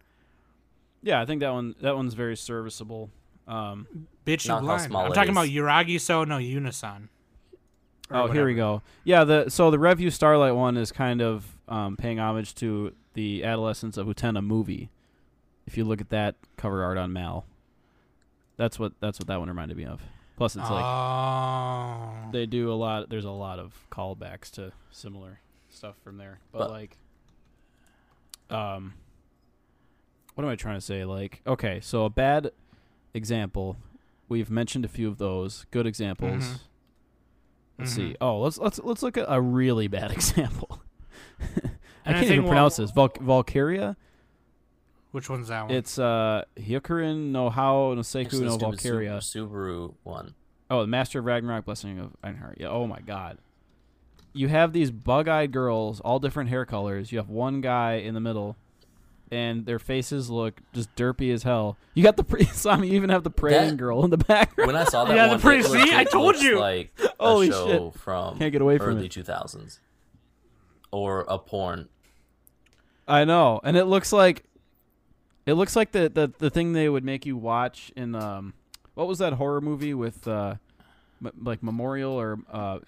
Yeah, 1.02 1.22
I 1.22 1.26
think 1.26 1.40
that 1.42 1.52
one 1.54 1.76
that 1.82 1.96
one's 1.96 2.14
very 2.14 2.36
serviceable. 2.36 3.10
Um, 3.48 3.88
Bitch, 4.26 4.46
you 4.48 4.60
blind. 4.60 4.94
I'm 4.94 5.14
talking 5.14 5.32
is. 5.32 5.38
about 5.38 5.48
Uragi 5.48 6.00
So 6.02 6.24
no 6.26 6.38
Unison. 6.38 7.10
or 8.12 8.18
Oh, 8.18 8.28
here 8.32 8.46
we 8.46 8.54
go. 8.56 8.82
Yeah, 9.06 9.24
the 9.24 9.50
so 9.50 9.72
the 9.72 9.80
Revue 9.80 10.10
Starlight 10.10 10.56
one 10.56 10.76
is 10.78 10.92
kind 10.92 11.22
of 11.22 11.56
um, 11.68 11.96
paying 11.98 12.20
homage 12.20 12.54
to 12.56 12.94
the 13.14 13.44
Adolescence 13.44 13.98
of 13.98 14.08
Utena 14.08 14.44
movie. 14.46 14.90
If 15.70 15.78
you 15.78 15.84
look 15.86 16.02
at 16.02 16.10
that 16.10 16.34
cover 16.58 16.84
art 16.84 16.98
on 16.98 17.14
Mal, 17.14 17.46
that's 18.58 18.80
what 18.80 18.94
that's 19.00 19.20
what 19.20 19.28
that 19.28 19.38
one 19.40 19.50
reminded 19.50 19.78
me 19.78 19.86
of. 19.86 20.02
Plus, 20.36 20.56
it's 20.56 20.68
like 20.68 20.84
oh. 20.84 22.12
they 22.32 22.48
do 22.48 22.72
a 22.72 22.74
lot. 22.74 23.08
There's 23.12 23.24
a 23.26 23.30
lot 23.30 23.60
of 23.60 23.86
callbacks 23.92 24.50
to 24.54 24.72
similar 24.90 25.42
stuff 25.70 25.94
from 26.04 26.18
there. 26.18 26.40
But, 26.52 26.58
But- 26.60 26.70
like, 26.72 26.98
um, 28.50 28.96
what 30.34 30.44
am 30.44 30.50
I 30.50 30.56
trying 30.56 30.78
to 30.78 30.82
say? 30.82 31.06
Like, 31.06 31.42
okay, 31.46 31.80
so 31.82 32.04
a 32.06 32.10
bad 32.10 32.50
example. 33.14 33.78
We've 34.28 34.50
mentioned 34.50 34.86
a 34.86 34.88
few 34.90 35.08
of 35.08 35.20
those. 35.20 35.68
Good 35.70 35.86
examples. 35.86 36.44
Mhm. 36.46 36.60
Let's 37.78 37.92
Mhm. 37.92 37.96
see. 37.96 38.16
Oh, 38.20 38.40
let's 38.40 38.58
let's 38.58 38.80
let's 38.80 39.04
look 39.04 39.18
at 39.18 39.26
a 39.30 39.40
really 39.40 39.88
bad 39.88 40.10
example. 40.20 40.82
I 41.40 41.44
And 41.44 42.16
can't 42.16 42.18
think 42.22 42.32
even 42.32 42.44
what- 42.46 42.50
pronounce 42.50 42.78
this. 42.78 42.90
Val- 42.90 43.12
Valkyria. 43.22 43.96
Which 45.12 45.30
one's 45.30 45.48
that 45.48 45.64
one? 45.68 45.72
It's 45.72 45.98
uh 45.98 46.44
Hyokurin 46.58 47.32
no 47.32 47.50
Hao 47.50 47.94
no 47.96 48.02
Seiku 48.02 48.34
no 48.34 48.40
the 48.40 48.50
stupid 48.52 48.60
Valkyria. 48.60 49.18
Subaru 49.18 49.96
one. 50.04 50.36
Oh, 50.70 50.82
the 50.82 50.88
Master 50.88 51.20
of 51.20 51.26
Ragnarok, 51.26 51.66
Blessing 51.66 51.98
of 52.00 52.12
Einhart. 52.24 52.56
Yeah. 52.58 52.68
Oh 52.68 52.86
my 52.86 53.00
God. 53.00 53.40
You 54.34 54.48
have 54.50 54.72
these 54.74 54.92
bug-eyed 54.92 55.52
girls, 55.52 56.00
all 56.02 56.20
different 56.20 56.52
hair 56.52 56.64
colors. 56.64 57.12
You 57.12 57.18
have 57.18 57.30
one 57.30 57.62
guy 57.62 57.94
in 57.94 58.14
the 58.14 58.20
middle, 58.20 58.56
and 59.32 59.66
their 59.66 59.80
faces 59.80 60.30
look 60.30 60.62
just 60.72 60.96
derpy 60.96 61.34
as 61.34 61.42
hell. 61.42 61.76
You 61.96 62.04
got 62.04 62.16
the 62.16 62.24
pre- 62.24 62.44
Sam. 62.54 62.84
You 62.84 62.94
even 62.94 63.10
have 63.10 63.24
the 63.24 63.32
praying 63.32 63.70
That- 63.72 63.78
girl 63.78 64.04
in 64.04 64.12
the 64.12 64.18
background. 64.20 64.68
When 64.68 64.76
I 64.76 64.84
saw 64.84 65.06
that 65.06 65.16
Yeah, 65.16 65.26
the 65.26 65.32
one, 65.32 65.40
pretty- 65.42 65.62
it 65.62 65.88
see, 65.88 65.96
I 65.96 66.04
told 66.04 66.36
you. 66.38 66.60
Like 66.60 66.92
a 67.00 67.10
Holy 67.20 67.50
show 67.50 67.90
from 67.98 68.38
Can't 68.38 68.52
get 68.52 68.62
away 68.62 68.78
from 68.78 68.90
early 68.90 69.10
2000s, 69.10 69.80
or 70.92 71.26
a 71.28 71.40
porn. 71.40 71.90
I 73.08 73.26
know, 73.26 73.60
and 73.64 73.76
it 73.76 73.86
looks 73.86 74.14
like 74.14 74.44
it 75.46 75.54
looks 75.54 75.76
like 75.76 75.92
the, 75.92 76.10
the 76.10 76.32
the 76.38 76.50
thing 76.50 76.74
they 76.74 76.90
would 76.90 77.04
make 77.04 77.26
you 77.26 77.36
watch 77.38 77.92
in 77.96 78.16
um 78.16 78.54
what 78.94 79.08
was 79.08 79.20
that 79.20 79.34
horror 79.34 79.62
movie 79.62 79.94
with 79.94 80.28
uh 80.28 80.56
m- 81.24 81.32
like 81.44 81.64
Memorial 81.64 82.12
or 82.14 82.38
uh 82.52 82.80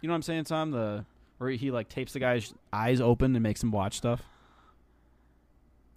you 0.00 0.06
know 0.08 0.12
what 0.12 0.16
I'm 0.16 0.22
saying 0.22 0.44
Tom 0.44 0.70
the 0.70 1.04
where 1.38 1.50
he 1.50 1.70
like 1.70 1.88
tapes 1.88 2.12
the 2.12 2.18
guy's 2.20 2.52
eyes 2.72 3.00
open 3.00 3.34
and 3.36 3.42
makes 3.42 3.62
him 3.62 3.70
watch 3.70 3.96
stuff. 3.96 4.22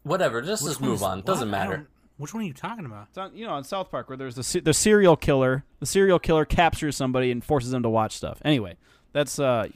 Whatever, 0.03 0.41
just 0.41 0.63
Which 0.63 0.71
just 0.71 0.81
move 0.81 1.01
one's- 1.01 1.03
on. 1.03 1.21
Doesn't? 1.21 1.47
I 1.47 1.51
matter. 1.51 1.75
don't- 1.77 1.87
Which 2.17 2.33
one 2.33 2.43
are 2.43 2.47
you 2.47 2.53
talking 2.53 2.85
about? 2.85 3.07
It's 3.09 3.17
on, 3.17 3.35
you 3.35 3.45
know 3.45 3.53
on 3.53 3.63
South 3.63 3.89
Park 3.91 4.09
where 4.09 4.17
there's 4.17 4.35
the 4.35 4.43
se- 4.43 4.59
the 4.61 4.73
serial 4.73 5.15
killer 5.15 5.63
the 5.79 5.85
serial 5.85 6.19
killer 6.19 6.45
captures 6.45 6.95
somebody 6.95 7.31
and 7.31 7.43
forces 7.43 7.71
them 7.71 7.83
to 7.83 7.89
watch 7.89 8.15
stuff. 8.17 8.41
Anyway, 8.43 8.75
that's 9.13 9.39
uh 9.39 9.67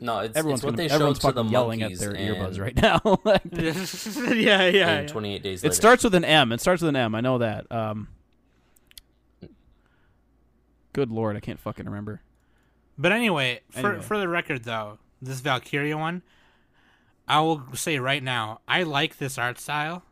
No, 0.00 0.18
it's, 0.20 0.36
everyone's 0.36 0.60
it's 0.60 0.64
what 0.64 0.70
gonna- 0.72 0.82
they 0.82 0.88
showed 0.88 0.94
everyone's 0.96 1.18
to 1.20 1.32
the 1.32 1.44
yelling 1.44 1.82
at 1.82 1.98
their 1.98 2.12
earbuds 2.12 2.60
right 2.60 2.76
now. 2.76 3.00
Yeah, 4.34 4.66
yeah. 4.66 5.00
yeah. 5.02 5.06
28 5.06 5.42
days 5.42 5.62
it 5.62 5.68
later. 5.68 5.74
starts 5.74 6.04
with 6.04 6.14
an 6.14 6.24
M. 6.24 6.52
It 6.52 6.60
starts 6.60 6.82
with 6.82 6.88
an 6.90 6.96
M. 6.96 7.14
I 7.14 7.20
know 7.20 7.38
that. 7.38 7.70
Um, 7.72 8.08
good 10.92 11.10
lord, 11.10 11.36
I 11.36 11.40
can't 11.40 11.60
fucking 11.60 11.86
remember. 11.86 12.22
But 12.96 13.12
anyway, 13.12 13.60
for 13.70 13.88
Anyway. 13.90 14.02
for 14.04 14.18
the 14.18 14.28
record 14.28 14.64
though, 14.64 14.98
this 15.20 15.40
Valkyria 15.40 15.96
one, 15.96 16.22
I 17.26 17.40
will 17.40 17.62
say 17.74 17.98
right 17.98 18.22
now, 18.22 18.60
I 18.68 18.82
like 18.82 19.18
this 19.18 19.38
art 19.38 19.58
style, 19.58 20.02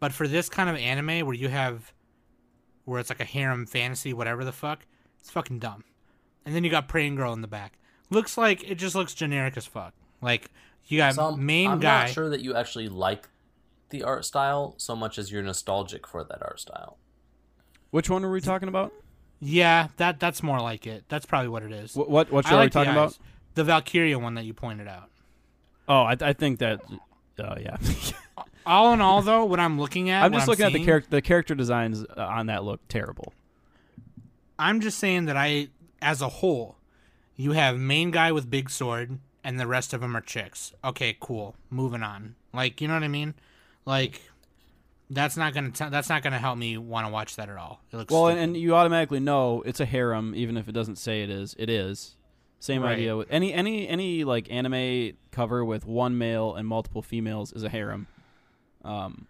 but 0.00 0.12
for 0.12 0.26
this 0.26 0.48
kind 0.48 0.68
of 0.70 0.76
anime 0.76 1.26
where 1.26 1.34
you 1.34 1.48
have 1.48 1.92
where 2.84 3.00
it's 3.00 3.10
like 3.10 3.20
a 3.20 3.24
harem 3.24 3.66
fantasy, 3.66 4.12
whatever 4.12 4.44
the 4.44 4.52
fuck, 4.52 4.86
it's 5.20 5.30
fucking 5.30 5.58
dumb. 5.58 5.84
And 6.44 6.54
then 6.54 6.62
you 6.64 6.70
got 6.70 6.88
Praying 6.88 7.16
Girl 7.16 7.32
in 7.32 7.40
the 7.40 7.48
back. 7.48 7.78
Looks 8.10 8.38
like 8.38 8.68
it 8.68 8.76
just 8.76 8.94
looks 8.94 9.14
generic 9.14 9.56
as 9.56 9.66
fuck. 9.66 9.94
Like 10.20 10.50
you 10.86 10.98
got 10.98 11.14
So 11.14 11.26
I'm, 11.26 11.44
main 11.44 11.70
I'm 11.72 11.80
guy. 11.80 12.04
not 12.04 12.10
sure 12.10 12.28
that 12.30 12.40
you 12.40 12.54
actually 12.54 12.88
like 12.88 13.28
the 13.90 14.02
art 14.02 14.24
style 14.24 14.74
so 14.78 14.94
much 14.96 15.18
as 15.18 15.30
you're 15.30 15.42
nostalgic 15.42 16.06
for 16.06 16.24
that 16.24 16.42
art 16.42 16.60
style. 16.60 16.98
Which 17.90 18.10
one 18.10 18.22
were 18.22 18.30
we 18.30 18.40
talking 18.40 18.68
about? 18.68 18.92
Yeah, 19.40 19.88
that 19.96 20.18
that's 20.20 20.42
more 20.42 20.60
like 20.60 20.86
it. 20.86 21.04
That's 21.08 21.26
probably 21.26 21.48
what 21.48 21.62
it 21.62 21.72
is. 21.72 21.94
What 21.94 22.08
what, 22.08 22.32
what 22.32 22.46
I 22.46 22.50
show 22.50 22.56
are 22.56 22.58
we 22.58 22.64
like 22.64 22.72
the 22.72 22.78
talking 22.78 22.92
about? 22.92 23.18
The 23.54 23.64
Valkyria 23.64 24.18
one 24.18 24.34
that 24.34 24.44
you 24.44 24.54
pointed 24.54 24.88
out. 24.88 25.10
Oh, 25.88 26.02
I, 26.02 26.16
I 26.20 26.32
think 26.32 26.58
that. 26.60 26.80
Oh 27.38 27.54
yeah. 27.60 27.76
All 28.66 28.92
in 28.92 29.00
all, 29.00 29.22
though, 29.22 29.44
what 29.44 29.60
I'm 29.60 29.78
looking 29.80 30.10
at, 30.10 30.24
I'm 30.24 30.32
just 30.32 30.48
looking 30.48 30.66
at 30.66 30.72
the 30.72 30.84
character. 30.84 31.08
The 31.08 31.22
character 31.22 31.54
designs 31.54 32.04
uh, 32.04 32.20
on 32.20 32.46
that 32.46 32.64
look 32.64 32.80
terrible. 32.88 33.32
I'm 34.58 34.80
just 34.80 34.98
saying 34.98 35.26
that 35.26 35.36
I, 35.36 35.68
as 36.02 36.20
a 36.20 36.28
whole, 36.28 36.75
you 37.36 37.52
have 37.52 37.78
main 37.78 38.10
guy 38.10 38.32
with 38.32 38.50
big 38.50 38.70
sword, 38.70 39.18
and 39.44 39.60
the 39.60 39.66
rest 39.66 39.92
of 39.94 40.00
them 40.00 40.16
are 40.16 40.20
chicks. 40.20 40.72
Okay, 40.84 41.16
cool. 41.20 41.54
Moving 41.70 42.02
on. 42.02 42.34
Like, 42.52 42.80
you 42.80 42.88
know 42.88 42.94
what 42.94 43.02
I 43.02 43.08
mean? 43.08 43.34
Like, 43.84 44.20
that's 45.10 45.36
not 45.36 45.54
gonna 45.54 45.70
t- 45.70 45.88
that's 45.88 46.08
not 46.08 46.22
gonna 46.22 46.38
help 46.38 46.58
me 46.58 46.76
want 46.78 47.06
to 47.06 47.12
watch 47.12 47.36
that 47.36 47.48
at 47.48 47.56
all. 47.56 47.80
It 47.92 47.96
looks 47.96 48.12
Well, 48.12 48.26
stupid. 48.26 48.42
and 48.42 48.56
you 48.56 48.74
automatically 48.74 49.20
know 49.20 49.62
it's 49.62 49.78
a 49.80 49.84
harem, 49.86 50.34
even 50.34 50.56
if 50.56 50.68
it 50.68 50.72
doesn't 50.72 50.96
say 50.96 51.22
it 51.22 51.30
is. 51.30 51.54
It 51.58 51.70
is. 51.70 52.16
Same 52.58 52.82
Right. 52.82 52.92
idea 52.94 53.16
with 53.16 53.28
any 53.30 53.52
any 53.52 53.86
any 53.86 54.24
like 54.24 54.50
anime 54.50 55.12
cover 55.30 55.64
with 55.64 55.86
one 55.86 56.18
male 56.18 56.54
and 56.56 56.66
multiple 56.66 57.02
females 57.02 57.52
is 57.52 57.62
a 57.62 57.68
harem. 57.68 58.08
Um, 58.84 59.26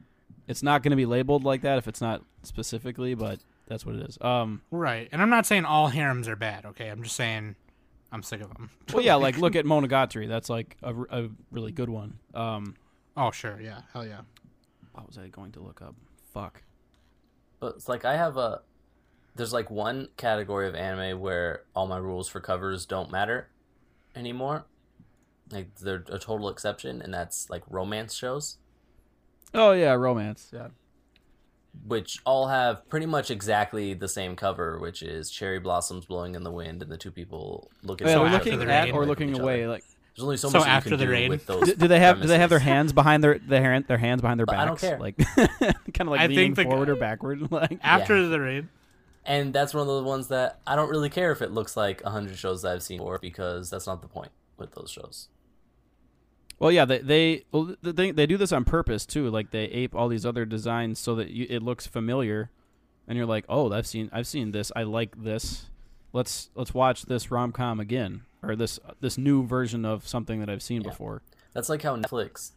it's 0.47 0.63
not 0.63 0.83
going 0.83 0.91
to 0.91 0.97
be 0.97 1.07
labeled 1.07 1.45
like 1.45 1.63
that 1.63 1.77
if 1.77 1.89
it's 1.89 2.01
not 2.01 2.23
specifically, 2.43 3.15
but 3.15 3.41
that's 3.67 3.85
what 3.85 3.97
it 3.97 4.09
is. 4.09 4.17
Um, 4.21 4.63
right. 4.71 5.09
And 5.13 5.21
I'm 5.21 5.29
not 5.31 5.45
saying 5.45 5.65
all 5.65 5.89
harems 5.89 6.29
are 6.29 6.37
bad. 6.37 6.65
Okay, 6.67 6.89
I'm 6.89 7.03
just 7.03 7.17
saying 7.17 7.57
I'm 8.13 8.23
sick 8.23 8.41
of 8.41 8.49
them. 8.55 8.71
well, 8.93 9.03
yeah, 9.03 9.17
like 9.17 9.39
look 9.39 9.57
at 9.57 9.65
Monogatari. 9.65 10.29
That's 10.29 10.49
like 10.49 10.77
a, 10.83 10.95
a 11.11 11.29
really 11.51 11.73
good 11.73 11.89
one. 11.91 12.19
Um, 12.35 12.75
Oh 13.17 13.31
sure, 13.31 13.59
yeah, 13.61 13.81
hell 13.93 14.07
yeah. 14.07 14.21
what 14.93 15.07
was 15.07 15.17
I 15.19 15.29
going 15.29 15.53
to 15.53 15.61
look 15.61 15.81
up? 15.81 15.95
Fuck. 16.35 16.63
But 17.61 17.77
it's 17.77 17.89
like 17.89 18.05
I 18.05 18.17
have 18.17 18.37
a 18.37 18.61
there's 19.35 19.53
like 19.53 19.71
one 19.71 20.09
category 20.17 20.69
of 20.69 20.75
anime 20.75 21.21
where 21.21 21.63
all 21.75 21.87
my 21.87 21.97
rules 21.99 22.29
for 22.29 22.41
covers 22.41 22.87
don't 22.87 23.11
matter 23.11 23.49
anymore. 24.15 24.67
Like 25.51 25.75
they're 25.77 26.05
a 26.09 26.19
total 26.19 26.49
exception, 26.49 27.01
and 27.01 27.13
that's 27.13 27.49
like 27.49 27.63
romance 27.71 28.15
shows, 28.15 28.59
Oh 29.55 29.73
yeah, 29.73 29.93
romance. 29.95 30.51
Yeah. 30.53 30.69
Which 31.87 32.21
all 32.25 32.49
have 32.49 32.89
pretty 32.89 33.07
much 33.07 33.31
exactly 33.31 33.95
the 33.95 34.09
same 34.09 34.37
cover, 34.37 34.79
which 34.79 35.03
is 35.03 35.31
cherry 35.31 35.59
blossoms 35.59 36.05
blowing 36.07 36.35
in 36.35 36.43
the 36.45 36.51
wind, 36.53 36.83
and 36.83 36.91
the 36.91 36.97
two 36.97 37.11
people 37.11 37.71
looking. 37.83 38.07
Yeah, 38.07 38.15
So 38.15 38.23
we're 38.23 38.31
looking 38.31 38.59
the 38.59 38.73
at 38.73 38.91
or 38.93 39.07
looking 39.07 39.39
away. 39.39 39.65
other. 39.65 39.73
Like, 39.73 39.85
There's 40.17 40.25
only 40.25 40.37
so, 40.37 40.49
So 40.49 40.59
much 40.61 40.69
after 40.69 40.91
you 40.91 40.97
can 40.97 40.99
the 41.01 41.05
do 41.07 41.13
raid? 41.13 41.29
with 41.31 41.47
those. 41.47 41.65
do, 41.67 41.75
do 41.75 41.89
they 41.89 42.01
have 42.01 42.21
do 42.23 42.27
they 42.29 42.39
have 42.39 42.51
their 42.51 42.59
hands 42.59 42.93
behind 42.93 43.23
their 43.23 43.39
their 43.39 43.81
their 43.81 43.99
hands 43.99 44.23
behind 44.23 44.39
their 44.41 44.47
backs? 44.47 44.61
I 44.61 44.67
don't 44.67 44.79
care. 44.79 44.99
Like 44.99 45.17
kind 45.95 46.01
of 46.01 46.09
like 46.09 46.21
I 46.21 46.27
leaning 46.27 46.55
think 46.55 46.69
the- 46.69 46.73
forward 46.73 46.89
or 46.89 46.97
backward. 46.97 47.51
Like 47.51 47.79
After 47.83 48.27
the 48.29 48.41
rain. 48.41 48.69
And 49.25 49.53
that's 49.53 49.75
one 49.75 49.89
of 49.89 49.95
the 49.97 50.03
ones 50.05 50.29
that 50.29 50.61
I 50.67 50.77
don't 50.77 50.89
really 50.89 51.11
care 51.11 51.33
if 51.33 51.43
it 51.43 51.51
looks 51.51 51.77
like 51.77 52.01
a 52.05 52.11
hundred 52.11 52.39
shows 52.39 52.63
that 52.63 52.73
I've 52.73 52.83
seen 52.83 52.99
before 52.99 53.19
because 53.19 53.69
that's 53.71 53.87
not 53.87 54.01
the 54.01 54.07
point 54.09 54.31
with 54.57 54.73
those 54.75 54.91
shows. 54.91 55.29
Well, 56.59 56.73
yeah, 56.73 56.85
they 56.85 56.99
they 56.99 57.45
well, 57.53 57.77
th- 57.83 57.97
they 57.97 58.11
they 58.11 58.27
do 58.27 58.37
this 58.37 58.53
on 58.53 58.65
purpose 58.65 59.05
too. 59.05 59.29
Like 59.31 59.51
they 59.51 59.65
ape 59.65 59.95
all 59.95 60.09
these 60.09 60.25
other 60.25 60.45
designs 60.45 60.99
so 60.99 61.15
that 61.17 61.31
you, 61.31 61.47
it 61.51 61.63
looks 61.63 61.87
familiar, 61.87 62.51
and 63.07 63.17
you're 63.17 63.27
like, 63.27 63.45
oh, 63.49 63.71
I've 63.73 63.87
seen 63.87 64.09
I've 64.13 64.27
seen 64.27 64.53
this. 64.53 64.73
I 64.75 64.85
like 64.85 65.23
this. 65.23 65.67
Let's 66.13 66.51
let's 66.55 66.73
watch 66.73 67.07
this 67.07 67.31
rom 67.31 67.53
com 67.53 67.79
again, 67.79 68.23
or 68.43 68.57
this 68.57 68.81
this 69.01 69.19
new 69.19 69.47
version 69.47 69.85
of 69.85 70.09
something 70.09 70.41
that 70.41 70.49
I've 70.49 70.63
seen 70.63 70.83
Yeah. 70.83 70.91
before. 70.91 71.23
That's 71.53 71.69
like 71.69 71.83
how 71.83 71.97
Netflix 71.97 72.53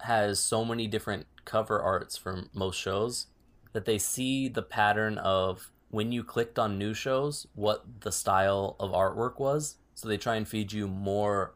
has 0.00 0.40
so 0.40 0.64
many 0.64 0.86
different 0.88 1.26
cover 1.44 1.80
arts 1.80 2.16
for 2.16 2.44
most 2.52 2.78
shows 2.80 3.26
that 3.72 3.84
they 3.84 3.98
see 3.98 4.48
the 4.48 4.62
pattern 4.62 5.18
of 5.18 5.70
when 5.90 6.10
you 6.10 6.24
clicked 6.24 6.58
on 6.58 6.76
new 6.78 6.92
shows, 6.92 7.46
what 7.54 7.84
the 8.00 8.10
style 8.10 8.74
of 8.80 8.90
artwork 8.90 9.38
was. 9.38 9.76
So 9.94 10.08
they 10.08 10.16
try 10.16 10.34
and 10.34 10.46
feed 10.46 10.72
you 10.72 10.88
more 10.88 11.54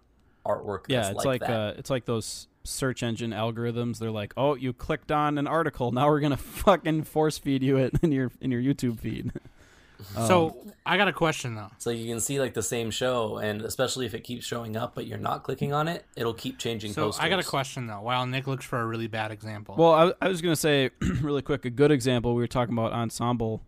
artwork. 0.49 0.87
That's 0.89 1.09
Yeah, 1.09 1.11
it's 1.13 1.25
like, 1.25 1.41
that. 1.43 1.51
uh, 1.51 1.75
it's 1.77 1.91
like 1.91 2.05
those 2.07 2.49
search 2.65 3.03
engine 3.03 3.31
algorithms. 3.31 3.99
They're 3.99 4.11
like, 4.11 4.33
oh, 4.37 4.55
you 4.55 4.73
clicked 4.73 5.13
on 5.13 5.39
an 5.39 5.47
article. 5.47 5.93
Now 5.99 6.09
we're 6.09 6.21
gonna 6.21 6.37
fucking 6.37 7.05
force 7.05 7.39
feed 7.39 7.63
you 7.63 7.77
it 7.77 7.95
in 8.03 8.13
your 8.13 8.31
in 8.41 8.51
your 8.51 8.63
YouTube 8.63 8.99
feed. 9.01 9.33
Um, 10.17 10.27
so 10.29 10.57
I 10.87 10.97
got 10.97 11.09
a 11.09 11.13
question 11.13 11.57
though. 11.57 11.71
So 11.79 11.91
you 11.91 12.07
can 12.07 12.21
see 12.21 12.39
like 12.39 12.55
the 12.55 12.63
same 12.63 12.93
show, 12.93 13.39
and 13.39 13.63
especially 13.63 14.07
if 14.07 14.15
it 14.15 14.21
keeps 14.23 14.47
showing 14.47 14.77
up, 14.77 14.95
but 14.95 15.09
you're 15.09 15.19
not 15.19 15.43
clicking 15.43 15.73
on 15.73 15.89
it, 15.89 16.05
it'll 16.15 16.35
keep 16.35 16.57
changing. 16.57 16.93
So 16.93 17.07
posters. 17.07 17.25
I 17.25 17.29
got 17.29 17.41
a 17.41 17.43
question 17.43 17.89
though. 17.89 18.01
While 18.01 18.25
Nick 18.27 18.47
looks 18.47 18.65
for 18.65 18.79
a 18.81 18.87
really 18.87 19.09
bad 19.09 19.33
example, 19.33 19.75
Well, 19.77 19.93
I, 19.93 20.25
I 20.25 20.29
was 20.29 20.41
gonna 20.41 20.55
say 20.55 20.91
really 21.21 21.43
quick. 21.43 21.65
A 21.65 21.71
good 21.71 21.91
example 21.91 22.37
we 22.37 22.43
were 22.43 22.47
talking 22.47 22.75
about 22.79 22.93
ensemble 22.93 23.63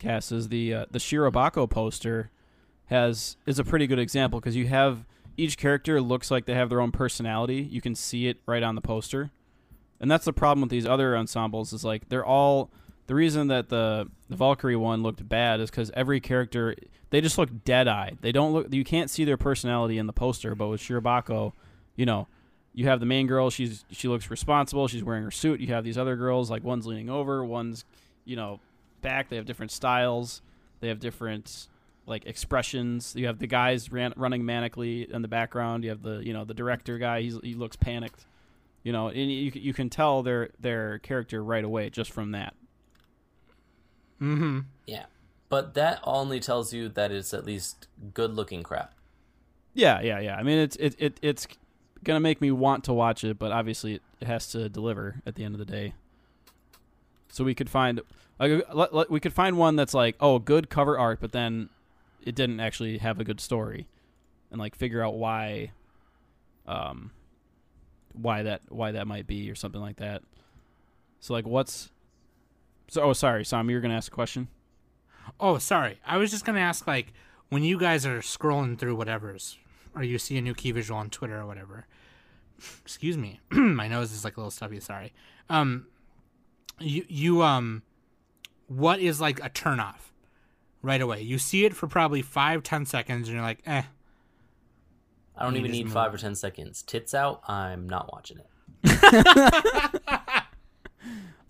casts 0.00 0.32
is 0.32 0.48
the 0.48 0.74
uh, 0.74 0.86
the 0.90 0.98
Shirobako 0.98 1.70
poster 1.70 2.32
has 2.86 3.36
is 3.46 3.60
a 3.60 3.64
pretty 3.64 3.86
good 3.86 4.00
example 4.00 4.40
because 4.40 4.56
you 4.56 4.66
have 4.66 5.04
each 5.38 5.56
character 5.56 6.00
looks 6.00 6.30
like 6.30 6.44
they 6.44 6.54
have 6.54 6.68
their 6.68 6.80
own 6.80 6.92
personality. 6.92 7.62
You 7.62 7.80
can 7.80 7.94
see 7.94 8.26
it 8.26 8.38
right 8.44 8.62
on 8.62 8.74
the 8.74 8.80
poster, 8.80 9.30
and 10.00 10.10
that's 10.10 10.24
the 10.24 10.32
problem 10.32 10.60
with 10.60 10.70
these 10.70 10.84
other 10.84 11.16
ensembles. 11.16 11.72
Is 11.72 11.84
like 11.84 12.08
they're 12.08 12.26
all 12.26 12.70
the 13.06 13.14
reason 13.14 13.46
that 13.48 13.68
the 13.68 14.08
the 14.28 14.36
Valkyrie 14.36 14.76
one 14.76 15.02
looked 15.02 15.26
bad 15.26 15.60
is 15.60 15.70
because 15.70 15.90
every 15.94 16.20
character 16.20 16.74
they 17.10 17.20
just 17.20 17.38
look 17.38 17.64
dead 17.64 17.88
eyed. 17.88 18.18
They 18.20 18.32
don't 18.32 18.52
look. 18.52 18.72
You 18.74 18.84
can't 18.84 19.08
see 19.08 19.24
their 19.24 19.36
personality 19.36 19.96
in 19.96 20.06
the 20.06 20.12
poster, 20.12 20.54
but 20.54 20.68
with 20.68 20.80
Shirobako, 20.80 21.52
you 21.96 22.04
know, 22.04 22.26
you 22.74 22.86
have 22.86 23.00
the 23.00 23.06
main 23.06 23.26
girl. 23.26 23.48
She's 23.48 23.84
she 23.90 24.08
looks 24.08 24.30
responsible. 24.30 24.88
She's 24.88 25.04
wearing 25.04 25.22
her 25.22 25.30
suit. 25.30 25.60
You 25.60 25.68
have 25.68 25.84
these 25.84 25.96
other 25.96 26.16
girls, 26.16 26.50
like 26.50 26.64
one's 26.64 26.86
leaning 26.86 27.08
over, 27.08 27.44
one's, 27.44 27.84
you 28.24 28.36
know, 28.36 28.60
back. 29.02 29.28
They 29.28 29.36
have 29.36 29.46
different 29.46 29.72
styles. 29.72 30.42
They 30.80 30.88
have 30.88 31.00
different 31.00 31.68
like 32.08 32.26
expressions. 32.26 33.14
You 33.16 33.26
have 33.26 33.38
the 33.38 33.46
guys 33.46 33.92
ran, 33.92 34.12
running 34.16 34.42
manically 34.42 35.08
in 35.10 35.22
the 35.22 35.28
background. 35.28 35.84
You 35.84 35.90
have 35.90 36.02
the 36.02 36.18
you 36.18 36.32
know 36.32 36.44
the 36.44 36.54
director 36.54 36.98
guy. 36.98 37.22
He's, 37.22 37.38
he 37.42 37.54
looks 37.54 37.76
panicked. 37.76 38.24
You 38.82 38.92
know, 38.92 39.08
and 39.08 39.30
you 39.30 39.52
you 39.54 39.74
can 39.74 39.90
tell 39.90 40.22
their 40.22 40.50
their 40.58 40.98
character 41.00 41.42
right 41.42 41.64
away 41.64 41.90
just 41.90 42.10
from 42.10 42.32
that. 42.32 42.54
Mm-hmm. 44.20 44.60
Yeah. 44.86 45.06
But 45.48 45.74
that 45.74 46.00
only 46.04 46.40
tells 46.40 46.72
you 46.72 46.88
that 46.90 47.10
it's 47.10 47.32
at 47.32 47.44
least 47.46 47.88
good 48.12 48.34
looking 48.34 48.62
crap. 48.62 48.94
Yeah, 49.74 50.00
yeah, 50.00 50.18
yeah. 50.18 50.36
I 50.36 50.42
mean, 50.42 50.58
it's 50.58 50.76
it, 50.76 50.94
it 50.98 51.18
it's 51.22 51.46
gonna 52.04 52.20
make 52.20 52.40
me 52.40 52.50
want 52.50 52.84
to 52.84 52.92
watch 52.92 53.24
it, 53.24 53.38
but 53.38 53.52
obviously 53.52 53.94
it, 53.94 54.02
it 54.20 54.26
has 54.26 54.48
to 54.48 54.68
deliver 54.68 55.22
at 55.26 55.34
the 55.36 55.44
end 55.44 55.54
of 55.54 55.58
the 55.58 55.64
day. 55.64 55.94
So 57.28 57.44
we 57.44 57.54
could 57.54 57.70
find 57.70 58.00
like 58.38 58.64
let- 58.72 58.94
let- 58.94 59.10
we 59.10 59.20
could 59.20 59.32
find 59.32 59.56
one 59.56 59.76
that's 59.76 59.94
like 59.94 60.16
oh 60.20 60.38
good 60.38 60.68
cover 60.70 60.98
art, 60.98 61.18
but 61.20 61.32
then 61.32 61.68
it 62.22 62.34
didn't 62.34 62.60
actually 62.60 62.98
have 62.98 63.20
a 63.20 63.24
good 63.24 63.40
story, 63.40 63.88
and 64.50 64.60
like 64.60 64.74
figure 64.74 65.02
out 65.02 65.14
why, 65.14 65.72
um, 66.66 67.10
why 68.12 68.42
that 68.42 68.62
why 68.68 68.92
that 68.92 69.06
might 69.06 69.26
be 69.26 69.50
or 69.50 69.54
something 69.54 69.80
like 69.80 69.96
that. 69.96 70.22
So 71.20 71.32
like 71.34 71.46
what's 71.46 71.90
so 72.88 73.02
oh 73.02 73.12
sorry 73.12 73.44
Sam 73.44 73.68
you 73.68 73.76
were 73.76 73.80
gonna 73.80 73.94
ask 73.94 74.12
a 74.12 74.14
question. 74.14 74.48
Oh, 75.40 75.58
sorry. 75.58 76.00
I 76.06 76.16
was 76.16 76.30
just 76.30 76.44
gonna 76.44 76.60
ask, 76.60 76.86
like, 76.86 77.12
when 77.48 77.62
you 77.62 77.78
guys 77.78 78.06
are 78.06 78.20
scrolling 78.20 78.78
through 78.78 78.96
whatever's, 78.96 79.58
or 79.94 80.02
you 80.02 80.18
see 80.18 80.36
a 80.36 80.40
new 80.40 80.54
key 80.54 80.72
visual 80.72 80.98
on 80.98 81.10
Twitter 81.10 81.40
or 81.40 81.46
whatever. 81.46 81.86
Excuse 82.82 83.16
me, 83.16 83.40
my 83.50 83.88
nose 83.88 84.12
is 84.12 84.24
like 84.24 84.36
a 84.36 84.40
little 84.40 84.50
stuffy. 84.50 84.80
Sorry. 84.80 85.12
Um, 85.48 85.86
you 86.80 87.04
you 87.08 87.42
um, 87.42 87.82
what 88.66 89.00
is 89.00 89.20
like 89.20 89.38
a 89.44 89.48
turnoff 89.50 90.10
right 90.82 91.00
away? 91.00 91.22
You 91.22 91.38
see 91.38 91.64
it 91.64 91.74
for 91.74 91.86
probably 91.86 92.22
five 92.22 92.62
ten 92.62 92.84
seconds, 92.86 93.28
and 93.28 93.34
you're 93.34 93.44
like, 93.44 93.60
eh. 93.66 93.82
I 95.36 95.44
don't 95.44 95.56
even 95.56 95.70
need 95.70 95.84
move 95.84 95.92
five 95.94 96.12
or 96.12 96.18
ten 96.18 96.34
seconds. 96.34 96.82
Tits 96.82 97.14
out, 97.14 97.42
I'm 97.48 97.88
not 97.88 98.12
watching 98.12 98.38
it. 98.38 98.46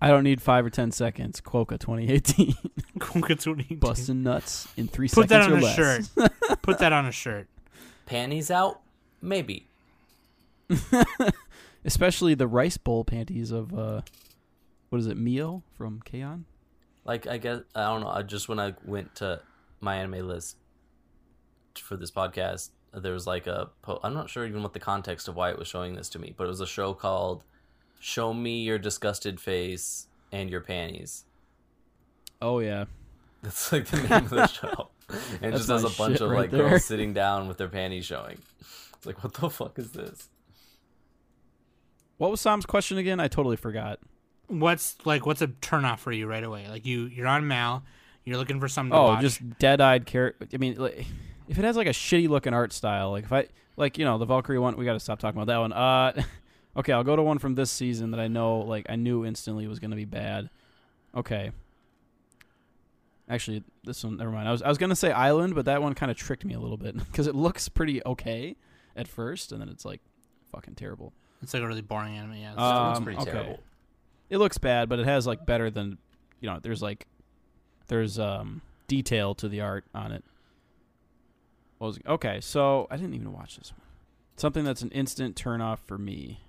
I 0.01 0.09
don't 0.09 0.23
need 0.25 0.41
five 0.41 0.65
or 0.65 0.71
ten 0.71 0.91
seconds. 0.93 1.41
Quokka 1.41 1.79
2018. 1.79 2.55
Busting. 2.99 3.79
busting 3.79 4.23
nuts 4.23 4.69
in 4.77 4.87
three 4.89 5.09
Put 5.09 5.29
seconds 5.29 5.31
that 5.31 5.43
on 5.43 5.53
or 5.53 5.57
a 5.57 5.61
less. 5.61 5.75
shirt. 5.77 6.09
Put 6.63 6.79
that 6.81 6.93
on 6.93 7.07
a 7.07 7.13
shirt. 7.13 7.49
Panties 8.07 8.51
out? 8.51 8.81
Maybe. 9.23 9.67
Especially 11.85 12.35
the 12.35 12.47
rice 12.47 12.77
bowl 12.77 13.05
panties 13.05 13.51
of 13.51 13.77
uh, 13.77 14.03
what 14.91 14.99
is 14.99 15.07
it, 15.07 15.17
Mio 15.17 15.63
from 15.77 16.01
K-On? 16.05 16.45
Like 17.09 17.27
I 17.27 17.39
guess 17.39 17.61
I 17.75 17.85
don't 17.85 18.03
know. 18.03 18.09
I 18.11 18.23
just 18.23 18.49
when 18.49 18.61
I 18.61 18.75
went 18.85 19.15
to 19.17 19.41
my 19.81 19.97
anime 19.97 20.29
list 20.29 20.59
for 21.83 21.97
this 21.97 22.11
podcast, 22.11 22.69
there 22.93 23.15
was 23.15 23.27
like 23.27 23.47
a 23.47 23.71
po- 23.81 23.99
I'm 24.03 24.13
not 24.13 24.29
sure 24.29 24.47
even 24.47 24.63
what 24.63 24.75
the 24.75 24.79
context 24.79 25.27
of 25.27 25.35
why 25.35 25.51
it 25.51 25.59
was 25.59 25.67
showing 25.67 25.95
this 25.95 26.11
to 26.11 26.19
me, 26.19 26.35
but 26.37 26.45
it 26.45 26.49
was 26.49 26.61
a 26.61 26.67
show 26.67 26.93
called 26.93 27.43
"Show 27.99 28.35
Me 28.35 28.61
Your 28.63 28.79
Disgusted 28.79 29.41
Face 29.41 30.07
and 30.31 30.51
Your 30.51 30.61
Panties." 30.61 31.25
Oh 32.43 32.59
yeah, 32.59 32.85
That's 33.43 33.73
like 33.73 33.87
the 33.87 34.03
name 34.03 34.25
of 34.25 34.31
the 34.31 34.47
show, 34.49 34.91
and 35.41 35.55
it 35.55 35.57
just 35.57 35.71
has 35.71 35.85
a 35.85 35.91
bunch 35.91 36.21
of 36.21 36.29
right 36.31 36.41
like 36.41 36.51
there. 36.51 36.69
girls 36.69 36.85
sitting 36.85 37.15
down 37.15 37.49
with 37.49 37.57
their 37.57 37.69
panties 37.69 38.05
showing. 38.05 38.39
It's 38.61 39.07
like 39.07 39.25
what 39.25 39.33
the 39.33 39.49
fuck 39.49 39.79
is 39.79 39.93
this? 39.93 40.29
what 42.19 42.31
was 42.33 42.41
Sam's 42.41 42.67
question 42.67 42.99
again? 42.99 43.19
I 43.19 43.29
totally 43.29 43.57
forgot. 43.57 43.99
What's 44.49 44.97
like 45.05 45.25
what's 45.27 45.43
a 45.43 45.49
turnoff 45.49 45.99
for 46.01 46.11
you 46.13 46.27
right 46.27 46.43
away? 46.43 46.67
Like 46.69 46.85
you 46.87 47.05
you're 47.05 47.27
on 47.27 47.47
Mal, 47.47 47.85
you're 48.25 48.37
looking 48.39 48.61
for 48.61 48.69
something 48.69 48.93
to 48.93 48.99
Oh, 48.99 49.17
just 49.21 49.59
dead-eyed 49.59 50.07
character. 50.07 50.47
I 50.53 50.57
mean, 50.57 50.77
like, 50.77 51.07
if 51.49 51.59
it 51.59 51.65
has 51.65 51.77
like 51.77 51.87
a 51.87 51.91
shitty 51.91 52.29
looking 52.29 52.55
art 52.55 52.73
style, 52.73 53.11
like 53.11 53.25
if 53.25 53.33
I 53.33 53.49
like 53.77 53.99
you 53.99 54.05
know 54.05 54.19
the 54.19 54.25
Valkyrie 54.27 54.59
one, 54.59 54.77
we 54.77 54.85
got 54.85 54.95
to 54.95 55.01
stop 55.01 55.19
talking 55.19 55.41
about 55.41 55.53
that 55.53 55.59
one. 55.59 55.73
Uh, 55.73 56.23
okay, 56.79 56.93
I'll 56.93 57.05
go 57.05 57.15
to 57.15 57.23
one 57.23 57.39
from 57.39 57.55
this 57.55 57.71
season 57.71 58.11
that 58.13 58.21
I 58.21 58.29
know 58.29 58.59
like 58.61 58.87
I 58.89 58.97
knew 58.97 59.25
instantly 59.25 59.67
was 59.67 59.79
gonna 59.79 59.97
be 59.97 60.05
bad. 60.07 60.51
Okay. 61.15 61.53
Actually, 63.31 63.63
this 63.85 64.03
one, 64.05 64.17
never 64.17 64.31
mind. 64.31 64.49
I 64.49 64.53
was 64.53 64.63
I 64.63 64.69
was 64.69 64.79
gonna 64.79 64.97
say 64.97 65.13
Island, 65.13 65.55
but 65.55 65.67
that 65.67 65.83
one 65.83 65.95
kind 65.95 66.11
of 66.11 66.17
tricked 66.17 66.45
me 66.47 66.55
a 66.55 66.61
little 66.61 66.79
bit 66.79 66.97
because 67.11 67.27
it 67.27 67.35
looks 67.35 67.69
pretty 67.69 68.03
okay 68.07 68.57
at 68.97 69.07
first, 69.07 69.53
and 69.53 69.61
then 69.61 69.69
it's 69.69 69.85
like 69.85 70.01
fucking 70.53 70.75
terrible. 70.75 71.13
It's 71.43 71.53
like 71.55 71.63
a 71.63 71.67
really 71.67 71.83
boring 71.83 72.17
anime. 72.17 72.35
Yeah. 72.37 72.53
it's- 72.53 72.97
Um, 72.97 73.05
pretty 73.05 73.21
okay. 73.21 73.31
terrible. 73.31 73.61
It 74.31 74.39
looks 74.39 74.59
bad, 74.59 74.89
but 74.89 74.99
it 74.99 75.07
has 75.07 75.27
like 75.27 75.47
better 75.47 75.71
than, 75.71 75.99
you 76.41 76.49
know. 76.49 76.59
There's 76.61 76.83
like, 76.83 77.07
there's 77.89 78.19
um 78.19 78.63
detail 78.87 79.35
to 79.37 79.49
the 79.49 79.61
art 79.61 79.85
on 79.95 80.13
it. 80.13 80.25
What 81.79 81.89
was 81.89 81.99
okay? 82.07 82.41
So 82.41 82.87
I 82.91 82.97
didn't 82.97 83.15
even 83.15 83.33
watch 83.33 83.57
this 83.57 83.73
one. 83.73 83.83
Something 84.37 84.65
that's 84.65 84.83
an 84.83 84.91
instant 84.91 85.37
turn 85.37 85.61
off 85.61 85.81
for 85.87 85.99
me. 85.99 86.41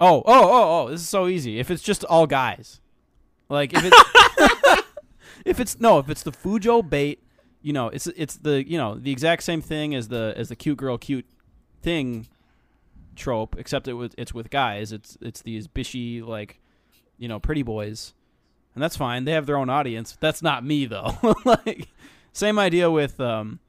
Oh, 0.00 0.22
oh, 0.24 0.24
oh, 0.26 0.82
oh! 0.86 0.90
This 0.90 1.00
is 1.00 1.08
so 1.08 1.26
easy. 1.26 1.58
If 1.58 1.70
it's 1.70 1.82
just 1.82 2.04
all 2.04 2.26
guys, 2.26 2.80
like 3.48 3.72
if 3.72 3.82
it's 3.84 4.84
if 5.44 5.58
it's 5.60 5.80
no, 5.80 5.98
if 5.98 6.08
it's 6.08 6.22
the 6.22 6.30
Fujo 6.30 6.88
bait, 6.88 7.22
you 7.62 7.72
know, 7.72 7.88
it's 7.88 8.06
it's 8.08 8.36
the 8.36 8.68
you 8.68 8.78
know 8.78 8.94
the 8.94 9.10
exact 9.10 9.42
same 9.42 9.60
thing 9.60 9.94
as 9.94 10.08
the 10.08 10.34
as 10.36 10.50
the 10.50 10.56
cute 10.56 10.78
girl 10.78 10.98
cute 10.98 11.26
thing 11.82 12.28
trope, 13.16 13.56
except 13.58 13.88
it 13.88 13.94
was 13.94 14.12
it's 14.16 14.32
with 14.32 14.50
guys. 14.50 14.92
It's 14.92 15.18
it's 15.20 15.42
these 15.42 15.66
bishy 15.66 16.24
like 16.24 16.60
you 17.18 17.28
know 17.28 17.38
pretty 17.38 17.62
boys, 17.62 18.14
and 18.74 18.82
that's 18.82 18.96
fine. 18.96 19.24
They 19.24 19.32
have 19.32 19.46
their 19.46 19.56
own 19.56 19.70
audience. 19.70 20.16
That's 20.20 20.42
not 20.42 20.64
me 20.64 20.86
though. 20.86 21.16
like 21.44 21.88
same 22.32 22.58
idea 22.58 22.90
with 22.90 23.20
um. 23.20 23.60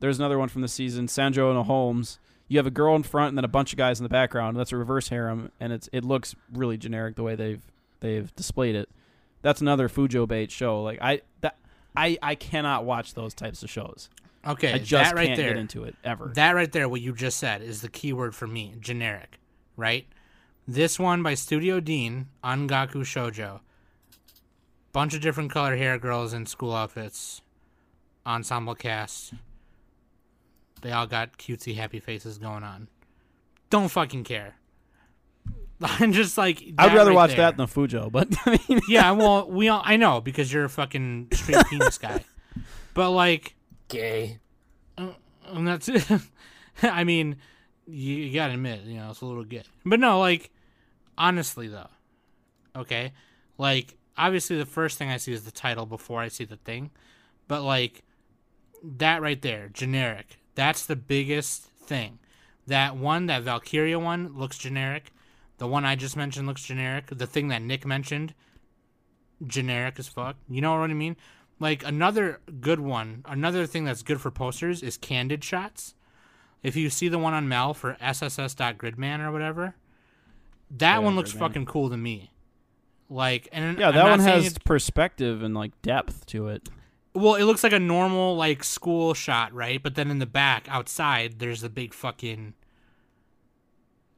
There's 0.00 0.18
another 0.18 0.38
one 0.38 0.48
from 0.48 0.60
the 0.60 0.68
season, 0.68 1.06
Sanjo 1.06 1.54
and 1.54 1.64
Holmes. 1.64 2.18
You 2.48 2.58
have 2.58 2.66
a 2.66 2.70
girl 2.70 2.94
in 2.94 3.04
front 3.04 3.30
and 3.30 3.38
then 3.38 3.44
a 3.44 3.48
bunch 3.48 3.72
of 3.72 3.78
guys 3.78 3.98
in 3.98 4.02
the 4.04 4.10
background. 4.10 4.56
That's 4.56 4.72
a 4.72 4.76
reverse 4.76 5.08
harem, 5.08 5.50
and 5.60 5.72
it's 5.72 5.88
it 5.92 6.04
looks 6.04 6.34
really 6.52 6.76
generic 6.76 7.16
the 7.16 7.22
way 7.22 7.34
they've 7.36 7.62
they've 8.00 8.34
displayed 8.36 8.74
it. 8.74 8.88
That's 9.42 9.60
another 9.60 9.88
Fujo 9.88 10.28
bait 10.28 10.50
show. 10.50 10.82
Like 10.82 10.98
I 11.00 11.22
that 11.40 11.56
I 11.96 12.18
I 12.22 12.34
cannot 12.34 12.84
watch 12.84 13.14
those 13.14 13.34
types 13.34 13.62
of 13.62 13.70
shows. 13.70 14.10
okay, 14.46 14.74
I 14.74 14.78
just 14.78 14.90
that 14.90 15.14
right 15.14 15.28
can't 15.28 15.38
there. 15.38 15.48
get 15.50 15.56
into 15.58 15.84
it 15.84 15.96
ever. 16.04 16.32
That 16.34 16.54
right 16.54 16.70
there, 16.70 16.88
what 16.88 17.00
you 17.00 17.14
just 17.14 17.38
said, 17.38 17.62
is 17.62 17.80
the 17.80 17.88
key 17.88 18.12
word 18.12 18.34
for 18.34 18.46
me. 18.46 18.74
Generic, 18.80 19.38
right? 19.76 20.06
This 20.66 20.98
one 20.98 21.22
by 21.22 21.34
Studio 21.34 21.78
Deen, 21.80 22.28
Ongaku 22.42 23.02
Shoujo. 23.02 23.60
Bunch 24.92 25.14
of 25.14 25.20
different 25.20 25.50
color 25.50 25.76
hair 25.76 25.98
girls 25.98 26.32
in 26.32 26.46
school 26.46 26.74
outfits. 26.74 27.42
Ensemble 28.24 28.74
cast. 28.74 29.34
They 30.80 30.92
all 30.92 31.06
got 31.06 31.36
cutesy 31.36 31.74
happy 31.76 32.00
faces 32.00 32.38
going 32.38 32.62
on. 32.62 32.88
Don't 33.68 33.88
fucking 33.88 34.24
care. 34.24 34.56
I'm 35.82 36.12
just 36.12 36.38
like 36.38 36.62
I'd 36.78 36.94
rather 36.94 37.10
right 37.10 37.16
watch 37.16 37.30
there. 37.30 37.38
that 37.38 37.56
than 37.56 37.66
Fujo, 37.66 38.10
but 38.10 38.28
I 38.46 38.58
mean, 38.68 38.80
yeah, 38.88 39.10
well, 39.12 39.50
we 39.50 39.68
all 39.68 39.82
I 39.84 39.96
know 39.96 40.20
because 40.20 40.52
you're 40.52 40.64
a 40.64 40.70
fucking 40.70 41.28
straight 41.32 41.66
penis 41.68 41.98
guy. 41.98 42.24
But 42.94 43.10
like 43.10 43.54
Gay. 43.88 44.38
Uh, 44.96 45.08
and 45.48 45.66
that's 45.68 45.90
I 46.82 47.04
mean, 47.04 47.36
you, 47.86 48.32
gotta 48.32 48.54
admit, 48.54 48.82
you 48.84 48.96
know, 48.96 49.10
it's 49.10 49.20
a 49.20 49.26
little 49.26 49.44
gay. 49.44 49.62
But 49.84 50.00
no, 50.00 50.18
like, 50.20 50.50
honestly 51.16 51.68
though, 51.68 51.90
okay, 52.76 53.12
like 53.58 53.96
obviously 54.16 54.56
the 54.56 54.66
first 54.66 54.98
thing 54.98 55.10
I 55.10 55.16
see 55.16 55.32
is 55.32 55.44
the 55.44 55.50
title 55.50 55.86
before 55.86 56.20
I 56.20 56.28
see 56.28 56.44
the 56.44 56.56
thing, 56.56 56.90
but 57.48 57.62
like 57.62 58.02
that 58.82 59.22
right 59.22 59.40
there, 59.40 59.68
generic. 59.68 60.38
That's 60.54 60.86
the 60.86 60.96
biggest 60.96 61.62
thing. 61.64 62.18
That 62.66 62.96
one, 62.96 63.26
that 63.26 63.42
Valkyria 63.42 63.98
one, 63.98 64.36
looks 64.36 64.56
generic. 64.56 65.12
The 65.58 65.66
one 65.66 65.84
I 65.84 65.96
just 65.96 66.16
mentioned 66.16 66.46
looks 66.46 66.64
generic. 66.64 67.06
The 67.06 67.26
thing 67.26 67.48
that 67.48 67.62
Nick 67.62 67.84
mentioned, 67.84 68.34
generic 69.46 69.98
as 69.98 70.08
fuck. 70.08 70.36
You 70.48 70.60
know 70.60 70.78
what 70.78 70.90
I 70.90 70.94
mean? 70.94 71.16
Like 71.60 71.84
another 71.84 72.40
good 72.60 72.80
one, 72.80 73.24
another 73.26 73.66
thing 73.66 73.84
that's 73.84 74.02
good 74.02 74.20
for 74.20 74.30
posters 74.30 74.82
is 74.82 74.96
candid 74.96 75.44
shots. 75.44 75.94
If 76.64 76.74
you 76.74 76.90
see 76.90 77.06
the 77.08 77.18
one 77.18 77.32
on 77.34 77.46
Mel 77.48 77.74
for 77.74 77.96
SSS.gridman 78.00 79.20
or 79.20 79.30
whatever, 79.30 79.76
that 80.72 80.94
Yeah, 80.94 80.98
one 80.98 81.14
looks 81.14 81.32
Gridman. 81.32 81.38
fucking 81.38 81.66
cool 81.66 81.90
to 81.90 81.96
me. 81.96 82.32
Like, 83.10 83.48
and 83.52 83.78
yeah, 83.78 83.90
that 83.92 84.04
one 84.10 84.18
has 84.20 84.58
perspective 84.58 85.42
and 85.42 85.54
like 85.54 85.80
depth 85.82 86.24
to 86.26 86.48
it. 86.48 86.68
well, 87.14 87.34
it 87.36 87.44
looks 87.44 87.62
like 87.62 87.74
a 87.74 87.78
normal 87.78 88.34
like 88.34 88.64
school 88.64 89.12
shot, 89.14 89.52
right? 89.52 89.80
But 89.80 89.94
then 89.94 90.10
in 90.10 90.18
the 90.18 90.26
back, 90.26 90.66
outside, 90.70 91.38
there's 91.38 91.60
the 91.60 91.68
big 91.68 91.92
fucking 91.94 92.54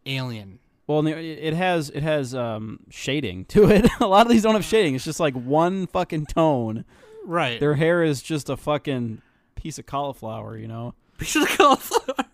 alien. 0.07 0.59
Well, 0.87 1.05
it 1.07 1.17
it 1.19 1.55
has 1.55 1.91
it 1.91 2.03
has 2.05 2.35
um, 2.35 2.79
shading 2.91 3.45
to 3.47 3.69
it. 3.69 3.89
a 4.01 4.07
lot 4.07 4.25
of 4.25 4.31
these 4.31 4.43
don't 4.45 4.55
have 4.55 4.65
shading. 4.65 4.95
It's 4.95 5.05
just 5.05 5.21
like 5.21 5.35
one 5.35 5.89
fucking 5.89 6.27
tone. 6.27 6.85
Right. 7.25 7.59
Their 7.59 7.75
hair 7.75 8.05
is 8.05 8.23
just 8.23 8.49
a 8.49 8.57
fucking 8.57 9.21
piece 9.57 9.79
of 9.81 9.87
cauliflower, 9.87 10.57
you 10.57 10.69
know. 10.69 10.95
Piece 11.19 11.37
of 11.37 11.47
cauliflower. 11.49 12.27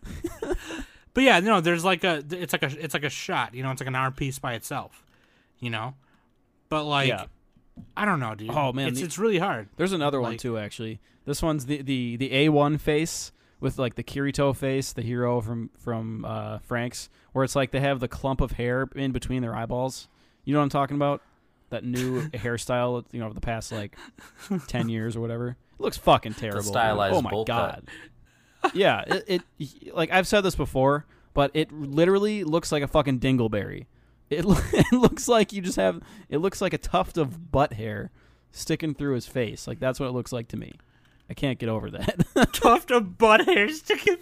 but 1.15 1.25
yeah, 1.25 1.41
no, 1.41 1.61
there's 1.61 1.85
like 1.85 2.05
a 2.05 2.23
it's 2.31 2.53
like 2.53 2.63
a 2.63 2.85
it's 2.85 2.95
like 2.95 3.05
a 3.05 3.11
shot, 3.11 3.55
you 3.55 3.63
know, 3.63 3.71
it's 3.71 3.81
like 3.81 3.89
an 3.89 3.95
hour 3.97 4.11
piece 4.11 4.39
by 4.39 4.55
itself, 4.55 5.05
you 5.59 5.71
know. 5.71 5.95
But 6.69 6.85
like, 6.85 7.09
Yeah. 7.09 7.27
I 7.97 8.05
don't 8.05 8.21
know, 8.21 8.35
dude. 8.35 8.51
Oh, 8.51 8.73
man, 8.73 8.89
it's 8.89 9.01
the- 9.01 9.07
it's 9.07 9.19
really 9.19 9.39
hard. 9.39 9.69
There's 9.77 9.93
another 9.93 10.21
one 10.21 10.37
too, 10.37 10.59
actually. 10.59 11.01
This 11.25 11.43
one's 11.43 11.67
the 11.67 11.83
the 11.83 12.17
the 12.17 12.31
A1 12.31 12.81
face 12.81 13.33
with 13.61 13.79
like 13.79 13.95
the 13.95 14.03
Kirito 14.03 14.55
face, 14.55 14.93
the 14.93 15.03
hero 15.03 15.41
from 15.41 15.71
from 15.79 16.25
uh, 16.25 16.59
Frank's, 16.59 17.09
where 17.33 17.45
it's 17.45 17.55
like 17.57 17.71
they 17.71 17.81
have 17.81 18.01
the 18.01 18.09
clump 18.09 18.41
of 18.41 18.53
hair 18.53 18.89
in 18.95 19.13
between 19.13 19.41
their 19.41 19.55
eyeballs. 19.55 20.09
You 20.45 20.53
know 20.53 20.59
what 20.59 20.65
I'm 20.65 20.71
talking 20.71 20.97
about? 20.97 21.23
That 21.71 21.85
new 21.85 22.23
hairstyle, 22.31 23.05
you 23.13 23.21
know, 23.21 23.27
over 23.27 23.35
the 23.35 23.41
past 23.41 23.71
like 23.73 23.97
ten 24.67 24.89
years 24.89 25.17
or 25.17 25.21
whatever. 25.21 25.51
It 25.51 25.83
looks 25.83 25.97
fucking 25.97 26.35
terrible. 26.35 26.61
dude. 26.63 26.67
stylized 26.73 27.15
oh 27.17 27.23
my 27.23 27.31
god. 27.31 27.47
cut. 27.47 27.85
God. 28.63 28.75
yeah, 28.75 29.05
it, 29.07 29.43
it 29.59 29.95
like 29.95 30.11
I've 30.11 30.27
said 30.27 30.43
this 30.43 30.55
before, 30.55 31.07
but 31.35 31.51
it 31.55 31.73
literally 31.73 32.45
looks 32.45 32.73
like 32.73 32.83
a 32.83 32.89
fucking 32.89 33.21
dingleberry. 33.21 33.87
It, 34.31 34.45
it 34.73 34.93
looks 34.93 35.29
like 35.29 35.53
you 35.53 35.63
just 35.63 35.77
have. 35.77 36.01
It 36.29 36.39
looks 36.39 36.61
like 36.61 36.73
a 36.73 36.79
tuft 36.79 37.19
of 37.19 37.51
butt 37.53 37.75
hair 37.75 38.11
sticking 38.51 38.95
through 38.95 39.15
his 39.15 39.27
face. 39.27 39.67
Like 39.67 39.79
that's 39.81 39.99
what 39.99 40.07
it 40.07 40.13
looks 40.13 40.33
like 40.33 40.49
to 40.49 40.57
me. 40.57 40.73
I 41.29 41.35
can't 41.35 41.59
get 41.59 41.69
over 41.69 41.91
that. 41.91 42.27
tuft 42.53 42.91
of 42.91 43.17
butt 43.17 43.47
hair 43.47 43.69
sticking. 43.71 44.19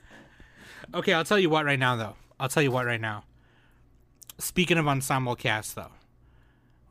okay, 0.94 1.12
I'll 1.12 1.24
tell 1.24 1.38
you 1.38 1.50
what 1.50 1.64
right 1.64 1.78
now, 1.78 1.96
though. 1.96 2.16
I'll 2.40 2.48
tell 2.48 2.62
you 2.62 2.70
what 2.70 2.86
right 2.86 3.00
now. 3.00 3.24
Speaking 4.38 4.78
of 4.78 4.86
ensemble 4.86 5.36
cast, 5.36 5.74
though, 5.74 5.92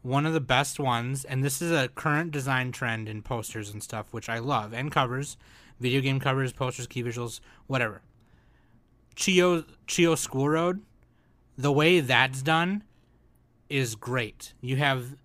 one 0.01 0.25
of 0.25 0.33
the 0.33 0.39
best 0.39 0.79
ones, 0.79 1.25
and 1.25 1.43
this 1.43 1.61
is 1.61 1.71
a 1.71 1.87
current 1.89 2.31
design 2.31 2.71
trend 2.71 3.09
in 3.09 3.21
posters 3.21 3.71
and 3.71 3.81
stuff, 3.81 4.13
which 4.13 4.29
I 4.29 4.39
love, 4.39 4.73
and 4.73 4.91
covers, 4.91 5.37
video 5.79 6.01
game 6.01 6.19
covers, 6.19 6.53
posters, 6.53 6.87
key 6.87 7.03
visuals, 7.03 7.39
whatever. 7.67 8.01
Chio 9.15 9.63
Chio 9.87 10.15
School 10.15 10.49
Road, 10.49 10.81
the 11.57 11.71
way 11.71 11.99
that's 11.99 12.41
done 12.41 12.83
is 13.69 13.95
great. 13.95 14.53
You 14.61 14.77
have 14.77 15.15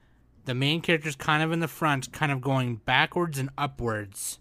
the 0.44 0.54
main 0.54 0.80
characters 0.80 1.16
kind 1.16 1.42
of 1.42 1.52
in 1.52 1.60
the 1.60 1.68
front, 1.68 2.12
kind 2.12 2.32
of 2.32 2.40
going 2.40 2.76
backwards 2.76 3.38
and 3.38 3.50
upwards 3.58 4.38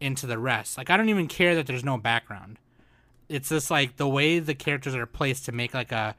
into 0.00 0.26
the 0.26 0.38
rest. 0.38 0.78
Like 0.78 0.90
I 0.90 0.96
don't 0.96 1.08
even 1.08 1.28
care 1.28 1.54
that 1.54 1.66
there's 1.66 1.84
no 1.84 1.98
background. 1.98 2.58
It's 3.28 3.48
just 3.48 3.70
like 3.70 3.96
the 3.96 4.08
way 4.08 4.38
the 4.38 4.54
characters 4.54 4.94
are 4.94 5.06
placed 5.06 5.44
to 5.46 5.52
make 5.52 5.74
like 5.74 5.92
a 5.92 6.16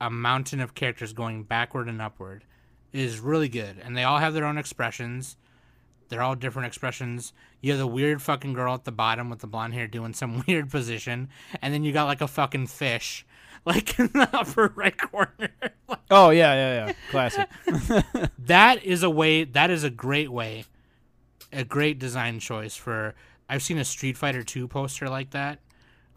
a 0.00 0.10
mountain 0.10 0.60
of 0.60 0.74
characters 0.74 1.12
going 1.12 1.42
backward 1.42 1.88
and 1.88 2.00
upward 2.00 2.44
is 2.92 3.20
really 3.20 3.48
good. 3.48 3.76
And 3.82 3.96
they 3.96 4.04
all 4.04 4.18
have 4.18 4.32
their 4.32 4.46
own 4.46 4.56
expressions. 4.56 5.36
They're 6.08 6.22
all 6.22 6.34
different 6.34 6.66
expressions. 6.66 7.32
You 7.60 7.72
have 7.72 7.78
the 7.78 7.86
weird 7.86 8.22
fucking 8.22 8.54
girl 8.54 8.74
at 8.74 8.84
the 8.84 8.92
bottom 8.92 9.28
with 9.28 9.40
the 9.40 9.46
blonde 9.46 9.74
hair 9.74 9.86
doing 9.86 10.14
some 10.14 10.44
weird 10.48 10.70
position, 10.70 11.28
and 11.60 11.72
then 11.74 11.84
you 11.84 11.92
got 11.92 12.04
like 12.04 12.20
a 12.20 12.28
fucking 12.28 12.68
fish, 12.68 13.26
like 13.64 13.98
in 13.98 14.06
the 14.08 14.28
upper 14.32 14.72
right 14.74 14.96
corner. 14.96 15.50
oh 16.10 16.30
yeah, 16.30 16.54
yeah, 16.54 16.86
yeah. 16.86 16.92
Classic. 17.10 17.48
that 18.38 18.82
is 18.84 19.02
a 19.02 19.10
way. 19.10 19.44
That 19.44 19.70
is 19.70 19.84
a 19.84 19.90
great 19.90 20.32
way, 20.32 20.64
a 21.52 21.64
great 21.64 21.98
design 21.98 22.40
choice 22.40 22.76
for. 22.76 23.14
I've 23.48 23.62
seen 23.62 23.78
a 23.78 23.84
Street 23.84 24.16
Fighter 24.16 24.44
Two 24.44 24.68
poster 24.68 25.08
like 25.08 25.30
that, 25.30 25.58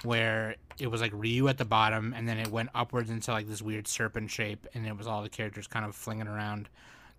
where 0.03 0.55
it 0.79 0.87
was 0.87 1.01
like 1.01 1.11
Ryu 1.13 1.47
at 1.47 1.57
the 1.57 1.65
bottom, 1.65 2.13
and 2.15 2.27
then 2.27 2.37
it 2.37 2.47
went 2.47 2.69
upwards 2.73 3.09
into 3.09 3.31
like 3.31 3.47
this 3.47 3.61
weird 3.61 3.87
serpent 3.87 4.31
shape, 4.31 4.67
and 4.73 4.85
it 4.85 4.97
was 4.97 5.07
all 5.07 5.21
the 5.21 5.29
characters 5.29 5.67
kind 5.67 5.85
of 5.85 5.95
flinging 5.95 6.27
around, 6.27 6.69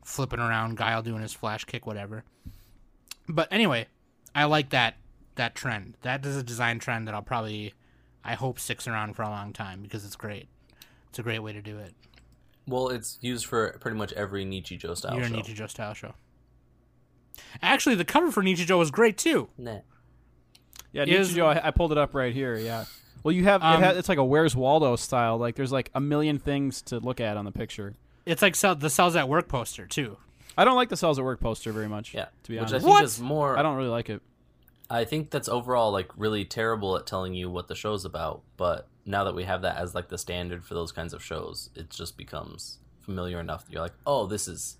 flipping 0.05 0.41
around, 0.41 0.77
Guile 0.77 1.03
doing 1.03 1.22
his 1.22 1.33
flash 1.33 1.64
kick, 1.64 1.87
whatever. 1.87 2.25
But 3.29 3.49
anyway, 3.51 3.87
I 4.35 4.45
like 4.45 4.70
that 4.70 4.97
that 5.37 5.55
trend. 5.55 5.95
That 6.03 6.24
is 6.24 6.37
a 6.37 6.43
design 6.43 6.78
trend 6.78 7.09
that 7.09 7.14
I'll 7.14 7.22
probably, 7.22 7.74
I 8.24 8.35
hope, 8.35 8.59
sticks 8.59 8.87
around 8.87 9.14
for 9.14 9.22
a 9.22 9.28
long 9.28 9.53
time 9.53 9.82
because 9.82 10.05
it's 10.05 10.16
great. 10.16 10.49
It's 11.09 11.18
a 11.18 11.22
great 11.22 11.41
way 11.41 11.53
to 11.53 11.62
do 11.62 11.78
it. 11.78 11.95
Well, 12.66 12.89
it's 12.89 13.18
used 13.20 13.47
for 13.47 13.76
pretty 13.80 13.97
much 13.97 14.12
every 14.14 14.45
Nichijou 14.45 14.97
style 14.97 15.16
Your 15.16 15.24
show. 15.28 15.35
Nichijou 15.35 15.68
style 15.68 15.95
show. 15.95 16.14
Actually, 17.62 17.95
the 17.95 18.05
cover 18.05 18.30
for 18.30 18.43
Nichijou 18.43 18.78
was 18.78 18.91
great 18.91 19.18
too. 19.18 19.49
Nah. 19.59 19.78
Yeah, 20.93 21.05
Is- 21.05 21.32
Nichijou, 21.35 21.45
I, 21.45 21.68
I 21.68 21.70
pulled 21.70 21.93
it 21.93 21.99
up 21.99 22.14
right 22.14 22.32
here. 22.32 22.57
Yeah. 22.57 22.85
Well, 23.22 23.32
you 23.32 23.45
have 23.45 23.62
Um, 23.62 23.82
it 23.82 23.87
has, 23.87 23.97
it's 23.97 24.09
like 24.09 24.18
a 24.18 24.24
Where's 24.24 24.55
Waldo 24.55 24.97
style. 24.97 25.39
Like 25.39 25.57
there's 25.57 25.72
like 25.72 25.91
a 25.95 26.01
million 26.01 26.39
things 26.39 26.82
to 26.82 26.99
look 26.99 27.20
at 27.20 27.37
on 27.37 27.45
the 27.45 27.53
picture. 27.53 27.95
It's 28.26 28.43
like 28.43 28.55
sell, 28.55 28.74
the 28.74 28.91
cells 28.91 29.16
at 29.16 29.28
work 29.28 29.49
poster 29.49 29.87
too. 29.87 30.18
I 30.57 30.65
don't 30.65 30.77
like 30.77 30.89
the 30.89 30.97
cells 30.97 31.19
at 31.19 31.25
work 31.25 31.41
poster 31.41 31.73
very 31.73 31.89
much. 31.89 32.15
Yeah. 32.15 32.27
to 32.45 32.49
be 32.51 32.55
Which 32.57 32.61
honest, 32.71 32.75
I 32.75 32.79
think 32.79 32.91
What? 32.91 33.05
is 33.05 33.21
more. 33.21 33.59
I 33.59 33.63
don't 33.63 33.77
really 33.77 33.89
like 33.89 34.09
it. 34.11 34.23
I 34.91 35.05
think 35.05 35.31
that's 35.31 35.49
overall 35.49 35.91
like 35.93 36.11
really 36.17 36.45
terrible 36.45 36.97
at 36.97 37.07
telling 37.07 37.35
you 37.35 37.51
what 37.51 37.69
the 37.69 37.75
show's 37.75 38.05
about. 38.05 38.43
But 38.57 38.87
now 39.07 39.25
that 39.25 39.35
we 39.35 39.45
have 39.45 39.63
that 39.63 39.77
as 39.77 39.95
like 39.95 40.09
the 40.09 40.19
standard 40.19 40.65
for 40.65 40.75
those 40.75 40.93
kinds 40.93 41.13
of 41.15 41.23
shows, 41.23 41.71
it 41.75 41.91
just 41.91 42.17
becomes 42.17 42.79
familiar 43.01 43.41
enough 43.41 43.65
that 43.67 43.73
you're 43.73 43.83
like, 43.83 43.95
oh, 44.07 44.27
this 44.27 44.47
is. 44.49 44.77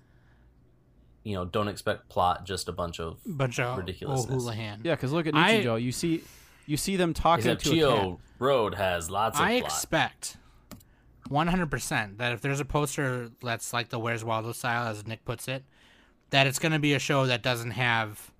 You 1.23 1.33
know, 1.33 1.43
don't 1.45 1.67
expect 1.67 2.07
plot, 2.07 2.45
just 2.45 2.69
a 2.69 2.71
bunch 2.71 2.99
of. 2.99 3.17
Bunch 3.25 3.59
of 3.59 3.77
Ridiculousness. 3.79 4.29
O'Houlihan. 4.31 4.81
Yeah, 4.83 4.93
because 4.93 5.11
look 5.11 5.25
at 5.25 5.33
I- 5.35 5.63
Nichijou. 5.63 5.81
you 5.81 5.91
see, 5.91 6.21
you 6.67 6.77
see 6.77 6.97
them 6.97 7.15
talking 7.15 7.49
Except 7.51 7.63
to 7.63 7.69
a 7.71 7.73
cat. 7.89 7.99
Chio 8.01 8.19
Road 8.37 8.75
has 8.75 9.09
lots 9.09 9.39
of 9.39 9.43
I 9.45 9.59
plot. 9.61 9.71
expect 9.71 10.37
100% 11.29 12.17
that 12.17 12.33
if 12.33 12.41
there's 12.41 12.59
a 12.59 12.65
poster 12.65 13.29
that's 13.41 13.73
like 13.73 13.89
the 13.89 13.99
Where's 13.99 14.23
Waldo 14.23 14.51
style, 14.51 14.87
as 14.87 15.05
Nick 15.07 15.25
puts 15.25 15.47
it, 15.47 15.63
that 16.29 16.47
it's 16.47 16.59
going 16.59 16.71
to 16.71 16.79
be 16.79 16.93
a 16.93 16.99
show 16.99 17.25
that 17.25 17.41
doesn't 17.41 17.71
have. 17.71 18.31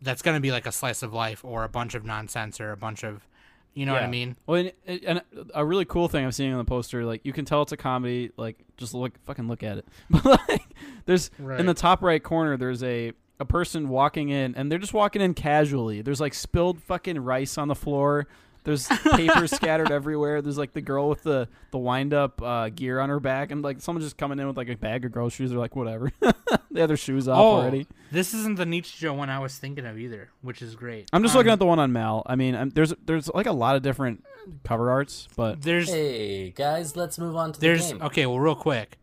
That's 0.00 0.22
going 0.22 0.36
to 0.36 0.40
be 0.40 0.52
like 0.52 0.66
a 0.66 0.72
slice 0.72 1.02
of 1.02 1.12
life 1.12 1.44
or 1.44 1.64
a 1.64 1.68
bunch 1.68 1.94
of 1.94 2.04
nonsense 2.04 2.60
or 2.60 2.72
a 2.72 2.76
bunch 2.76 3.04
of. 3.04 3.26
You 3.74 3.86
know 3.86 3.92
what 3.92 4.02
I 4.02 4.08
mean? 4.08 4.36
Well, 4.46 4.70
and, 4.86 5.04
and 5.04 5.22
a 5.54 5.64
really 5.64 5.84
cool 5.84 6.08
thing 6.08 6.24
I'm 6.24 6.32
seeing 6.32 6.50
on 6.52 6.58
the 6.58 6.64
poster, 6.64 7.04
like 7.04 7.20
you 7.24 7.32
can 7.32 7.44
tell 7.44 7.62
it's 7.62 7.70
a 7.70 7.76
comedy. 7.76 8.32
Like 8.36 8.58
just 8.76 8.92
look, 8.92 9.12
fucking 9.24 9.46
look 9.46 9.62
at 9.62 9.78
it. 9.78 9.86
But 10.10 10.24
like, 10.48 10.66
there's 11.06 11.30
in 11.38 11.66
the 11.66 11.74
top 11.74 12.02
right 12.02 12.22
corner, 12.22 12.56
there's 12.56 12.82
a 12.82 13.12
a 13.38 13.44
person 13.44 13.88
walking 13.88 14.30
in, 14.30 14.54
and 14.56 14.70
they're 14.70 14.80
just 14.80 14.94
walking 14.94 15.22
in 15.22 15.34
casually. 15.34 16.02
There's 16.02 16.20
like 16.20 16.34
spilled 16.34 16.82
fucking 16.82 17.20
rice 17.20 17.56
on 17.56 17.68
the 17.68 17.74
floor. 17.74 18.26
There's 18.68 18.86
paper 19.16 19.46
scattered 19.46 19.90
everywhere. 19.90 20.42
There's 20.42 20.58
like 20.58 20.74
the 20.74 20.80
girl 20.82 21.08
with 21.08 21.22
the 21.22 21.48
the 21.70 21.78
wind 21.78 22.12
up 22.12 22.40
uh, 22.42 22.68
gear 22.68 23.00
on 23.00 23.08
her 23.08 23.18
back, 23.18 23.50
and 23.50 23.62
like 23.62 23.80
someone 23.80 24.02
just 24.02 24.18
coming 24.18 24.38
in 24.38 24.46
with 24.46 24.56
like 24.58 24.68
a 24.68 24.76
bag 24.76 25.04
of 25.06 25.12
groceries. 25.12 25.48
They're 25.50 25.58
like, 25.58 25.74
whatever. 25.74 26.12
they 26.70 26.80
have 26.80 26.88
their 26.88 26.96
shoes 26.98 27.26
off 27.28 27.38
Oh, 27.38 27.56
already. 27.56 27.86
this 28.12 28.34
isn't 28.34 28.56
the 28.56 28.64
Nichijou 28.66 29.16
one 29.16 29.30
I 29.30 29.38
was 29.38 29.56
thinking 29.56 29.86
of 29.86 29.98
either, 29.98 30.28
which 30.42 30.60
is 30.60 30.74
great. 30.76 31.08
I'm 31.14 31.22
just 31.22 31.34
Um, 31.34 31.38
looking 31.38 31.52
at 31.52 31.58
the 31.58 31.66
one 31.66 31.78
on 31.78 31.92
Mal. 31.92 32.22
I 32.26 32.36
mean, 32.36 32.54
I'm, 32.54 32.68
there's 32.70 32.92
there's 33.06 33.28
like 33.34 33.46
a 33.46 33.52
lot 33.52 33.74
of 33.74 33.82
different 33.82 34.22
cover 34.64 34.90
arts, 34.90 35.28
but 35.34 35.62
There's 35.62 35.88
Hey 35.88 36.50
guys, 36.50 36.94
let's 36.94 37.18
move 37.18 37.36
on 37.36 37.52
to 37.54 37.58
the 37.60 37.66
There's 37.66 37.90
game. 37.92 38.02
okay. 38.02 38.26
Well, 38.26 38.38
real 38.38 38.54
quick, 38.54 38.98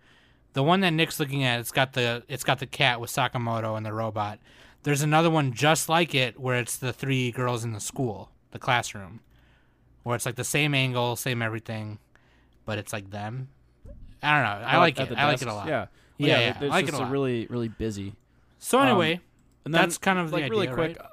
the 0.54 0.62
one 0.64 0.82
that 0.82 0.92
Nick's 0.92 1.20
looking 1.20 1.44
at, 1.44 1.60
it's 1.60 1.72
got 1.72 1.94
the 1.94 2.24
it's 2.30 2.44
got 2.44 2.60
the 2.60 2.68
cat 2.68 3.02
with 3.02 3.10
Sakamoto 3.10 3.76
and 3.76 3.86
the 3.86 3.94
robot. 3.94 4.40
There's 4.84 5.02
another 5.02 5.32
one 5.32 5.52
just 5.52 5.90
like 5.90 6.14
it 6.14 6.40
where 6.40 6.60
it's 6.60 6.78
the 6.78 6.94
three 6.94 7.32
girls 7.32 7.64
in 7.64 7.74
the 7.74 7.80
school, 7.80 8.30
the 8.52 8.60
classroom, 8.60 9.22
where 10.06 10.16
it's 10.16 10.26
like 10.26 10.36
the 10.36 10.44
same 10.44 10.74
angle, 10.74 11.16
same 11.16 11.42
everything, 11.42 11.98
but 12.66 12.78
it's 12.78 12.94
like 12.94 13.10
them. 13.10 13.50
I 14.24 14.34
don't 14.36 14.62
know. 14.62 14.66
I 14.68 14.78
like 14.78 15.00
it. 15.00 15.12
I 15.18 15.26
like 15.28 15.42
it 15.42 15.48
a 15.48 15.54
lot. 15.54 15.68
Yeah, 15.68 15.88
Yeah, 16.18 16.28
yeah. 16.28 16.40
yeah, 16.40 16.50
It's 16.52 16.62
I 16.62 16.68
like 16.68 16.84
it 16.84 16.88
just 16.92 17.00
a 17.00 17.04
lot. 17.04 17.12
really 17.12 17.48
really 17.48 17.68
busy. 17.68 18.14
So 18.60 18.80
Um, 18.80 18.88
anyway, 18.88 19.20
And 19.66 19.74
then, 19.74 19.82
that's 19.82 19.98
kind 19.98 20.18
of 20.20 20.30
the 20.30 20.36
like 20.38 20.44
idea, 20.46 20.52
really 20.52 20.68
quick. 20.68 20.98
right? 21.00 21.08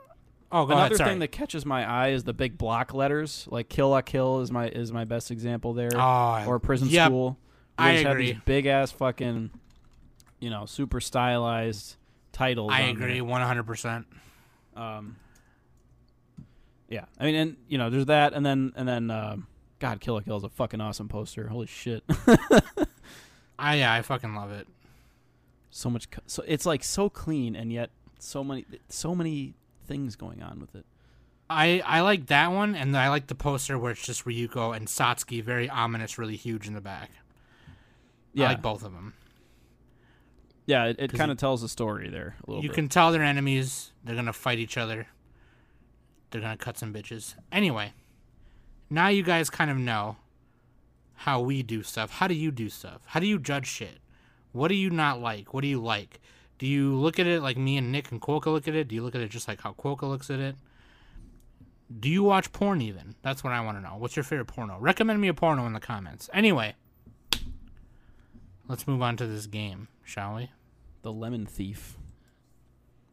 Oh, 0.52 0.66
go 0.66 0.74
Another 0.74 0.94
ahead. 0.96 1.06
Thing 1.06 1.18
that 1.20 1.32
catches 1.32 1.64
my 1.64 1.84
eye 1.90 2.08
is 2.10 2.24
the 2.24 2.34
big 2.34 2.58
block 2.58 2.92
letters. 2.92 3.48
Like 3.50 3.70
"Kill 3.70 3.88
la 3.88 4.02
Kill" 4.02 4.40
is 4.40 4.50
my 4.52 4.68
is 4.68 4.92
my 4.92 5.04
best 5.06 5.30
example 5.30 5.72
there, 5.72 5.88
oh, 5.94 6.44
or 6.46 6.58
"Prison 6.58 6.88
yep, 6.88 7.06
School." 7.08 7.38
They 7.78 7.84
I 7.84 7.92
just 7.94 8.04
have 8.04 8.12
agree. 8.12 8.32
these 8.32 8.40
big 8.44 8.66
ass 8.66 8.92
fucking, 8.92 9.50
you 10.40 10.50
know, 10.50 10.66
super 10.66 11.00
stylized 11.00 11.96
titles. 12.32 12.70
I 12.70 12.80
agree, 12.82 13.22
one 13.22 13.40
hundred 13.40 13.62
percent. 13.66 14.06
Um, 14.76 15.16
yeah, 16.92 17.06
I 17.18 17.24
mean, 17.24 17.34
and 17.34 17.56
you 17.68 17.78
know, 17.78 17.88
there's 17.90 18.06
that, 18.06 18.32
and 18.34 18.44
then 18.46 18.72
and 18.76 18.86
then, 18.86 19.10
um, 19.10 19.46
God, 19.80 20.00
Kill 20.00 20.14
La 20.14 20.20
Kill 20.20 20.36
is 20.36 20.44
a 20.44 20.48
fucking 20.50 20.80
awesome 20.80 21.08
poster. 21.08 21.48
Holy 21.48 21.66
shit, 21.66 22.04
I 23.58 23.76
yeah, 23.76 23.92
I 23.92 24.02
fucking 24.02 24.34
love 24.34 24.50
it. 24.52 24.66
so 25.70 25.88
much. 25.90 26.10
Co- 26.10 26.22
so 26.26 26.44
it's 26.46 26.66
like 26.66 26.84
so 26.84 27.08
clean, 27.08 27.56
and 27.56 27.72
yet 27.72 27.90
so 28.18 28.44
many 28.44 28.64
so 28.88 29.14
many 29.14 29.54
things 29.86 30.16
going 30.16 30.42
on 30.42 30.60
with 30.60 30.74
it. 30.74 30.84
I 31.48 31.82
I 31.84 32.00
like 32.00 32.26
that 32.26 32.48
one, 32.52 32.74
and 32.74 32.96
I 32.96 33.08
like 33.08 33.26
the 33.26 33.34
poster 33.34 33.78
where 33.78 33.92
it's 33.92 34.04
just 34.06 34.24
Ryuko 34.24 34.76
and 34.76 34.86
Satsuki, 34.86 35.42
very 35.42 35.68
ominous, 35.68 36.18
really 36.18 36.36
huge 36.36 36.66
in 36.66 36.74
the 36.74 36.80
back. 36.80 37.10
Yeah, 38.34 38.46
I 38.46 38.48
like 38.50 38.62
both 38.62 38.84
of 38.84 38.92
them. 38.92 39.14
yeah, 40.66 40.86
it, 40.86 40.96
it 40.98 41.12
kind 41.12 41.30
of 41.30 41.36
tells 41.36 41.60
the 41.60 41.68
story 41.68 42.08
there 42.08 42.36
a 42.46 42.50
little 42.50 42.62
You 42.62 42.70
bit. 42.70 42.74
can 42.76 42.88
tell 42.88 43.12
they're 43.12 43.22
enemies. 43.22 43.92
They're 44.04 44.16
gonna 44.16 44.32
fight 44.32 44.58
each 44.58 44.76
other. 44.78 45.06
They're 46.32 46.40
gonna 46.40 46.56
cut 46.56 46.78
some 46.78 46.92
bitches. 46.92 47.34
Anyway, 47.52 47.92
now 48.90 49.08
you 49.08 49.22
guys 49.22 49.50
kind 49.50 49.70
of 49.70 49.76
know 49.76 50.16
how 51.14 51.40
we 51.40 51.62
do 51.62 51.82
stuff. 51.82 52.10
How 52.10 52.26
do 52.26 52.34
you 52.34 52.50
do 52.50 52.68
stuff? 52.68 53.02
How 53.06 53.20
do 53.20 53.26
you 53.26 53.38
judge 53.38 53.66
shit? 53.66 53.98
What 54.52 54.68
do 54.68 54.74
you 54.74 54.90
not 54.90 55.20
like? 55.20 55.54
What 55.54 55.60
do 55.60 55.68
you 55.68 55.80
like? 55.80 56.20
Do 56.58 56.66
you 56.66 56.94
look 56.94 57.18
at 57.18 57.26
it 57.26 57.42
like 57.42 57.56
me 57.56 57.76
and 57.76 57.92
Nick 57.92 58.10
and 58.10 58.20
Quokka 58.20 58.46
look 58.46 58.66
at 58.66 58.74
it? 58.74 58.88
Do 58.88 58.94
you 58.94 59.02
look 59.02 59.14
at 59.14 59.20
it 59.20 59.30
just 59.30 59.48
like 59.48 59.60
how 59.60 59.72
Quokka 59.72 60.02
looks 60.02 60.30
at 60.30 60.40
it? 60.40 60.56
Do 62.00 62.08
you 62.08 62.22
watch 62.22 62.52
porn 62.52 62.80
even? 62.80 63.14
That's 63.22 63.44
what 63.44 63.52
I 63.52 63.60
want 63.60 63.76
to 63.76 63.82
know. 63.82 63.96
What's 63.98 64.16
your 64.16 64.22
favorite 64.22 64.46
porno? 64.46 64.78
Recommend 64.78 65.20
me 65.20 65.28
a 65.28 65.34
porno 65.34 65.66
in 65.66 65.74
the 65.74 65.80
comments. 65.80 66.30
Anyway, 66.32 66.74
let's 68.68 68.86
move 68.86 69.02
on 69.02 69.16
to 69.18 69.26
this 69.26 69.46
game, 69.46 69.88
shall 70.04 70.36
we? 70.36 70.50
The 71.02 71.12
Lemon 71.12 71.46
Thief. 71.46 71.96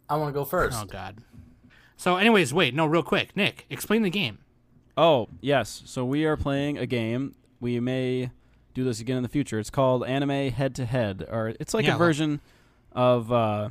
I 0.07 0.15
want 0.15 0.30
to 0.30 0.34
go 0.34 0.45
first. 0.45 0.78
Oh 0.80 0.86
God. 0.86 1.17
So, 2.00 2.16
anyways, 2.16 2.54
wait, 2.54 2.74
no, 2.74 2.86
real 2.86 3.04
quick, 3.04 3.36
Nick, 3.36 3.66
explain 3.70 4.04
the 4.04 4.10
game. 4.10 4.38
Oh, 4.95 5.28
yes. 5.41 5.84
So 5.86 6.06
we 6.06 6.24
are 6.24 6.38
playing 6.38 6.78
a 6.78 6.86
game. 6.86 7.36
We 7.60 7.82
may 7.82 8.32
do 8.74 8.86
this 8.86 9.02
again 9.02 9.18
in 9.18 9.24
the 9.24 9.28
future. 9.28 9.60
It's 9.60 9.70
called 9.70 10.06
Anime 10.06 10.50
Head 10.50 10.76
to 10.76 10.86
Head, 10.86 11.28
or 11.30 11.50
it's 11.60 11.74
like 11.74 11.86
Yeah, 11.86 11.95
a 11.95 11.97
version 11.97 12.39
of 12.93 13.34
uh, 13.34 13.68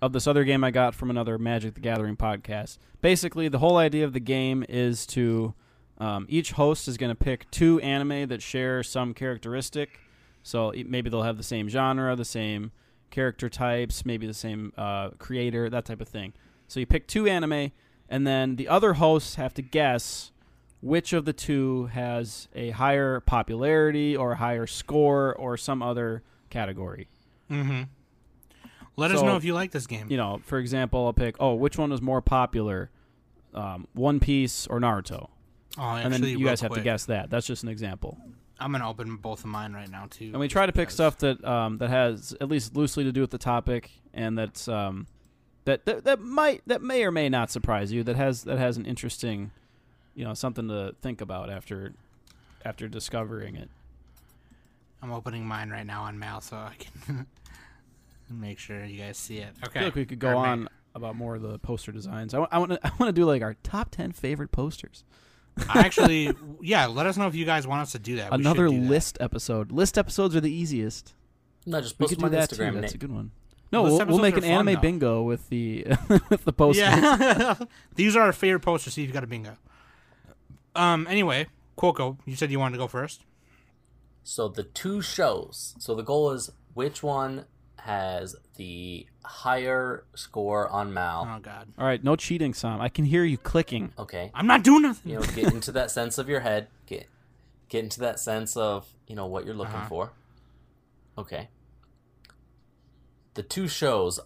of 0.00 0.12
this 0.12 0.28
other 0.28 0.44
game 0.44 0.62
I 0.62 0.70
got 0.70 0.94
from 0.94 1.10
another 1.10 1.38
Magic 1.38 1.74
the 1.74 1.80
Gathering 1.80 2.16
podcast. 2.16 2.78
Basically, 3.00 3.48
the 3.48 3.58
whole 3.58 3.78
idea 3.78 4.04
of 4.04 4.12
the 4.12 4.20
game 4.20 4.64
is 4.68 5.04
to 5.06 5.52
um, 5.98 6.26
each 6.28 6.52
host 6.52 6.86
is 6.86 6.96
going 6.96 7.10
to 7.10 7.16
pick 7.16 7.50
two 7.50 7.80
anime 7.80 8.28
that 8.28 8.42
share 8.42 8.84
some 8.84 9.12
characteristic. 9.12 9.98
So 10.44 10.72
maybe 10.86 11.10
they'll 11.10 11.22
have 11.22 11.36
the 11.36 11.42
same 11.42 11.68
genre, 11.68 12.14
the 12.14 12.24
same 12.24 12.70
character 13.10 13.48
types, 13.48 14.06
maybe 14.06 14.28
the 14.28 14.34
same 14.34 14.72
uh, 14.78 15.10
creator, 15.18 15.68
that 15.68 15.84
type 15.84 16.00
of 16.00 16.06
thing. 16.06 16.32
So 16.68 16.80
you 16.80 16.86
pick 16.86 17.06
two 17.06 17.26
anime, 17.26 17.72
and 18.08 18.26
then 18.26 18.56
the 18.56 18.68
other 18.68 18.94
hosts 18.94 19.36
have 19.36 19.54
to 19.54 19.62
guess 19.62 20.32
which 20.80 21.12
of 21.12 21.24
the 21.24 21.32
two 21.32 21.86
has 21.86 22.48
a 22.54 22.70
higher 22.70 23.20
popularity 23.20 24.16
or 24.16 24.32
a 24.32 24.36
higher 24.36 24.66
score 24.66 25.34
or 25.34 25.56
some 25.56 25.82
other 25.82 26.22
category. 26.50 27.08
Mm-hmm. 27.50 27.82
Let 28.96 29.10
us 29.10 29.20
know 29.22 29.36
if 29.36 29.44
you 29.44 29.52
like 29.54 29.72
this 29.72 29.86
game. 29.86 30.06
You 30.10 30.16
know, 30.16 30.40
for 30.44 30.58
example, 30.58 31.04
I'll 31.04 31.12
pick, 31.12 31.36
oh, 31.38 31.54
which 31.54 31.76
one 31.76 31.90
was 31.90 32.00
more 32.00 32.22
popular, 32.22 32.90
um, 33.54 33.86
One 33.92 34.20
Piece 34.20 34.66
or 34.66 34.80
Naruto? 34.80 35.28
oh, 35.78 35.82
and 35.82 36.12
then 36.12 36.22
you 36.24 36.44
guys 36.44 36.60
have 36.62 36.72
to 36.72 36.80
guess 36.80 37.04
that. 37.06 37.28
That's 37.30 37.46
just 37.46 37.62
an 37.62 37.68
example. 37.68 38.18
I'm 38.58 38.72
gonna 38.72 38.88
open 38.88 39.16
both 39.16 39.40
of 39.40 39.46
mine 39.46 39.74
right 39.74 39.90
now 39.90 40.06
too. 40.08 40.26
And 40.26 40.38
we 40.38 40.48
try 40.48 40.64
to 40.64 40.72
pick 40.72 40.88
because- 40.88 40.94
stuff 40.94 41.18
that 41.18 41.44
um, 41.44 41.76
that 41.78 41.90
has 41.90 42.34
at 42.40 42.48
least 42.48 42.74
loosely 42.74 43.04
to 43.04 43.12
do 43.12 43.20
with 43.20 43.30
the 43.30 43.38
topic, 43.38 43.90
and 44.14 44.38
that's 44.38 44.66
um, 44.66 45.06
that, 45.66 45.84
that 45.84 46.04
that 46.04 46.20
might 46.20 46.62
that 46.66 46.82
may 46.82 47.04
or 47.04 47.10
may 47.12 47.28
not 47.28 47.50
surprise 47.50 47.92
you. 47.92 48.02
That 48.02 48.16
has 48.16 48.42
that 48.44 48.58
has 48.58 48.76
an 48.76 48.86
interesting, 48.86 49.50
you 50.14 50.24
know, 50.24 50.34
something 50.34 50.66
to 50.68 50.94
think 51.02 51.20
about 51.20 51.50
after 51.50 51.92
after 52.64 52.88
discovering 52.88 53.54
it. 53.56 53.68
I'm 55.02 55.12
opening 55.12 55.46
mine 55.46 55.70
right 55.70 55.86
now 55.86 56.02
on 56.04 56.18
Mal 56.18 56.40
so 56.40 56.56
I 56.56 56.74
can 56.78 57.26
make 58.30 58.58
sure 58.58 58.84
you 58.84 58.98
guys 58.98 59.16
see 59.18 59.38
it. 59.38 59.48
I 59.62 59.66
Okay. 59.66 59.78
feel 59.80 59.88
like 59.88 59.94
we 59.94 60.06
could 60.06 60.18
go 60.18 60.28
Or 60.30 60.42
may- 60.42 60.48
on 60.48 60.68
about 60.94 61.14
more 61.14 61.34
of 61.36 61.42
the 61.42 61.58
poster 61.58 61.92
designs. 61.92 62.32
I 62.32 62.38
want 62.38 62.50
to 62.72 62.80
I 62.82 62.90
want 62.98 63.08
to 63.08 63.12
do 63.20 63.24
like 63.26 63.42
our 63.42 63.54
top 63.62 63.90
ten 63.90 64.12
favorite 64.12 64.50
posters. 64.52 65.04
I 65.70 65.80
actually, 65.80 66.32
yeah. 66.62 66.86
Let 66.86 67.06
us 67.06 67.16
know 67.16 67.26
if 67.28 67.34
you 67.34 67.44
guys 67.46 67.66
want 67.66 67.82
us 67.82 67.92
to 67.92 67.98
do 67.98 68.16
that. 68.16 68.30
We 68.30 68.36
should 68.38 68.40
Another 68.46 68.68
do 68.68 68.80
that. 68.80 68.88
list 68.90 69.18
episode. 69.20 69.72
List 69.72 69.96
episodes 69.98 70.36
are 70.36 70.40
the 70.40 70.50
easiest. 70.52 71.14
No, 71.64 71.80
just 71.80 71.98
We 71.98 72.04
post 72.04 72.10
could 72.10 72.18
them 72.24 72.30
do 72.30 72.36
on 72.36 72.40
that 72.42 72.50
Instagram, 72.50 72.72
too. 72.74 72.80
That's 72.80 72.92
Nick. 72.92 73.02
a 73.02 73.06
good 73.06 73.12
one. 73.14 73.30
No, 73.72 73.82
List 73.82 73.98
we'll, 73.98 74.06
we'll 74.06 74.18
make 74.18 74.36
an 74.36 74.42
fun, 74.42 74.50
anime 74.50 74.74
though. 74.74 74.80
bingo 74.80 75.22
with 75.22 75.48
the 75.48 75.84
with 76.30 76.44
the 76.44 76.52
posters. 76.52 76.78
Yeah. 76.86 77.54
These 77.96 78.14
are 78.16 78.22
our 78.22 78.32
favorite 78.32 78.60
posters. 78.60 78.94
See 78.94 79.02
if 79.02 79.08
you 79.08 79.12
got 79.14 79.24
a 79.24 79.26
bingo. 79.26 79.56
Um. 80.74 81.06
Anyway, 81.08 81.46
Quokka, 81.76 82.16
you 82.24 82.36
said 82.36 82.50
you 82.50 82.58
wanted 82.60 82.74
to 82.74 82.78
go 82.78 82.86
first. 82.86 83.22
So 84.22 84.48
the 84.48 84.62
two 84.62 85.00
shows. 85.02 85.74
So 85.78 85.94
the 85.94 86.02
goal 86.02 86.30
is 86.32 86.50
which 86.74 87.02
one 87.02 87.44
has 87.80 88.34
the 88.56 89.06
higher 89.24 90.04
score 90.14 90.68
on 90.68 90.92
Mal. 90.92 91.28
Oh 91.36 91.40
God, 91.40 91.68
All 91.78 91.86
right, 91.86 92.02
no 92.02 92.16
cheating, 92.16 92.52
Sam. 92.52 92.80
I 92.80 92.88
can 92.88 93.04
hear 93.04 93.24
you 93.24 93.38
clicking. 93.38 93.92
Okay. 93.98 94.30
I'm 94.34 94.46
not 94.46 94.62
doing 94.64 94.82
nothing. 94.82 95.12
You 95.12 95.20
know, 95.20 95.26
get 95.26 95.52
into 95.52 95.70
that 95.72 95.90
sense 95.90 96.18
of 96.18 96.28
your 96.28 96.40
head. 96.40 96.68
Get 96.86 97.06
get 97.68 97.84
into 97.84 98.00
that 98.00 98.18
sense 98.20 98.56
of, 98.56 98.86
you 99.06 99.14
know, 99.16 99.26
what 99.26 99.44
you're 99.44 99.54
looking 99.54 99.74
Uh-huh. 99.74 99.88
for. 99.88 100.12
Okay. 101.18 101.48
The 103.36 103.42
two 103.42 103.68
shows 103.68 104.18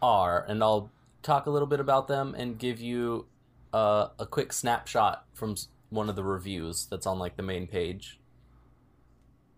are, 0.00 0.42
and 0.48 0.62
I'll 0.62 0.90
talk 1.22 1.44
a 1.44 1.50
little 1.50 1.68
bit 1.68 1.78
about 1.78 2.08
them 2.08 2.34
and 2.34 2.58
give 2.58 2.80
you 2.80 3.26
uh, 3.74 4.08
a 4.18 4.24
quick 4.24 4.50
snapshot 4.50 5.26
from 5.34 5.56
one 5.90 6.08
of 6.08 6.16
the 6.16 6.24
reviews 6.24 6.86
that's 6.86 7.06
on 7.06 7.18
like 7.18 7.36
the 7.36 7.42
main 7.42 7.66
page. 7.66 8.18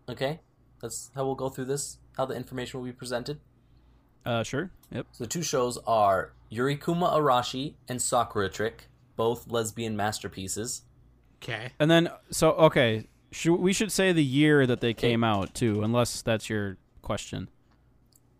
Okay? 0.09 0.41
That's 0.81 1.11
how 1.15 1.25
we'll 1.25 1.35
go 1.35 1.47
through 1.47 1.65
this, 1.65 1.99
how 2.17 2.25
the 2.25 2.35
information 2.35 2.81
will 2.81 2.85
be 2.85 2.91
presented. 2.91 3.39
Uh, 4.25 4.43
sure. 4.43 4.69
Yep. 4.91 5.07
So 5.13 5.23
the 5.23 5.29
two 5.29 5.43
shows 5.43 5.77
are 5.87 6.33
Yurikuma 6.51 7.13
Arashi 7.13 7.75
and 7.87 8.01
Sakura 8.01 8.49
Trick, 8.49 8.89
both 9.15 9.49
lesbian 9.49 9.95
masterpieces. 9.95 10.81
Okay. 11.41 11.71
And 11.79 11.89
then, 11.89 12.09
so 12.31 12.51
okay, 12.51 13.07
should, 13.31 13.55
we 13.55 13.71
should 13.71 13.93
say 13.93 14.11
the 14.11 14.23
year 14.23 14.67
that 14.67 14.81
they 14.81 14.93
came 14.93 15.23
out 15.23 15.53
too, 15.53 15.83
unless 15.83 16.21
that's 16.21 16.49
your 16.49 16.75
question. 17.01 17.47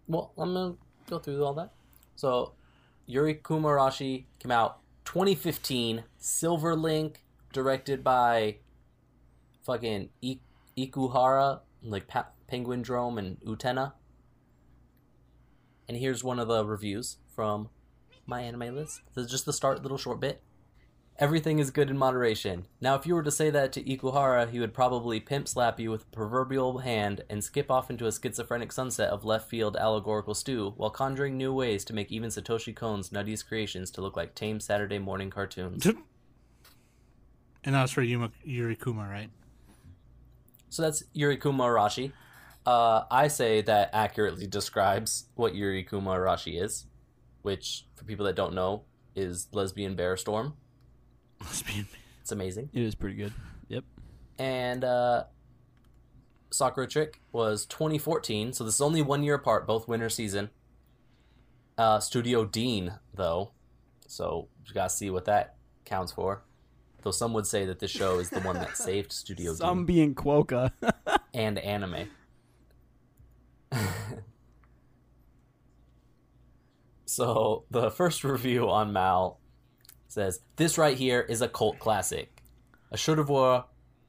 Well, 0.10 0.34
I'm 0.38 0.54
gonna 0.56 0.76
go 1.08 1.20
through 1.20 1.46
all 1.46 1.54
that. 1.54 1.72
So, 2.16 2.54
Yuri 3.06 3.36
Kumarashi 3.36 4.26
came 4.40 4.52
out 4.52 4.80
2015. 5.06 6.04
Silver 6.18 6.76
Link, 6.76 7.24
directed 7.54 8.04
by 8.04 8.58
fucking 9.64 10.10
Ikuhara, 10.78 11.60
like 11.84 12.08
pa- 12.08 12.30
Penguindrum 12.52 13.20
and 13.20 13.40
Utena. 13.42 13.94
And 15.88 15.96
here's 15.98 16.24
one 16.24 16.40
of 16.40 16.48
the 16.48 16.66
reviews 16.66 17.18
from 17.36 17.70
my 18.26 18.42
anime 18.42 18.76
list. 18.76 19.02
This 19.14 19.26
is 19.26 19.32
just 19.32 19.46
the 19.46 19.54
start, 19.54 19.82
little 19.84 19.98
short 19.98 20.20
bit. 20.20 20.42
Everything 21.20 21.60
is 21.60 21.70
good 21.70 21.90
in 21.90 21.98
moderation. 21.98 22.66
Now, 22.80 22.96
if 22.96 23.06
you 23.06 23.14
were 23.14 23.24
to 23.24 23.30
say 23.30 23.50
that 23.50 23.74
to 23.74 23.84
Ikuhara, 23.84 24.50
he 24.50 24.60
would 24.62 24.74
probably 24.74 25.20
pimp 25.20 25.50
slap 25.50 25.78
you 25.78 25.92
with 25.92 26.04
a 26.04 26.16
proverbial 26.16 26.78
hand 26.78 27.26
and 27.30 27.44
skip 27.44 27.70
off 27.70 27.90
into 27.90 28.08
a 28.08 28.12
schizophrenic 28.14 28.72
sunset 28.72 29.10
of 29.10 29.26
left 29.26 29.50
field 29.50 29.76
allegorical 29.76 30.34
stew 30.34 30.74
while 30.78 30.90
conjuring 30.90 31.36
new 31.36 31.54
ways 31.54 31.84
to 31.84 31.94
make 31.94 32.10
even 32.10 32.30
Satoshi 32.30 32.74
Kon's 32.74 33.10
nuttiest 33.10 33.50
creations 33.50 33.92
to 33.92 34.02
look 34.02 34.16
like 34.16 34.34
tame 34.34 34.62
Saturday 34.62 34.98
morning 34.98 35.30
cartoons. 35.30 35.86
And 35.86 37.76
that 37.76 37.82
was 37.82 37.92
for 37.92 38.02
Yuma, 38.02 38.32
Yuri 38.46 38.78
Kuma, 38.78 39.06
right? 39.06 39.30
So 40.70 40.84
that's 40.84 41.04
Yurikuma 41.14 41.66
Arashi. 41.66 42.14
Uh, 42.66 43.04
I 43.12 43.28
say 43.28 43.62
that 43.64 43.90
accurately 43.92 44.48
describes 44.48 45.26
what 45.36 45.54
Yurikuma 45.54 46.16
Arashi 46.16 46.64
is, 46.64 46.86
which, 47.42 47.88
for 47.96 48.06
people 48.06 48.26
that 48.26 48.38
don't 48.38 48.54
know, 48.54 48.84
is 49.16 49.50
lesbian 49.52 49.96
bear 49.96 50.16
storm. 50.16 50.54
Lesbian. 51.42 51.88
It's 52.22 52.32
amazing. 52.32 52.70
It 52.74 52.82
is 52.82 52.96
pretty 52.96 53.16
good. 53.16 53.34
Yep. 53.68 53.84
and 54.38 54.84
uh, 54.84 55.24
Sakura 56.52 56.88
Trick 56.88 57.22
was 57.32 57.66
2014, 57.68 58.54
so 58.54 58.64
this 58.64 58.76
is 58.76 58.82
only 58.82 59.02
one 59.02 59.24
year 59.24 59.36
apart, 59.36 59.68
both 59.68 59.88
winter 59.88 60.10
season. 60.10 60.50
Uh, 61.78 62.00
Studio 62.00 62.46
Deen, 62.46 62.94
though, 63.14 63.52
so 64.08 64.48
you 64.66 64.74
gotta 64.74 64.90
see 64.90 65.10
what 65.10 65.26
that 65.26 65.56
counts 65.86 66.12
for. 66.12 66.44
Though 67.02 67.12
some 67.12 67.34
would 67.34 67.48
say 67.48 67.66
that 67.66 67.80
this 67.80 67.92
show 67.92 68.20
is 68.20 68.30
the 68.30 68.42
one 68.42 68.56
that 68.56 68.76
saved 68.86 69.12
Studio 69.14 69.54
Some 69.54 69.86
Deen 69.86 69.86
being 69.86 70.16
Quokka. 70.16 70.72
and 71.34 71.58
anime. 71.60 72.10
so 77.06 77.64
the 77.72 77.90
first 77.92 78.24
review 78.24 78.70
on 78.70 78.92
Mal 78.92 79.39
says 80.10 80.42
this 80.58 80.78
right 80.78 80.98
here 80.98 81.22
is 81.22 81.42
a 81.42 81.48
cult 81.48 81.80
classic, 81.80 82.44
a 82.92 82.98
show 82.98 83.16
d'oeuvre 83.16 83.66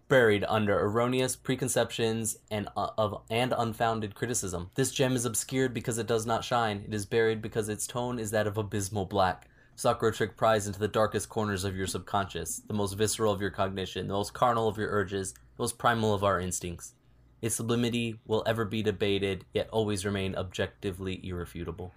buried 0.09 0.45
under 0.49 0.79
erroneous 0.81 1.37
preconceptions 1.37 2.37
and 2.51 2.69
uh, 2.77 2.89
of 2.99 3.23
and 3.31 3.55
unfounded 3.57 4.15
criticism. 4.15 4.71
This 4.75 4.91
gem 4.91 5.15
is 5.15 5.25
obscured 5.25 5.73
because 5.73 5.99
it 5.99 6.09
does 6.09 6.27
not 6.27 6.45
shine. 6.45 6.85
It 6.87 6.93
is 6.93 7.07
buried 7.07 7.41
because 7.41 7.69
its 7.69 7.87
tone 7.87 8.19
is 8.19 8.33
that 8.33 8.49
of 8.49 8.59
abysmal 8.59 9.05
black. 9.05 9.47
Sakura 9.77 10.13
trick 10.13 10.37
pries 10.37 10.67
into 10.67 10.81
the 10.81 10.89
darkest 10.89 11.29
corners 11.29 11.65
of 11.65 11.77
your 11.77 11.87
subconscious, 11.87 12.61
the 12.67 12.75
most 12.75 12.95
visceral 12.95 13.33
of 13.33 13.41
your 13.41 13.51
cognition, 13.51 14.09
the 14.09 14.15
most 14.15 14.35
carnal 14.35 14.69
of 14.69 14.77
your 14.77 14.91
urges, 14.91 15.33
the 15.33 15.63
most 15.63 15.79
primal 15.79 16.13
of 16.13 16.25
our 16.25 16.41
instincts. 16.41 16.95
Its 17.41 17.55
sublimity 17.55 18.19
will 18.27 18.43
ever 18.47 18.67
be 18.67 18.83
debated, 18.83 19.47
yet 19.55 19.71
always 19.71 20.05
remain 20.05 20.35
objectively 20.35 21.21
irrefutable. 21.27 21.95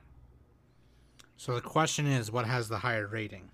So 1.36 1.56
the 1.56 1.62
question 1.62 2.08
is, 2.08 2.32
what 2.32 2.46
has 2.46 2.70
the 2.70 2.78
higher 2.78 3.08
rating? 3.08 3.50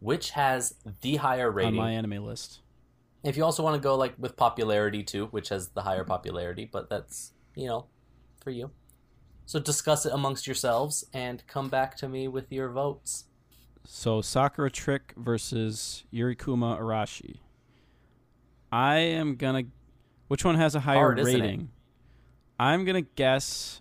Which 0.00 0.30
has 0.30 0.74
the 1.00 1.16
higher 1.16 1.50
rating 1.50 1.78
on 1.78 1.84
my 1.86 1.92
anime 1.92 2.24
list. 2.24 2.60
If 3.24 3.36
you 3.36 3.44
also 3.44 3.62
want 3.62 3.74
to 3.74 3.80
go 3.80 3.96
like 3.96 4.14
with 4.18 4.36
popularity 4.36 5.02
too, 5.02 5.26
which 5.26 5.48
has 5.48 5.68
the 5.68 5.82
higher 5.82 6.00
mm-hmm. 6.00 6.10
popularity, 6.10 6.68
but 6.70 6.88
that's 6.90 7.32
you 7.56 7.66
know, 7.66 7.86
for 8.40 8.50
you. 8.50 8.70
So 9.46 9.58
discuss 9.58 10.06
it 10.06 10.12
amongst 10.12 10.46
yourselves 10.46 11.06
and 11.12 11.44
come 11.46 11.68
back 11.68 11.96
to 11.98 12.08
me 12.08 12.28
with 12.28 12.52
your 12.52 12.68
votes. 12.68 13.24
So 13.84 14.20
Sakura 14.20 14.70
Trick 14.70 15.14
versus 15.16 16.04
Yurikuma 16.12 16.78
Arashi. 16.80 17.38
I 18.70 18.96
am 18.96 19.36
gonna. 19.36 19.62
Which 20.28 20.44
one 20.44 20.56
has 20.56 20.74
a 20.74 20.80
higher 20.80 20.96
Hard, 20.96 21.18
rating? 21.18 21.70
I'm 22.58 22.84
gonna 22.84 23.02
guess. 23.02 23.80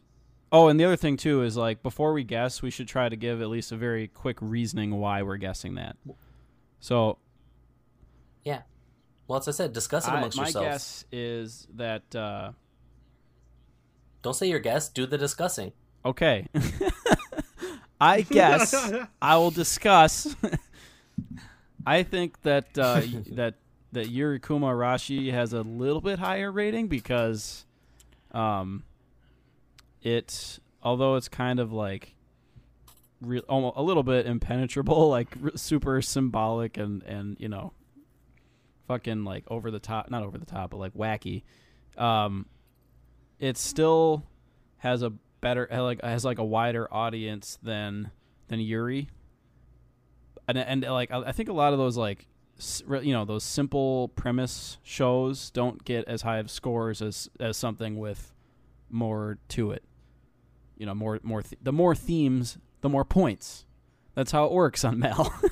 Oh, 0.56 0.70
and 0.70 0.80
the 0.80 0.86
other 0.86 0.96
thing 0.96 1.18
too 1.18 1.42
is 1.44 1.58
like 1.58 1.84
before 1.84 2.14
we 2.14 2.24
guess, 2.24 2.62
we 2.62 2.70
should 2.72 2.88
try 2.88 3.10
to 3.10 3.16
give 3.18 3.42
at 3.42 3.50
least 3.50 3.72
a 3.74 3.76
very 3.76 4.08
quick 4.08 4.38
reasoning 4.40 4.92
why 4.92 5.22
we're 5.22 5.36
guessing 5.38 5.76
that. 5.76 5.98
So 6.80 7.18
Yeah. 8.46 8.62
Well, 9.28 9.40
as 9.40 9.48
I 9.48 9.52
said, 9.52 9.74
discuss 9.74 10.08
it 10.08 10.14
I- 10.14 10.18
amongst 10.20 10.38
my 10.38 10.44
yourselves. 10.44 10.68
guess 10.68 11.06
is 11.12 11.68
that 11.76 12.16
uh, 12.16 12.52
Don't 14.22 14.34
say 14.36 14.48
your 14.48 14.60
guess. 14.60 14.88
Do 14.88 15.06
the 15.06 15.18
discussing. 15.18 15.74
okay. 16.06 16.48
I 18.00 18.22
guess 18.22 18.74
I 19.22 19.38
will 19.38 19.52
discuss. 19.52 20.36
I 21.86 22.04
think 22.04 22.42
that 22.44 22.78
uh, 22.78 23.02
that 23.32 23.56
that 23.94 24.10
Yuri 24.10 24.40
Kuma 24.40 24.68
Arashi 24.68 25.32
has 25.32 25.54
a 25.54 25.62
little 25.62 26.02
bit 26.02 26.20
higher 26.20 26.52
rating 26.52 26.88
because, 26.88 27.66
um, 28.32 28.84
it 30.06 30.60
although 30.84 31.16
it's 31.16 31.28
kind 31.28 31.60
of 31.60 31.74
like, 31.74 32.14
re- 33.20 33.42
almost 33.50 33.76
a 33.76 33.82
little 33.82 34.04
bit 34.04 34.28
impenetrable, 34.28 35.10
like 35.18 35.36
r- 35.44 35.52
super 35.56 36.02
symbolic 36.02 36.78
and 36.78 37.04
and 37.04 37.36
you 37.40 37.50
know, 37.50 37.74
fucking 38.88 39.26
like 39.26 39.44
over 39.48 39.72
the 39.72 39.80
top, 39.80 40.10
not 40.10 40.24
over 40.24 40.38
the 40.38 40.46
top, 40.46 40.70
but 40.70 40.78
like 40.78 40.94
wacky. 40.94 41.44
Um, 41.98 42.46
it 43.40 43.58
still 43.58 44.24
has 44.78 45.02
a 45.02 45.10
better 45.42 45.68
like 45.72 46.02
has 46.04 46.24
like 46.24 46.38
a 46.40 46.46
wider 46.46 46.88
audience 46.94 47.58
than 47.62 48.12
than 48.48 48.60
Yuri. 48.60 49.10
And 50.48 50.58
and 50.58 50.84
like 50.84 51.12
I 51.12 51.22
I 51.24 51.32
think 51.32 51.50
a 51.50 51.54
lot 51.54 51.74
of 51.74 51.80
those 51.80 51.98
like 51.98 52.28
you 53.02 53.12
know 53.12 53.26
those 53.26 53.44
simple 53.44 54.10
premise 54.10 54.78
shows 54.84 55.50
don't 55.50 55.84
get 55.84 56.08
as 56.08 56.22
high 56.22 56.38
of 56.38 56.52
scores 56.52 57.02
as 57.02 57.28
as 57.40 57.58
something 57.58 57.98
with 57.98 58.32
more 58.90 59.40
to 59.50 59.72
it. 59.72 59.84
You 60.78 60.86
know, 60.86 60.94
more 60.96 61.20
more 61.24 61.42
th- 61.42 61.60
the 61.62 61.72
more 61.74 61.96
themes, 61.96 62.58
the 62.82 62.90
more 62.90 63.06
points. 63.06 63.66
That's 64.14 64.32
how 64.32 64.46
it 64.46 64.52
works 64.52 64.84
on 64.86 65.00
Mel. 65.00 65.34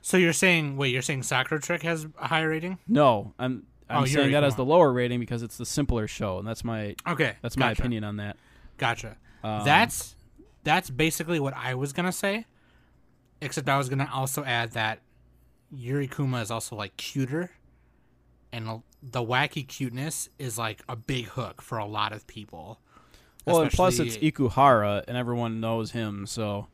So 0.00 0.16
you're 0.16 0.32
saying 0.32 0.76
wait, 0.78 0.88
you're 0.92 1.02
saying 1.02 1.24
Sakura 1.24 1.60
Trick 1.60 1.82
has 1.82 2.06
a 2.18 2.28
higher 2.28 2.48
rating? 2.48 2.78
no, 2.88 3.34
I'm 3.38 3.66
I'm 3.90 4.02
Oh, 4.02 4.06
saying 4.06 4.32
that 4.32 4.42
as 4.44 4.54
the 4.54 4.64
lower 4.64 4.90
rating 4.92 5.20
because 5.20 5.42
it's 5.42 5.58
the 5.58 5.66
simpler 5.66 6.06
show, 6.06 6.38
and 6.38 6.46
that's 6.48 6.64
my 6.64 6.94
Okay, 7.06 7.34
that's 7.42 7.56
my 7.58 7.70
gotcha, 7.70 7.82
opinion 7.82 8.04
on 8.04 8.16
that. 8.16 8.36
Gotcha. 8.78 9.16
Um, 9.44 9.64
that's 9.64 10.16
that's 10.64 10.88
basically 10.88 11.40
what 11.40 11.52
I 11.54 11.74
was 11.74 11.92
gonna 11.92 12.12
say, 12.12 12.46
except 13.42 13.68
I 13.68 13.76
was 13.76 13.88
gonna 13.90 14.08
also 14.12 14.44
add 14.44 14.72
that 14.72 15.00
Yuri 15.70 16.06
Kuma 16.08 16.40
is 16.40 16.50
also 16.50 16.74
like 16.74 16.96
cuter, 16.96 17.50
and 18.50 18.82
the 19.02 19.22
wacky 19.22 19.66
cuteness 19.66 20.30
is 20.38 20.56
like 20.56 20.82
a 20.88 20.96
big 20.96 21.26
hook 21.26 21.60
for 21.60 21.76
a 21.76 21.86
lot 21.86 22.12
of 22.14 22.26
people. 22.26 22.80
Well, 23.52 23.62
and 23.62 23.70
plus 23.70 23.98
it's 23.98 24.16
Ikuhara, 24.18 25.04
and 25.08 25.16
everyone 25.16 25.60
knows 25.60 25.90
him, 25.92 26.26
so 26.26 26.66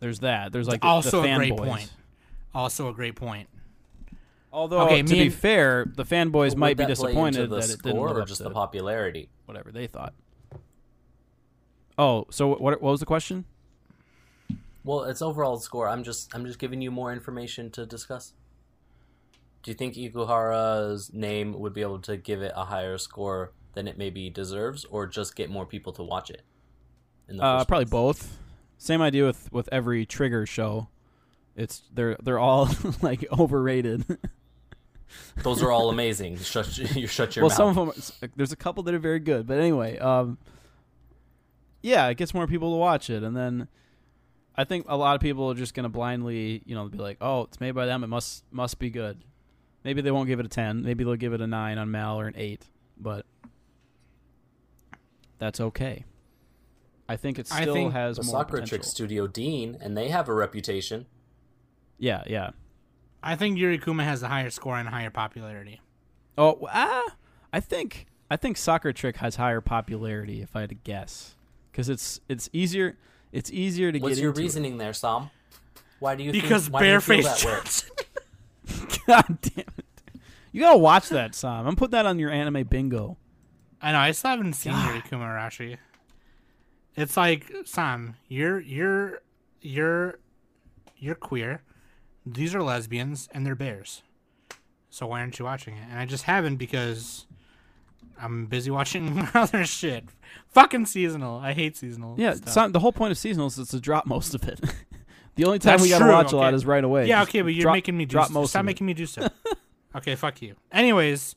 there's 0.00 0.20
that. 0.20 0.52
There's 0.52 0.68
like 0.68 0.84
also 0.84 1.22
the 1.22 1.32
a 1.32 1.36
great 1.36 1.52
fanboys. 1.52 1.66
point. 1.68 1.92
Also 2.54 2.88
a 2.88 2.92
great 2.92 3.16
point. 3.16 3.48
Although 4.52 4.82
Okay, 4.82 5.02
to 5.02 5.12
be 5.12 5.22
and- 5.22 5.34
fair, 5.34 5.84
the 5.96 6.04
fanboys 6.04 6.50
Would 6.50 6.58
might 6.58 6.76
be 6.76 6.84
that 6.84 6.96
play 6.96 7.08
disappointed 7.08 7.50
the 7.50 7.56
that 7.56 7.64
it 7.64 7.82
didn't 7.82 7.96
score 7.96 8.08
live 8.08 8.16
or 8.18 8.24
just 8.24 8.42
the 8.42 8.50
popularity. 8.50 9.28
whatever 9.46 9.72
they 9.72 9.86
thought. 9.88 10.14
Oh, 11.98 12.26
so 12.30 12.48
what? 12.48 12.60
What 12.60 12.82
was 12.82 13.00
the 13.00 13.06
question? 13.06 13.44
Well, 14.84 15.04
it's 15.04 15.22
overall 15.22 15.58
score. 15.58 15.88
I'm 15.88 16.04
just 16.04 16.34
I'm 16.34 16.44
just 16.46 16.58
giving 16.58 16.80
you 16.82 16.90
more 16.90 17.12
information 17.12 17.70
to 17.72 17.86
discuss. 17.86 18.32
Do 19.62 19.70
you 19.70 19.74
think 19.76 19.94
Ikuhara's 19.94 21.12
name 21.14 21.58
would 21.58 21.72
be 21.72 21.80
able 21.80 21.98
to 22.00 22.16
give 22.18 22.42
it 22.42 22.52
a 22.54 22.64
higher 22.66 22.98
score 22.98 23.52
than 23.74 23.88
it 23.88 23.98
maybe 23.98 24.30
deserves, 24.30 24.84
or 24.86 25.06
just 25.06 25.36
get 25.36 25.50
more 25.50 25.66
people 25.66 25.92
to 25.94 26.02
watch 26.02 26.30
it? 26.30 26.42
In 27.28 27.36
the 27.38 27.44
Uh, 27.44 27.64
probably 27.64 27.84
both. 27.86 28.38
Same 28.78 29.00
idea 29.00 29.24
with 29.24 29.50
with 29.52 29.68
every 29.72 30.04
Trigger 30.06 30.46
show. 30.46 30.88
It's 31.56 31.82
they're 31.92 32.16
they're 32.22 32.38
all 32.38 32.68
like 33.02 33.24
overrated. 33.32 34.04
Those 35.42 35.62
are 35.62 35.70
all 35.70 35.88
amazing. 35.96 36.32
You 36.32 36.38
shut 36.38 36.76
you 36.78 37.06
shut 37.06 37.36
your 37.36 37.44
well, 37.44 37.50
mouth. 37.50 37.74
some 37.76 37.88
of 37.88 38.20
them. 38.20 38.30
There's 38.36 38.52
a 38.52 38.56
couple 38.56 38.82
that 38.84 38.94
are 38.94 38.98
very 38.98 39.20
good, 39.20 39.46
but 39.46 39.58
anyway, 39.58 39.98
um, 39.98 40.38
yeah, 41.82 42.08
it 42.08 42.16
gets 42.16 42.34
more 42.34 42.46
people 42.46 42.72
to 42.72 42.76
watch 42.76 43.10
it, 43.10 43.22
and 43.22 43.36
then 43.36 43.68
I 44.56 44.64
think 44.64 44.86
a 44.88 44.96
lot 44.96 45.14
of 45.14 45.20
people 45.20 45.50
are 45.50 45.54
just 45.54 45.74
gonna 45.74 45.88
blindly, 45.88 46.62
you 46.66 46.74
know, 46.74 46.88
be 46.88 46.98
like, 46.98 47.18
"Oh, 47.20 47.42
it's 47.42 47.60
made 47.60 47.72
by 47.72 47.86
them. 47.86 48.02
It 48.04 48.08
must 48.08 48.44
must 48.50 48.78
be 48.78 48.90
good." 48.90 49.22
Maybe 49.84 50.00
they 50.00 50.10
won't 50.10 50.28
give 50.28 50.40
it 50.40 50.46
a 50.46 50.48
ten. 50.48 50.82
Maybe 50.82 51.04
they'll 51.04 51.16
give 51.16 51.32
it 51.34 51.40
a 51.40 51.46
nine 51.46 51.78
on 51.78 51.90
Mal 51.90 52.18
or 52.18 52.26
an 52.26 52.34
eight, 52.36 52.66
but 52.98 53.26
that's 55.44 55.60
okay. 55.60 56.04
I 57.08 57.16
think 57.16 57.38
it 57.38 57.48
I 57.52 57.62
still 57.62 57.74
think 57.74 57.92
has 57.92 58.16
the 58.16 58.22
more 58.24 58.40
Sakura 58.40 58.62
potential. 58.62 58.78
Trick 58.78 58.84
Studio 58.84 59.26
Deen, 59.26 59.76
and 59.80 59.96
they 59.96 60.08
have 60.08 60.28
a 60.28 60.34
reputation. 60.34 61.04
Yeah, 61.98 62.22
yeah. 62.26 62.50
I 63.22 63.36
think 63.36 63.58
Yuri 63.58 63.78
Kuma 63.78 64.04
has 64.04 64.22
a 64.22 64.28
higher 64.28 64.50
score 64.50 64.78
and 64.78 64.88
higher 64.88 65.10
popularity. 65.10 65.80
Oh, 66.38 66.66
ah, 66.72 67.04
I 67.52 67.60
think 67.60 68.06
I 68.30 68.36
think 68.36 68.56
Sakura 68.56 68.94
Trick 68.94 69.16
has 69.18 69.36
higher 69.36 69.60
popularity 69.60 70.40
if 70.40 70.56
I 70.56 70.62
had 70.62 70.70
to 70.70 70.74
guess, 70.76 71.34
because 71.70 71.88
it's 71.88 72.20
it's 72.28 72.48
easier 72.52 72.96
it's 73.32 73.52
easier 73.52 73.92
to 73.92 73.98
What's 73.98 74.14
get 74.16 74.22
your 74.22 74.30
into 74.30 74.40
it. 74.40 74.44
reasoning 74.44 74.78
there, 74.78 74.92
Sam? 74.94 75.28
Why 76.00 76.14
do 76.16 76.22
you 76.24 76.32
Because 76.32 76.64
think, 76.64 76.74
why 76.74 76.80
do 76.80 76.86
you 76.86 77.00
feel 77.00 77.22
that 77.22 77.44
way? 77.44 77.52
Johnson. 77.52 77.90
God 79.06 79.38
damn 79.42 79.64
it! 79.76 79.84
You 80.52 80.60
gotta 80.62 80.78
watch 80.78 81.10
that, 81.10 81.34
Sam. 81.34 81.66
I'm 81.66 81.76
putting 81.76 81.92
that 81.92 82.06
on 82.06 82.18
your 82.18 82.30
anime 82.30 82.64
bingo. 82.64 83.18
I 83.84 83.92
know. 83.92 83.98
I 83.98 84.12
still 84.12 84.30
haven't 84.30 84.54
seen 84.54 84.72
God. 84.72 85.02
Yuri 85.12 85.78
It's 86.96 87.16
like 87.18 87.52
Sam, 87.66 88.16
you're 88.28 88.58
you're 88.60 89.20
you're 89.60 90.18
you're 90.96 91.14
queer. 91.14 91.62
These 92.24 92.54
are 92.54 92.62
lesbians 92.62 93.28
and 93.32 93.44
they're 93.44 93.54
bears. 93.54 94.02
So 94.88 95.08
why 95.08 95.20
aren't 95.20 95.38
you 95.38 95.44
watching 95.44 95.76
it? 95.76 95.84
And 95.90 95.98
I 95.98 96.06
just 96.06 96.24
haven't 96.24 96.56
because 96.56 97.26
I'm 98.18 98.46
busy 98.46 98.70
watching 98.70 99.28
other 99.34 99.66
shit. 99.66 100.04
Fucking 100.48 100.86
seasonal. 100.86 101.38
I 101.40 101.52
hate 101.52 101.76
seasonal. 101.76 102.14
Yeah, 102.18 102.32
the 102.34 102.80
whole 102.80 102.92
point 102.92 103.12
of 103.12 103.18
seasonals 103.18 103.58
is 103.58 103.68
to 103.68 103.80
drop 103.80 104.06
most 104.06 104.34
of 104.34 104.48
it. 104.48 104.60
the 105.34 105.44
only 105.44 105.58
time 105.58 105.72
That's 105.72 105.82
we 105.82 105.90
gotta 105.90 106.04
true, 106.04 106.12
watch 106.12 106.32
a 106.32 106.36
lot 106.36 106.54
is 106.54 106.64
right 106.64 106.82
away. 106.82 107.06
Yeah, 107.06 107.20
Just 107.20 107.30
okay, 107.30 107.42
but 107.42 107.52
you're 107.52 107.62
drop- 107.62 107.74
making 107.74 107.98
me 107.98 108.06
do 108.06 108.12
drop 108.12 108.30
most 108.30 108.50
Stop 108.50 108.64
making 108.64 108.86
me 108.86 108.94
do 108.94 109.04
so. 109.04 109.28
okay, 109.96 110.14
fuck 110.14 110.40
you. 110.40 110.54
Anyways, 110.72 111.36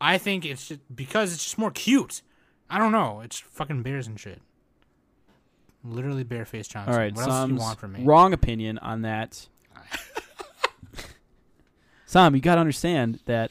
I 0.00 0.18
think 0.18 0.44
it's 0.44 0.68
just 0.68 0.80
because 0.94 1.32
it's 1.32 1.42
just 1.44 1.58
more 1.58 1.70
cute. 1.70 2.22
I 2.68 2.78
don't 2.78 2.92
know. 2.92 3.20
It's 3.20 3.38
fucking 3.38 3.82
bears 3.82 4.06
and 4.06 4.18
shit. 4.18 4.40
Literally 5.84 6.24
bareface 6.24 6.68
Johnson. 6.68 6.92
All 6.92 6.98
right, 6.98 7.14
what 7.14 7.28
else 7.28 7.46
do 7.46 7.54
you 7.54 7.60
want 7.60 7.78
from 7.78 7.92
me? 7.92 8.04
wrong 8.04 8.32
opinion 8.32 8.78
on 8.78 9.02
that. 9.02 9.48
Sam, 12.06 12.34
you 12.34 12.40
gotta 12.40 12.60
understand 12.60 13.20
that 13.26 13.50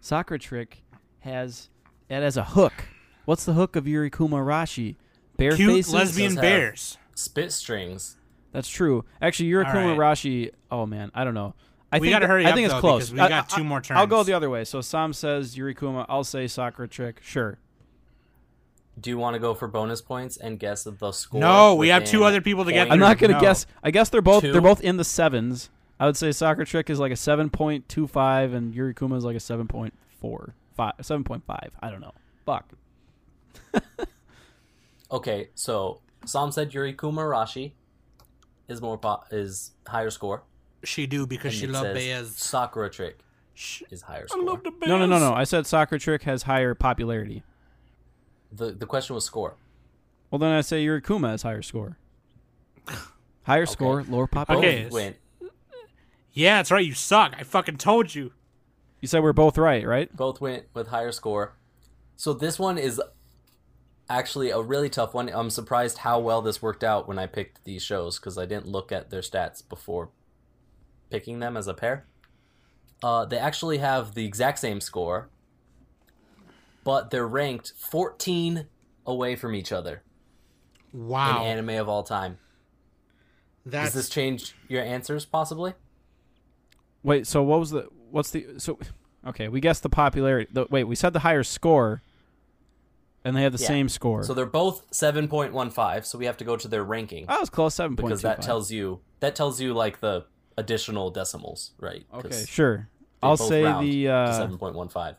Sakura 0.00 0.38
Trick 0.38 0.82
has 1.20 1.68
it 2.08 2.22
as 2.22 2.36
a 2.36 2.44
hook. 2.44 2.72
What's 3.24 3.44
the 3.44 3.54
hook 3.54 3.76
of 3.76 3.86
Yuri 3.86 4.10
Kuma 4.10 4.36
Arashi? 4.36 4.96
Bare 5.36 5.56
Cute 5.56 5.72
faces. 5.72 5.94
lesbian 5.94 6.34
bears. 6.34 6.98
Spit 7.14 7.52
strings. 7.52 8.16
That's 8.52 8.68
true. 8.68 9.04
Actually, 9.20 9.48
Yuri 9.48 9.64
All 9.66 9.72
right. 9.72 9.96
Arashi. 9.96 10.52
Oh 10.70 10.86
man, 10.86 11.10
I 11.14 11.24
don't 11.24 11.34
know. 11.34 11.54
I 11.94 11.98
We 11.98 12.08
think 12.08 12.14
gotta 12.16 12.26
hurry 12.26 12.44
I 12.44 12.50
up, 12.50 12.54
think 12.56 12.64
it's 12.66 12.74
though, 12.74 12.80
close. 12.80 13.12
we 13.12 13.20
I- 13.20 13.28
got 13.28 13.52
I- 13.52 13.56
two 13.56 13.64
more 13.64 13.80
turns. 13.80 13.98
I'll 13.98 14.06
go 14.06 14.22
the 14.22 14.32
other 14.32 14.50
way. 14.50 14.64
So 14.64 14.80
Sam 14.80 15.12
says 15.12 15.56
Yuri 15.56 15.74
Kuma. 15.74 16.04
I'll 16.08 16.24
say 16.24 16.46
Sakura 16.46 16.88
Trick. 16.88 17.20
Sure. 17.22 17.58
Do 19.00 19.10
you 19.10 19.18
want 19.18 19.34
to 19.34 19.40
go 19.40 19.54
for 19.54 19.66
bonus 19.66 20.00
points 20.00 20.36
and 20.36 20.58
guess 20.58 20.84
the 20.84 21.12
score? 21.12 21.40
No, 21.40 21.74
we 21.74 21.88
have 21.88 22.04
two 22.04 22.22
other 22.24 22.40
people 22.40 22.64
to 22.64 22.72
get? 22.72 22.90
I'm 22.92 22.98
not 23.00 23.18
gonna 23.18 23.34
no. 23.34 23.40
guess. 23.40 23.66
I 23.82 23.90
guess 23.90 24.08
they're 24.08 24.22
both 24.22 24.42
Two? 24.42 24.52
they're 24.52 24.60
both 24.60 24.80
in 24.82 24.96
the 24.98 25.04
sevens. 25.04 25.70
I 25.98 26.06
would 26.06 26.16
say 26.16 26.30
Sakura 26.32 26.66
Trick 26.66 26.90
is 26.90 26.98
like 27.00 27.10
a 27.12 27.16
seven 27.16 27.50
point 27.50 27.88
two 27.88 28.06
five, 28.06 28.52
and 28.52 28.74
Yuri 28.74 28.94
Kuma 28.94 29.16
is 29.16 29.24
like 29.24 29.36
a 29.36 29.40
seven 29.40 29.66
point 29.68 29.94
four 30.20 30.54
five, 30.76 30.94
seven 31.02 31.24
point 31.24 31.44
five. 31.46 31.70
I 31.80 31.90
don't 31.90 32.00
know. 32.00 32.12
Fuck. 32.46 32.72
Okay, 35.12 35.50
so 35.54 36.00
Sam 36.26 36.50
said 36.50 36.74
Yuri 36.74 36.92
Kumarashi 36.94 37.72
is 38.68 38.80
more 38.80 38.98
po- 38.98 39.22
is 39.30 39.72
higher 39.86 40.10
score. 40.10 40.42
She 40.84 41.06
do 41.06 41.26
because 41.26 41.52
and 41.52 41.60
she 41.60 41.64
it 41.66 41.70
love 41.70 41.82
says 41.82 41.94
bears. 41.94 42.36
Sakura 42.36 42.90
Trick 42.90 43.18
Sh- 43.54 43.82
is 43.90 44.02
higher 44.02 44.24
I 44.24 44.26
score. 44.26 44.42
love 44.44 44.62
the 44.62 44.70
bears. 44.70 44.88
No, 44.88 44.98
no, 44.98 45.06
no, 45.06 45.18
no. 45.18 45.32
I 45.32 45.44
said 45.44 45.66
Sakura 45.66 45.98
Trick 45.98 46.22
has 46.24 46.42
higher 46.44 46.74
popularity. 46.74 47.42
The 48.52 48.72
the 48.72 48.86
question 48.86 49.14
was 49.14 49.24
score. 49.24 49.56
Well, 50.30 50.38
then 50.38 50.52
I 50.52 50.60
say 50.62 50.82
Yuri 50.82 51.00
Kuma 51.02 51.30
has 51.30 51.42
higher 51.42 51.62
score. 51.62 51.98
Higher 53.44 53.66
score, 53.74 54.02
lower 54.04 54.26
popularity. 54.26 54.86
Okay. 54.86 54.88
went 54.90 55.16
Yeah, 56.32 56.56
that's 56.56 56.70
right. 56.70 56.84
You 56.84 56.94
suck. 56.94 57.34
I 57.38 57.42
fucking 57.44 57.76
told 57.78 58.14
you. 58.14 58.32
You 59.00 59.08
said 59.08 59.22
we're 59.22 59.32
both 59.32 59.58
right, 59.58 59.86
right? 59.86 60.14
both 60.16 60.40
went 60.40 60.64
with 60.74 60.88
higher 60.88 61.12
score. 61.12 61.56
So 62.16 62.32
this 62.32 62.58
one 62.58 62.78
is 62.78 63.00
actually 64.08 64.50
a 64.50 64.60
really 64.60 64.88
tough 64.88 65.14
one. 65.14 65.28
I'm 65.28 65.50
surprised 65.50 65.98
how 65.98 66.18
well 66.20 66.40
this 66.42 66.62
worked 66.62 66.82
out 66.84 67.06
when 67.06 67.18
I 67.18 67.26
picked 67.26 67.64
these 67.64 67.82
shows 67.82 68.18
because 68.18 68.38
I 68.38 68.46
didn't 68.46 68.66
look 68.66 68.92
at 68.92 69.10
their 69.10 69.20
stats 69.20 69.66
before 69.68 70.10
picking 71.14 71.38
them 71.38 71.56
as 71.56 71.68
a 71.68 71.74
pair. 71.74 72.08
Uh, 73.00 73.24
they 73.24 73.38
actually 73.38 73.78
have 73.78 74.14
the 74.14 74.24
exact 74.24 74.58
same 74.58 74.80
score, 74.80 75.28
but 76.82 77.10
they're 77.10 77.28
ranked 77.28 77.72
14 77.78 78.66
away 79.06 79.36
from 79.36 79.54
each 79.54 79.70
other 79.70 80.02
Wow. 80.92 81.30
in 81.30 81.46
anime 81.46 81.80
of 81.80 81.88
all 81.88 82.02
time. 82.02 82.38
That's 83.64 83.92
Does 83.92 83.94
this 83.94 84.08
change 84.08 84.56
your 84.68 84.82
answers 84.82 85.24
possibly? 85.24 85.74
Wait, 87.04 87.28
so 87.28 87.44
what 87.44 87.60
was 87.60 87.70
the 87.70 87.86
what's 88.10 88.30
the 88.32 88.46
so 88.58 88.78
okay, 89.24 89.46
we 89.46 89.60
guessed 89.60 89.84
the 89.84 89.88
popularity. 89.88 90.50
The, 90.52 90.66
wait, 90.68 90.84
we 90.84 90.96
said 90.96 91.12
the 91.12 91.20
higher 91.20 91.44
score 91.44 92.02
and 93.24 93.36
they 93.36 93.42
have 93.42 93.52
the 93.52 93.62
Yeah. 93.62 93.68
same 93.68 93.88
score. 93.88 94.24
So 94.24 94.34
they're 94.34 94.44
both 94.46 94.90
7.15, 94.90 96.04
so 96.04 96.18
we 96.18 96.26
have 96.26 96.36
to 96.38 96.44
go 96.44 96.56
to 96.56 96.66
their 96.66 96.82
ranking 96.82 97.26
I 97.28 97.38
was 97.38 97.50
close 97.50 97.76
7.25. 97.76 97.96
because 97.96 98.22
that 98.22 98.42
tells 98.42 98.72
you 98.72 99.00
that 99.20 99.36
tells 99.36 99.60
you 99.60 99.72
like 99.74 100.00
the 100.00 100.26
additional 100.56 101.10
decimals, 101.10 101.72
right? 101.78 102.04
'Cause 102.10 102.24
Okay, 102.26 102.44
sure. 102.46 102.88
I'll 103.22 103.36
say 103.36 103.62
the 103.62 104.08
uh 104.08 104.48
7.15. 104.48 105.16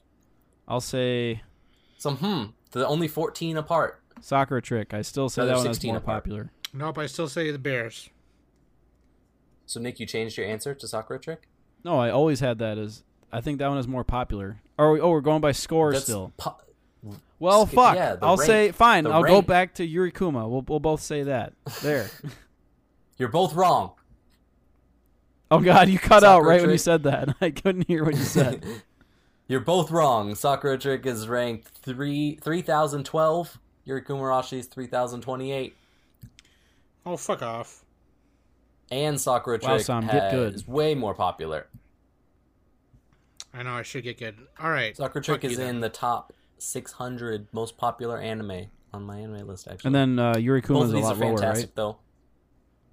I'll 0.67 0.81
say 0.81 1.41
So 1.97 2.11
hmm, 2.11 2.43
they're 2.71 2.87
only 2.87 3.07
14 3.07 3.57
apart. 3.57 4.01
Sakura 4.21 4.61
Trick. 4.61 4.93
I 4.93 5.01
still 5.01 5.29
say 5.29 5.41
No, 5.41 5.45
that 5.47 5.51
they're 5.53 5.57
one 5.63 5.67
is 5.71 5.77
16 5.77 5.89
more 5.89 5.97
apart. 5.97 6.23
popular. 6.23 6.51
nope. 6.73 6.97
I 6.97 7.05
still 7.07 7.27
say 7.27 7.51
the 7.51 7.59
Bears. 7.59 8.09
So 9.65 9.79
Nick, 9.79 9.99
you 9.99 10.05
changed 10.05 10.37
your 10.37 10.45
answer 10.45 10.73
to 10.75 10.87
Sakura 10.87 11.19
Trick? 11.19 11.47
No, 11.83 11.99
I 11.99 12.09
always 12.09 12.39
had 12.39 12.59
that 12.59 12.77
as 12.77 13.03
I 13.31 13.41
think 13.41 13.59
that 13.59 13.67
one 13.67 13.77
is 13.77 13.87
more 13.87 14.03
popular. 14.03 14.61
Or 14.77 14.91
we, 14.93 14.99
oh, 15.01 15.09
we're 15.09 15.21
going 15.21 15.41
by 15.41 15.51
score 15.51 15.91
That's 15.91 16.03
still. 16.05 16.31
po- 16.37 16.57
Well, 17.39 17.65
Sk- 17.67 17.73
fuck. 17.75 17.95
yeah, 17.95 18.15
I'll 18.21 18.37
rank. 18.37 18.47
say 18.47 18.71
fine. 18.71 19.03
The 19.03 19.09
I'll 19.09 19.23
go 19.23 19.41
back 19.41 19.73
to 19.75 19.85
Yuri 19.85 20.11
Kuma. 20.11 20.47
We'll 20.47 20.63
we'll 20.67 20.79
both 20.79 21.01
say 21.01 21.23
that. 21.23 21.53
There. 21.81 22.09
You're 23.17 23.29
both 23.29 23.53
wrong. 23.53 23.93
Oh 25.51 25.59
god, 25.59 25.89
you 25.89 25.99
cut 25.99 26.23
out 26.23 26.39
Sakura 26.39 26.47
right 26.49 26.61
when 26.61 26.69
you 26.71 26.77
said 26.77 27.03
that. 27.03 27.35
I 27.41 27.51
couldn't 27.51 27.87
hear 27.87 28.03
what 28.03 28.15
you 28.15 28.23
said. 28.23 28.65
You're 29.47 29.59
both 29.59 29.91
wrong. 29.91 30.33
Sakura 30.33 30.77
Trick 30.77 31.05
is 31.05 31.27
ranked 31.27 31.67
three 31.67 32.39
three 32.41 32.61
thousand 32.61 33.03
twelve. 33.05 33.59
Yuri 33.83 34.01
Kuma 34.01 34.21
Arashi 34.21 34.57
is 34.57 34.65
three 34.67 34.87
thousand 34.87 35.21
twenty 35.21 35.51
eight. 35.51 35.75
Oh, 37.05 37.15
fuck 37.17 37.43
off. 37.43 37.83
And 38.89 39.19
Sakura 39.21 39.59
Wow, 39.61 39.77
Sam, 39.77 40.03
has, 40.03 40.11
get 40.11 40.31
good. 40.31 40.55
is 40.55 40.67
way 40.67 40.95
more 40.95 41.13
popular. 41.13 41.67
I 43.53 43.63
know 43.63 43.73
I 43.73 43.83
should 43.83 44.03
get 44.03 44.17
good. 44.17 44.35
All 44.59 44.69
right. 44.71 44.97
Sakura 44.97 45.23
Trick 45.23 45.43
is 45.43 45.57
then. 45.57 45.75
in 45.75 45.79
the 45.81 45.89
top 45.89 46.33
six 46.57 46.91
hundred 46.93 47.47
most 47.53 47.77
popular 47.77 48.17
anime 48.19 48.65
on 48.93 49.05
MyAnimeList. 49.05 49.71
Actually, 49.71 49.89
and 49.89 49.95
then 49.95 50.19
uh, 50.19 50.37
Yuri 50.37 50.61
Kuma 50.63 50.79
both 50.79 50.87
is 50.87 50.91
of 50.91 50.95
a 50.95 50.97
these 50.97 51.05
are 51.05 51.07
lot 51.09 51.19
lower, 51.19 51.37
fantastic 51.37 51.67
right? 51.69 51.75
though. 51.75 51.97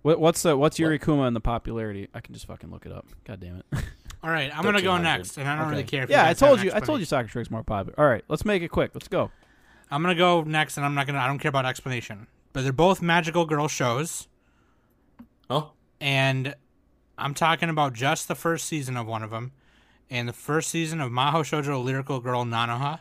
What, 0.02 0.20
what's 0.20 0.42
the 0.42 0.56
what's 0.56 0.74
What? 0.74 0.80
Yuri 0.80 0.98
Kuma 0.98 1.22
in 1.22 1.34
the 1.34 1.40
popularity? 1.40 2.08
I 2.12 2.20
can 2.20 2.34
just 2.34 2.46
fucking 2.46 2.70
look 2.70 2.86
it 2.86 2.92
up. 2.92 3.06
God 3.24 3.40
damn 3.40 3.56
it. 3.56 3.66
All 4.22 4.30
right. 4.30 4.56
I'm 4.56 4.64
gonna 4.64 4.82
go 4.82 4.98
next, 4.98 5.38
and 5.38 5.48
I 5.48 5.56
don't 5.56 5.70
really 5.70 5.84
care. 5.84 6.04
If 6.04 6.10
you 6.10 6.16
yeah, 6.16 6.28
I 6.28 6.34
told 6.34 6.62
you. 6.62 6.70
I 6.74 6.80
told 6.80 7.00
you. 7.00 7.06
Sakura 7.06 7.28
Trick's 7.28 7.50
more 7.50 7.62
popular. 7.62 7.98
All 7.98 8.06
right, 8.08 8.24
let's 8.28 8.44
make 8.44 8.62
it 8.62 8.68
quick. 8.68 8.90
Let's 8.94 9.08
go. 9.08 9.30
I'm 9.90 10.02
gonna 10.02 10.14
go 10.14 10.42
next, 10.42 10.76
and 10.76 10.86
I'm 10.86 10.94
not 10.94 11.06
gonna. 11.06 11.18
I 11.18 11.26
don't 11.26 11.38
care 11.38 11.48
about 11.50 11.66
explanation. 11.66 12.26
But 12.52 12.62
they're 12.64 12.72
both 12.72 13.00
magical 13.00 13.46
girl 13.46 13.66
shows, 13.68 14.28
Oh, 15.48 15.72
and 16.00 16.54
I'm 17.16 17.34
talking 17.34 17.68
about 17.68 17.92
just 17.94 18.28
the 18.28 18.34
first 18.34 18.66
season 18.66 18.96
of 18.96 19.06
one 19.06 19.22
of 19.22 19.30
them, 19.30 19.52
and 20.10 20.28
the 20.28 20.32
first 20.32 20.70
season 20.70 21.00
of 21.00 21.10
Maho 21.10 21.42
Shoujo 21.42 21.82
Lyrical 21.82 22.20
Girl 22.20 22.44
Nanoha, 22.44 23.00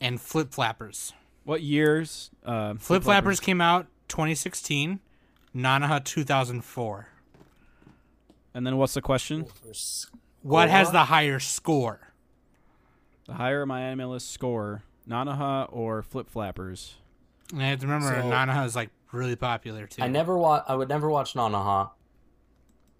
and 0.00 0.20
Flip 0.20 0.52
Flappers. 0.52 1.12
What 1.44 1.62
years? 1.62 2.30
Uh, 2.44 2.74
Flip 2.74 3.02
Flappers 3.02 3.40
came 3.40 3.60
out 3.60 3.86
2016, 4.08 5.00
Nanoha 5.56 6.04
2004. 6.04 7.08
And 8.54 8.66
then 8.66 8.76
what's 8.76 8.92
the 8.94 9.00
question? 9.02 9.46
What 10.42 10.68
has 10.68 10.92
the 10.92 11.04
higher 11.04 11.40
score? 11.40 12.12
The 13.26 13.34
higher 13.34 13.64
MyAnimeList 13.66 14.30
score, 14.30 14.82
Nanoha 15.08 15.66
or 15.72 16.02
Flip 16.02 16.28
Flappers? 16.28 16.96
And 17.52 17.62
I 17.62 17.68
have 17.68 17.80
to 17.80 17.86
remember 17.86 18.08
So- 18.20 18.28
Nanoha 18.30 18.66
is 18.66 18.76
like 18.76 18.90
really 19.12 19.36
popular 19.36 19.86
too. 19.86 20.02
I 20.02 20.08
never 20.08 20.36
wa- 20.36 20.62
I 20.68 20.74
would 20.74 20.88
never 20.90 21.08
watch 21.08 21.32
Nanoha, 21.34 21.90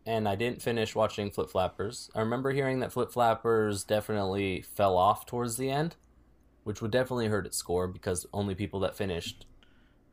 and 0.07 0.27
I 0.29 0.35
didn't 0.35 0.63
finish 0.63 0.95
watching 0.95 1.31
Flip 1.31 1.51
Flappers. 1.51 2.11
I 2.15 2.21
remember 2.21 2.53
hearing 2.53 2.81
that 2.81 2.91
Flip 2.93 3.13
Flappers 3.13 3.85
definitely 3.85 4.63
fell 4.63 4.97
off 4.97 5.27
towards 5.27 5.57
the 5.59 5.71
end, 5.71 5.97
which 6.65 6.81
would 6.81 6.91
definitely 6.91 7.29
hurt 7.29 7.47
its 7.47 7.57
score 7.59 7.87
because 7.87 8.27
only 8.33 8.55
people 8.55 8.81
that 8.81 8.97
finished, 8.97 9.47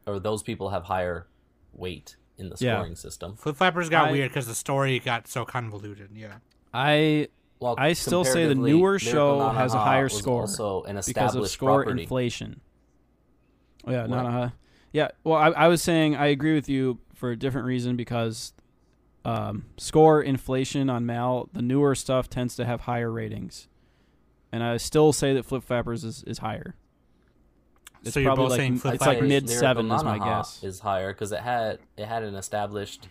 or 0.05 0.19
those 0.19 0.43
people 0.43 0.69
have 0.71 0.83
higher 0.85 1.27
weight 1.71 2.17
in 2.37 2.49
the 2.49 2.55
Yeah. 2.59 2.75
scoring 2.77 2.95
system. 2.95 3.35
Flip 3.35 3.55
Flappers 3.55 3.89
got 3.89 4.09
I- 4.09 4.11
weird 4.11 4.29
because 4.31 4.47
the 4.47 4.55
story 4.55 4.99
got 4.99 5.27
so 5.27 5.45
convoluted. 5.45 6.09
Yeah. 6.15 6.35
I 6.73 7.27
Well, 7.59 7.75
I 7.77 7.93
still 7.93 8.23
say 8.25 8.47
the 8.47 8.55
newer 8.55 8.63
Lyrical 8.93 8.97
show 9.11 9.49
has 9.49 9.73
a 9.73 9.79
higher 9.79 10.09
score 10.09 10.41
also 10.41 10.81
an 10.83 10.95
because 10.95 11.07
established 11.09 11.37
of 11.37 11.49
score 11.49 11.83
property. 11.83 12.01
inflation. 12.03 12.61
Oh 13.85 13.91
yeah, 13.91 14.07
What? 14.07 14.09
Nanoha. 14.25 14.53
Yeah, 14.91 15.09
well, 15.23 15.37
I, 15.37 15.49
I 15.49 15.67
was 15.67 15.81
saying 15.81 16.15
I 16.15 16.27
agree 16.27 16.53
with 16.53 16.69
you 16.69 16.99
for 17.13 17.31
a 17.31 17.35
different 17.35 17.65
reason 17.67 17.95
because 17.95 18.53
um, 19.25 19.65
score 19.77 20.21
inflation 20.21 20.89
on 20.89 21.05
Mal, 21.05 21.49
the 21.53 21.61
newer 21.61 21.95
stuff 21.95 22.29
tends 22.29 22.55
to 22.57 22.65
have 22.65 22.81
higher 22.81 23.11
ratings, 23.11 23.67
and 24.51 24.63
I 24.63 24.77
still 24.77 25.13
say 25.13 25.33
that 25.33 25.45
Flip 25.45 25.63
Flappers 25.63 26.03
is, 26.03 26.23
is 26.23 26.39
higher. 26.39 26.75
It's 28.03 28.13
So 28.13 28.19
you're 28.19 28.29
probably 28.29 28.43
both 28.43 28.51
like 28.51 28.57
saying 28.59 28.77
Flip 28.77 28.93
it's 28.95 29.05
like 29.05 29.21
mid 29.21 29.47
Lyrical 29.47 29.59
seven 29.59 29.91
is 29.91 30.03
my 30.03 30.17
guess. 30.19 30.63
Is 30.63 30.79
higher 30.79 31.13
because 31.13 31.31
it 31.31 31.39
had 31.39 31.79
it 31.97 32.05
had 32.05 32.23
an 32.23 32.35
established 32.35 33.07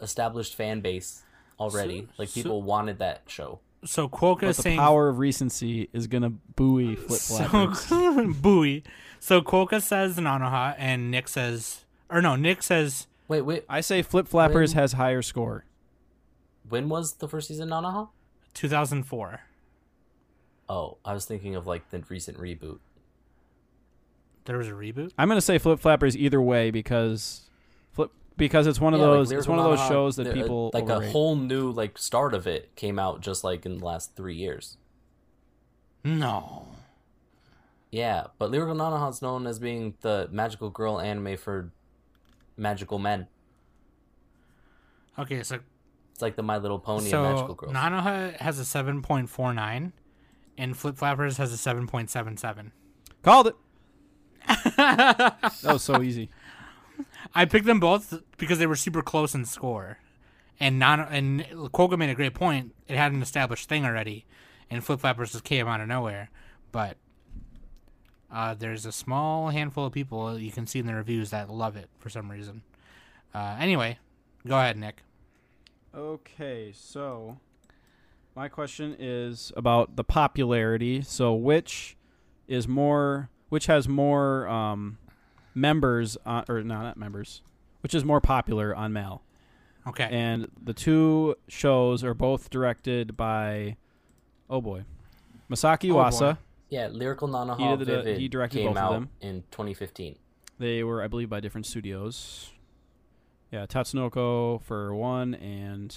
established 0.00 0.54
fan 0.54 0.80
base 0.80 1.22
already. 1.58 2.02
So- 2.02 2.08
like 2.18 2.28
so- 2.28 2.34
people 2.42 2.62
wanted 2.62 2.98
that 2.98 3.22
show. 3.26 3.60
So 3.84 4.08
Quokka 4.08 4.40
But 4.40 4.48
is 4.48 4.56
the 4.56 4.62
saying 4.62 4.78
power 4.78 5.08
of 5.08 5.18
recency 5.18 5.88
is 5.92 6.06
gonna 6.06 6.30
buoy 6.30 6.96
Flip 6.96 7.20
Flappers. 7.50 7.80
So 7.80 8.32
buoy. 8.34 8.82
So 9.20 9.40
Quokka 9.42 9.80
says 9.80 10.16
Nanoha, 10.16 10.74
and 10.78 11.10
Nick 11.10 11.28
says, 11.28 11.84
or 12.10 12.20
no, 12.20 12.36
Nick 12.36 12.62
says 12.62 13.06
Wait, 13.28 13.42
wait. 13.42 13.64
I 13.68 13.80
say 13.80 14.02
Flip 14.02 14.26
Flappers 14.26 14.74
When- 14.74 14.82
has 14.82 14.92
higher 14.94 15.22
score. 15.22 15.64
When 16.68 16.88
was 16.88 17.14
the 17.14 17.28
first 17.28 17.48
season 17.48 17.68
Nanoha? 17.68 18.08
2004. 18.54 19.40
Oh, 20.68 20.98
I 21.04 21.12
was 21.14 21.24
thinking 21.24 21.54
of 21.54 21.66
like 21.66 21.90
the 21.90 22.02
recent 22.08 22.38
reboot. 22.38 22.78
There 24.46 24.58
was 24.58 24.68
a 24.68 24.72
reboot. 24.72 25.12
I'm 25.18 25.28
gonna 25.28 25.40
say 25.40 25.58
Flip 25.58 25.78
Flappers 25.80 26.16
either 26.16 26.40
way 26.40 26.70
because 26.70 27.42
flip 27.92 28.10
because 28.36 28.66
it's 28.66 28.80
one 28.80 28.94
of 28.94 29.00
Yeah, 29.00 29.06
like 29.06 29.16
those 29.18 29.32
it's 29.32 29.48
one 29.48 29.58
of 29.58 29.64
those 29.64 29.86
shows 29.88 30.16
that 30.16 30.24
the- 30.24 30.30
uh, 30.30 30.34
people 30.34 30.70
like 30.74 30.84
overrate. 30.84 31.08
a 31.08 31.12
whole 31.12 31.36
new 31.36 31.70
like 31.70 31.98
start 31.98 32.34
of 32.34 32.46
it 32.46 32.74
came 32.76 32.98
out 32.98 33.20
just 33.20 33.42
like 33.44 33.66
in 33.66 33.78
the 33.78 33.84
last 33.84 34.14
three 34.16 34.34
years. 34.36 34.76
No. 36.04 36.66
Yeah, 37.90 38.26
but 38.38 38.50
Lyrical 38.50 38.74
Nanoha 38.76 39.10
is 39.10 39.22
known 39.22 39.46
as 39.46 39.58
being 39.58 39.94
the 40.02 40.28
magical 40.30 40.70
girl 40.70 41.00
anime 41.00 41.36
for 41.36 41.72
magical 42.56 42.98
men. 42.98 43.26
Okay, 45.18 45.42
so 45.42 45.60
It's 46.12 46.20
like 46.22 46.36
the 46.36 46.42
My 46.42 46.58
Little 46.58 46.78
Pony 46.78 47.10
of 47.10 47.22
magical 47.22 47.48
so 47.48 47.54
girls. 47.54 47.72
Nanoha 47.72 48.36
has 48.38 48.58
a 48.58 48.62
7.49, 48.64 49.92
and 50.58 50.76
Flip 50.76 50.96
Flappers 50.96 51.36
has 51.36 51.52
a 51.52 51.56
7.77. 51.56 52.70
Called 53.22 53.48
it. 53.48 53.56
that 54.76 55.52
was 55.64 55.82
so 55.82 56.02
easy. 56.02 56.30
I 57.34 57.44
picked 57.44 57.66
them 57.66 57.80
both 57.80 58.22
because 58.38 58.58
they 58.58 58.66
were 58.66 58.76
super 58.76 59.02
close 59.02 59.34
in 59.34 59.44
score, 59.44 59.98
and 60.60 60.78
non 60.78 61.00
and 61.00 61.40
Quokka 61.74 61.98
made 61.98 62.10
a 62.10 62.14
great 62.14 62.34
point. 62.34 62.74
It 62.88 62.96
had 62.96 63.12
an 63.12 63.20
established 63.20 63.68
thing 63.68 63.84
already, 63.84 64.24
and 64.70 64.84
Flip 64.84 65.00
Flappers 65.00 65.32
just 65.32 65.44
came 65.44 65.66
out 65.66 65.80
of 65.80 65.88
nowhere. 65.88 66.30
But 66.72 66.96
uh, 68.32 68.54
there's 68.54 68.86
a 68.86 68.92
small 68.92 69.50
handful 69.50 69.86
of 69.86 69.92
people 69.92 70.38
you 70.38 70.52
can 70.52 70.66
see 70.66 70.78
in 70.78 70.86
the 70.86 70.94
reviews 70.94 71.30
that 71.30 71.50
love 71.50 71.76
it 71.76 71.88
for 71.98 72.08
some 72.08 72.30
reason. 72.30 72.62
Uh, 73.34 73.56
anyway, 73.58 73.98
go 74.46 74.56
ahead, 74.56 74.76
Nick. 74.76 75.02
Okay, 75.94 76.72
so 76.74 77.38
my 78.36 78.48
question 78.48 78.94
is 78.98 79.50
about 79.56 79.96
the 79.96 80.04
popularity. 80.04 81.00
So 81.00 81.32
which 81.34 81.96
is 82.46 82.68
more 82.68 83.30
which 83.48 83.66
has 83.66 83.88
more 83.88 84.46
um, 84.48 84.98
members 85.54 86.18
on, 86.26 86.44
or 86.48 86.62
no, 86.62 86.82
not 86.82 86.96
members. 86.96 87.42
Which 87.80 87.94
is 87.94 88.04
more 88.04 88.20
popular 88.20 88.74
on 88.74 88.92
Mal? 88.92 89.22
Okay. 89.86 90.08
And 90.10 90.48
the 90.62 90.74
two 90.74 91.36
shows 91.48 92.04
are 92.04 92.14
both 92.14 92.50
directed 92.50 93.16
by 93.16 93.76
oh 94.50 94.60
boy. 94.60 94.84
Masaki 95.50 95.92
Oh, 95.92 96.36
Yeah, 96.68 96.88
Lyrical 96.88 97.28
Nanoha 97.28 97.56
He 97.58 97.76
did 97.76 97.78
the- 97.80 97.84
Vivid 98.02 98.18
he 98.18 98.28
directed 98.28 98.58
came 98.58 98.74
both 98.74 98.78
of 98.82 98.92
them. 98.92 99.10
in 99.20 99.44
2015. 99.52 100.16
They 100.58 100.82
were, 100.82 101.02
I 101.02 101.06
believe, 101.06 101.28
by 101.28 101.40
different 101.40 101.66
studios. 101.66 102.52
Yeah, 103.52 103.66
Tatsunoko 103.66 104.60
for 104.62 104.94
one, 104.94 105.34
and 105.34 105.96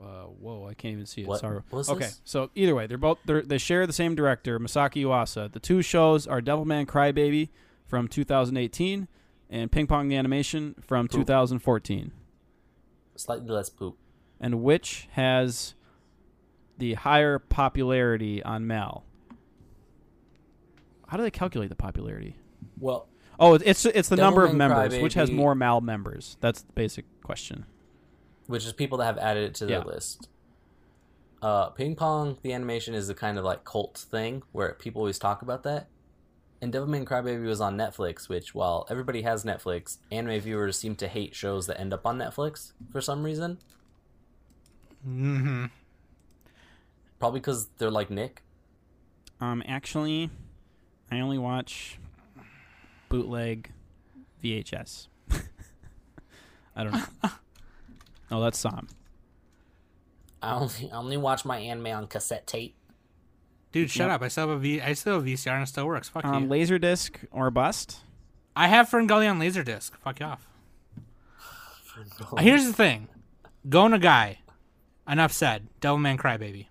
uh, 0.00 0.24
whoa, 0.24 0.66
I 0.68 0.74
can't 0.74 0.92
even 0.92 1.06
see 1.06 1.22
it. 1.22 1.28
What 1.28 1.40
Sorry. 1.40 1.60
okay, 1.72 1.98
this? 1.98 2.20
so 2.24 2.50
either 2.54 2.74
way, 2.74 2.86
they're 2.86 2.98
both 2.98 3.18
they're, 3.24 3.42
they 3.42 3.58
share 3.58 3.86
the 3.86 3.92
same 3.92 4.14
director, 4.14 4.58
Masaaki 4.58 5.02
Yuasa. 5.04 5.50
The 5.52 5.60
two 5.60 5.82
shows 5.82 6.26
are 6.26 6.40
Devilman 6.40 6.86
Crybaby 6.86 7.48
from 7.86 8.08
2018 8.08 9.08
and 9.50 9.72
Ping 9.72 9.86
Pong 9.86 10.08
the 10.08 10.16
Animation 10.16 10.74
from 10.80 11.08
Poop. 11.08 11.20
2014. 11.22 12.12
Slightly 13.16 13.48
less 13.48 13.68
poop. 13.68 13.96
And 14.40 14.62
which 14.62 15.08
has 15.12 15.74
the 16.76 16.94
higher 16.94 17.38
popularity 17.38 18.42
on 18.42 18.66
Mal? 18.66 19.04
How 21.08 21.16
do 21.16 21.22
they 21.22 21.30
calculate 21.30 21.70
the 21.70 21.74
popularity? 21.74 22.36
Well, 22.78 23.08
Oh, 23.40 23.54
it's 23.54 23.86
it's 23.86 24.08
the 24.08 24.16
number 24.16 24.44
of 24.44 24.54
members. 24.54 25.00
Which 25.00 25.14
has 25.14 25.30
more 25.30 25.54
Mal 25.54 25.80
members? 25.80 26.36
That's 26.40 26.62
the 26.62 26.72
basic 26.72 27.04
question. 27.22 27.66
Which 28.48 28.66
is 28.66 28.72
people 28.72 28.98
that 28.98 29.04
have 29.04 29.18
added 29.18 29.44
it 29.44 29.54
to 29.54 29.66
their 29.66 29.78
Yeah. 29.78 29.84
list. 29.84 30.28
Uh, 31.40 31.68
Ping 31.70 31.94
Pong, 31.94 32.36
the 32.42 32.52
animation 32.52 32.94
is 32.94 33.08
a 33.08 33.14
kind 33.14 33.38
of 33.38 33.44
like 33.44 33.62
cult 33.64 33.96
thing 34.10 34.42
where 34.50 34.72
people 34.74 35.00
always 35.00 35.20
talk 35.20 35.40
about 35.42 35.62
that. 35.62 35.86
And 36.60 36.72
Devilman 36.74 37.04
Crybaby 37.04 37.44
was 37.46 37.60
on 37.60 37.76
Netflix, 37.76 38.28
which 38.28 38.52
while 38.52 38.84
everybody 38.90 39.22
has 39.22 39.44
Netflix, 39.44 39.98
anime 40.10 40.40
viewers 40.40 40.76
seem 40.76 40.96
to 40.96 41.06
hate 41.06 41.36
shows 41.36 41.68
that 41.68 41.78
end 41.78 41.92
up 41.92 42.04
on 42.04 42.18
Netflix 42.18 42.72
for 42.90 43.00
some 43.00 43.22
reason. 43.22 43.58
Mm-hmm. 45.06 45.66
Probably 47.20 47.38
because 47.38 47.68
they're 47.78 47.90
like 47.92 48.10
Nick. 48.10 48.42
Um, 49.40 49.62
actually, 49.68 50.30
I 51.12 51.20
only 51.20 51.38
watch 51.38 52.00
bootleg 53.08 53.70
VHS. 54.42 55.06
I 56.74 56.82
don't 56.84 56.92
know. 56.92 57.04
oh, 58.30 58.40
that's 58.40 58.58
Sam. 58.58 58.88
I 60.42 60.54
only 60.54 60.90
I 60.92 60.96
only 60.96 61.16
watch 61.16 61.44
my 61.44 61.58
anime 61.58 61.86
on 61.88 62.06
cassette 62.06 62.46
tape. 62.46 62.74
Dude, 63.72 63.90
shut 63.90 64.06
Yep. 64.08 64.14
up! 64.16 64.22
I 64.22 64.28
still 64.28 64.48
have 64.48 64.56
a 64.56 64.60
V. 64.60 64.80
I 64.80 64.92
still 64.94 65.14
have 65.14 65.22
a 65.22 65.26
VCR 65.26 65.52
and 65.54 65.62
it 65.62 65.66
still 65.66 65.86
works. 65.86 66.08
Fuck 66.08 66.24
Um, 66.24 66.44
you. 66.44 66.48
Laserdisc 66.48 67.26
or 67.30 67.50
bust? 67.50 67.98
I 68.56 68.68
have 68.68 68.88
Ferngully 68.88 69.28
on 69.30 69.38
Laserdisc. 69.38 69.92
Fuck 70.02 70.20
you 70.20 70.26
off. 70.26 70.46
Here's 72.38 72.66
the 72.66 72.72
thing. 72.72 73.08
Going 73.68 73.92
a 73.92 73.98
guy. 73.98 74.38
Enough 75.08 75.32
said. 75.32 75.68
Devilman 75.80 76.16
Crybaby. 76.18 76.66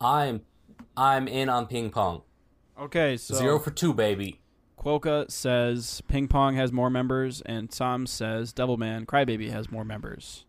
I'm 0.00 0.42
I'm 0.96 1.28
in 1.28 1.48
on 1.48 1.66
Ping 1.66 1.90
Pong. 1.90 2.22
Okay, 2.78 3.16
so 3.16 3.34
Zero 3.34 3.58
for 3.58 3.70
two, 3.70 3.92
baby. 3.94 4.39
Quokka 4.80 5.30
says 5.30 6.02
Ping 6.08 6.26
Pong 6.26 6.54
has 6.56 6.72
more 6.72 6.88
members, 6.90 7.42
and 7.44 7.70
Tom 7.70 8.06
says 8.06 8.52
Devilman 8.52 9.04
Crybaby 9.04 9.50
has 9.50 9.70
more 9.70 9.84
members. 9.84 10.46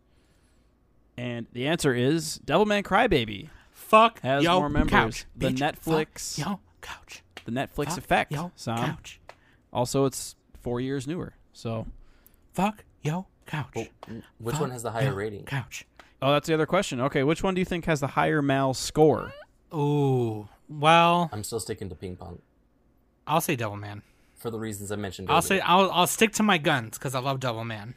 And 1.18 1.46
the 1.52 1.66
answer 1.66 1.94
is 1.94 2.40
Devilman 2.46 2.82
Crybaby 2.82 3.50
Fuck 3.70 4.20
has 4.22 4.42
yo 4.42 4.58
more 4.58 4.70
members. 4.70 4.90
couch. 4.90 5.26
the 5.36 5.48
bitch. 5.48 5.58
Netflix, 5.58 6.36
Fuck 6.38 6.46
yo 6.48 6.60
couch. 6.80 7.22
the 7.44 7.52
Netflix 7.52 7.88
Fuck 7.90 7.98
effect. 7.98 8.32
Yo 8.32 8.50
Sam. 8.56 8.78
couch. 8.78 9.20
Also, 9.72 10.06
it's 10.06 10.34
four 10.62 10.80
years 10.80 11.06
newer. 11.06 11.34
So, 11.52 11.86
Fuck 12.54 12.84
yo 13.02 13.26
couch. 13.46 13.68
Well, 13.76 13.86
which 14.38 14.54
Fuck 14.54 14.60
one 14.62 14.70
has 14.70 14.82
the 14.82 14.92
higher 14.92 15.08
yo 15.10 15.14
rating? 15.14 15.44
Couch. 15.44 15.84
oh, 16.22 16.32
that's 16.32 16.46
the 16.48 16.54
other 16.54 16.66
question. 16.66 17.02
Okay, 17.02 17.22
which 17.22 17.42
one 17.42 17.52
do 17.54 17.60
you 17.60 17.66
think 17.66 17.84
has 17.84 18.00
the 18.00 18.06
higher 18.08 18.40
Mal 18.40 18.72
score? 18.72 19.34
Ooh. 19.74 20.48
Well, 20.70 21.28
I'm 21.32 21.44
still 21.44 21.60
sticking 21.60 21.90
to 21.90 21.94
Ping 21.94 22.16
Pong 22.16 22.38
I'll 23.26 23.40
say 23.42 23.56
Devilman. 23.58 24.00
For 24.42 24.50
the 24.50 24.58
reasons 24.58 24.92
I 24.92 24.96
mentioned. 24.96 25.30
I'll 25.30 25.36
earlier. 25.36 25.42
say 25.42 25.60
I'll 25.60 25.90
I'll 25.92 26.06
stick 26.06 26.32
to 26.34 26.42
my 26.42 26.58
guns 26.58 26.98
because 26.98 27.14
I 27.14 27.20
love 27.20 27.40
Devilman. 27.40 27.94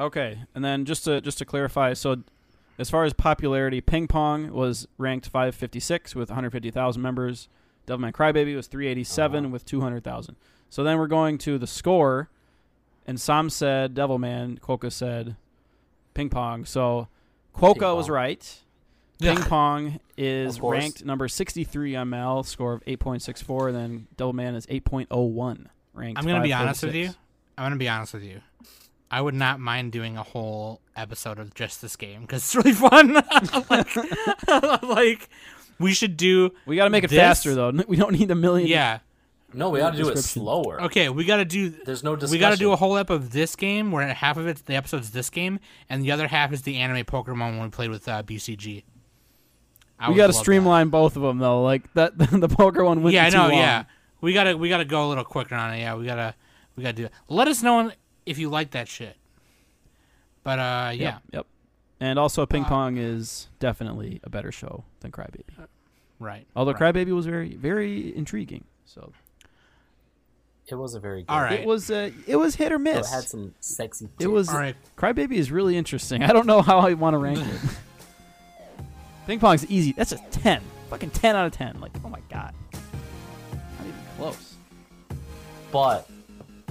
Okay, 0.00 0.40
and 0.54 0.64
then 0.64 0.84
just 0.84 1.04
to 1.04 1.20
just 1.20 1.38
to 1.38 1.44
clarify, 1.44 1.92
so 1.92 2.16
as 2.78 2.90
far 2.90 3.04
as 3.04 3.12
popularity, 3.12 3.80
Ping 3.80 4.08
Pong 4.08 4.50
was 4.52 4.88
ranked 4.98 5.28
556 5.28 6.14
with 6.14 6.30
150,000 6.30 7.00
members. 7.00 7.48
Devilman 7.86 8.12
Crybaby 8.12 8.56
was 8.56 8.66
387 8.66 9.44
Uh-huh. 9.44 9.52
with 9.52 9.64
200,000. 9.64 10.36
So 10.70 10.82
then 10.82 10.98
we're 10.98 11.06
going 11.06 11.36
to 11.38 11.58
the 11.58 11.66
score, 11.66 12.30
and 13.06 13.20
Sam 13.20 13.50
said 13.50 13.94
Devilman, 13.94 14.58
Quokka 14.60 14.90
said 14.90 15.36
Ping 16.14 16.30
Pong. 16.30 16.64
So 16.64 17.08
Quokka 17.54 17.74
Ping 17.80 17.96
was 17.96 18.06
Pong. 18.06 18.14
right. 18.14 18.60
Ping 19.20 19.38
Ugh. 19.38 19.48
Pong 19.48 20.00
is 20.16 20.60
ranked 20.60 21.04
number 21.04 21.28
63 21.28 21.96
on 21.96 22.10
Mal, 22.10 22.42
score 22.42 22.72
of 22.72 22.84
8.64. 22.84 23.68
And 23.68 24.06
then 24.16 24.36
Man 24.36 24.54
is 24.54 24.66
8.01, 24.66 25.66
ranked. 25.94 26.18
I'm 26.18 26.26
gonna 26.26 26.42
be 26.42 26.52
honest 26.52 26.82
with 26.82 26.94
you. 26.94 27.10
I'm 27.56 27.64
gonna 27.64 27.76
be 27.76 27.88
honest 27.88 28.14
with 28.14 28.24
you. 28.24 28.40
I 29.10 29.20
would 29.20 29.34
not 29.34 29.60
mind 29.60 29.92
doing 29.92 30.16
a 30.16 30.22
whole 30.22 30.80
episode 30.96 31.38
of 31.38 31.52
just 31.54 31.82
this 31.82 31.96
game 31.96 32.22
because 32.22 32.42
it's 32.42 32.56
really 32.56 32.72
fun. 32.72 33.12
like, 33.70 34.82
like, 34.82 35.28
we 35.78 35.92
should 35.92 36.16
do. 36.16 36.50
We 36.64 36.76
got 36.76 36.84
to 36.84 36.90
make 36.90 37.04
it 37.04 37.10
This- 37.10 37.18
faster, 37.18 37.54
though. 37.54 37.72
We 37.86 37.96
don't 37.96 38.18
need 38.18 38.30
a 38.30 38.34
million. 38.34 38.68
Yeah. 38.68 39.00
no, 39.52 39.68
we 39.68 39.80
got 39.80 39.90
to 39.90 39.98
do 39.98 40.08
it 40.08 40.16
slower. 40.16 40.80
Okay. 40.84 41.10
We 41.10 41.26
got 41.26 41.36
to 41.36 41.44
do. 41.44 41.68
There's 41.68 42.02
no 42.02 42.16
discussion. 42.16 42.32
We 42.32 42.38
got 42.38 42.50
to 42.52 42.56
do 42.56 42.72
a 42.72 42.76
whole 42.76 42.96
ep 42.96 43.10
of 43.10 43.32
this 43.32 43.54
game 43.54 43.92
where 43.92 44.06
half 44.14 44.38
of 44.38 44.46
it 44.46 44.64
the 44.64 44.76
episode's 44.76 45.10
this 45.10 45.28
game 45.28 45.60
and 45.90 46.02
the 46.02 46.10
other 46.10 46.26
half 46.28 46.50
is 46.52 46.62
the 46.62 46.76
anime 46.76 47.04
Pokemon 47.04 47.58
when 47.58 47.62
we 47.64 47.68
played 47.68 47.90
with 47.90 48.08
uh, 48.08 48.22
BCG. 48.22 48.84
I 50.02 50.10
we 50.10 50.16
got 50.16 50.22
to 50.22 50.28
love 50.28 50.34
that. 50.36 50.40
streamline 50.40 50.88
both 50.88 51.16
of 51.16 51.22
them 51.22 51.38
though. 51.38 51.62
Like 51.62 51.92
that, 51.94 52.16
the 52.18 52.48
poker 52.48 52.84
one 52.84 53.02
went 53.02 53.14
Yeah, 53.14 53.24
I 53.26 53.30
know. 53.30 53.48
long. 53.48 53.52
Yeah, 53.58 53.84
we 54.20 54.32
gotta 54.32 54.56
we 54.56 54.68
gotta 54.68 54.84
go 54.84 55.06
a 55.06 55.08
little 55.08 55.24
quicker 55.24 55.54
on 55.54 55.74
it. 55.74 55.80
Yeah, 55.80 55.94
we 55.96 56.04
gotta 56.06 56.34
we 56.76 56.82
gotta 56.82 56.94
do 56.96 57.04
it. 57.06 57.12
Let 57.28 57.48
us 57.48 57.62
know 57.62 57.90
if 58.26 58.38
you 58.38 58.48
like 58.50 58.72
that 58.72 58.88
shit. 58.88 59.16
But 60.44 60.58
uh, 60.58 60.90
yeah, 60.94 60.96
Yep. 60.96 61.22
yep. 61.32 61.46
And 62.00 62.18
also, 62.18 62.44
Ping 62.46 62.64
Uh, 62.64 62.68
Pong 62.68 62.96
is 62.96 63.48
definitely 63.60 64.20
a 64.24 64.30
better 64.30 64.50
show 64.50 64.82
than 65.00 65.12
Crybaby. 65.12 65.44
right. 66.18 66.46
Although 66.56 66.72
right. 66.72 66.94
Crybaby 66.94 67.14
was 67.14 67.26
very, 67.26 67.54
very 67.54 68.14
intriguing. 68.16 68.64
So 68.84 69.12
It 70.66 70.74
was 70.74 70.94
a 70.94 71.00
very 71.00 71.22
good. 71.22 71.30
All 71.32 71.40
right. 71.40 71.60
it 71.60 71.66
was, 71.66 71.90
uh, 71.92 72.10
it 72.26 72.34
was 72.36 72.56
hit 72.56 72.72
or 72.72 72.78
miss 72.80 72.94
It 72.96 72.98
miss. 73.02 73.10
had 73.12 73.24
some 73.24 73.54
sexy. 73.60 74.08
It 74.18 74.26
was 74.26 74.48
All 74.48 74.56
right. 74.58 74.74
Crybaby 74.96 75.34
is 75.34 75.52
really 75.52 75.76
interesting. 75.76 76.24
I 76.24 76.32
don't 76.32 76.46
know 76.46 76.60
how 76.60 76.80
I 76.80 76.94
want 76.94 77.14
to 77.14 77.18
rank 77.18 77.38
it. 77.40 77.60
Ping 79.26 79.38
Pong's 79.38 79.66
easy. 79.66 79.92
That's 79.92 80.12
a 80.12 80.18
ten. 80.30 80.60
Fucking 80.90 81.10
ten 81.10 81.36
out 81.36 81.46
of 81.46 81.52
ten. 81.52 81.80
Like, 81.80 81.92
oh 82.04 82.08
my 82.08 82.20
god. 82.28 82.54
Not 82.72 83.86
even 83.86 83.94
close. 84.16 84.54
But 85.70 86.08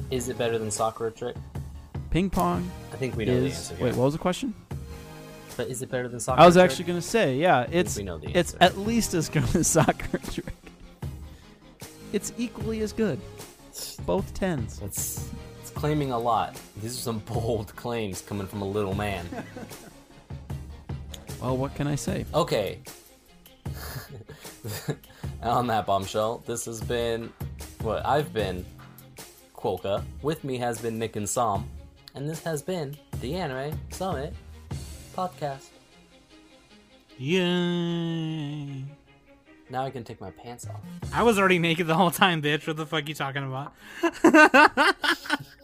is 0.10 0.30
it 0.30 0.38
better 0.38 0.58
than 0.58 0.70
Sakura 0.70 1.12
Trick? 1.12 1.36
Ping 2.10 2.30
Pong 2.30 2.70
I 2.92 2.98
think 2.98 3.16
we 3.16 3.26
know 3.26 3.40
the 3.40 3.48
is. 3.48 3.72
answer. 3.72 3.84
Wait, 3.84 3.96
what 3.96 4.06
was 4.06 4.14
the 4.14 4.20
question? 4.20 4.54
But 5.58 5.68
is 5.68 5.82
it 5.82 5.90
better 5.90 6.08
than 6.08 6.20
Sakura? 6.20 6.44
I 6.44 6.46
was 6.46 6.58
actually 6.58 6.86
gonna 6.86 7.02
say, 7.02 7.38
yeah, 7.38 7.68
it's 7.72 7.98
we 7.98 8.04
know 8.04 8.18
the 8.18 8.38
it's 8.38 8.56
at 8.60 8.78
least 8.78 9.14
as 9.14 9.30
good 9.30 9.44
as 9.56 9.68
Sakura 9.68 10.20
Trick. 10.32 10.54
It's 12.14 12.34
equally 12.38 12.82
as 12.82 12.92
good. 12.94 13.20
Both 14.06 14.34
tens. 14.34 14.82
It's 14.84 15.30
it's 15.62 15.72
claiming 15.72 16.12
a 16.12 16.20
lot. 16.20 16.60
These 16.82 16.98
are 16.98 17.02
some 17.02 17.20
bold 17.26 17.74
claims 17.76 18.22
coming 18.22 18.48
from 18.48 18.62
a 18.62 18.68
little 18.68 18.94
man. 18.94 19.26
Well, 21.42 21.58
what 21.58 21.74
can 21.74 21.88
I 21.88 21.96
say? 21.96 22.26
Okay. 22.34 22.80
On 25.44 25.66
that 25.68 25.88
bombshell, 25.88 26.44
this 26.46 26.66
has 26.66 26.82
been 26.82 27.34
what 27.82 28.06
I've 28.06 28.32
been 28.32 28.64
Quokka. 29.56 30.04
With 30.22 30.44
me 30.44 30.58
has 30.60 30.80
been 30.80 31.00
Nick 31.00 31.16
and 31.16 31.28
Sam, 31.28 31.68
and 32.14 32.30
this 32.30 32.44
has 32.44 32.62
been 32.62 32.96
the 33.22 33.36
Anime 33.36 33.80
Summit 33.90 34.36
podcast. 35.16 35.70
Yay! 37.18 38.84
Now 39.70 39.84
I 39.84 39.90
can 39.90 40.04
take 40.04 40.22
my 40.22 40.32
pants 40.32 40.68
off. 40.68 40.82
I 41.14 41.24
was 41.24 41.40
already 41.40 41.58
naked 41.58 41.88
the 41.88 41.96
whole 41.96 42.12
time, 42.12 42.42
bitch. 42.42 42.68
What 42.68 42.78
the 42.78 42.86
fuck 42.86 43.08
you 43.08 43.16
talking 43.16 43.44
about? 43.44 43.74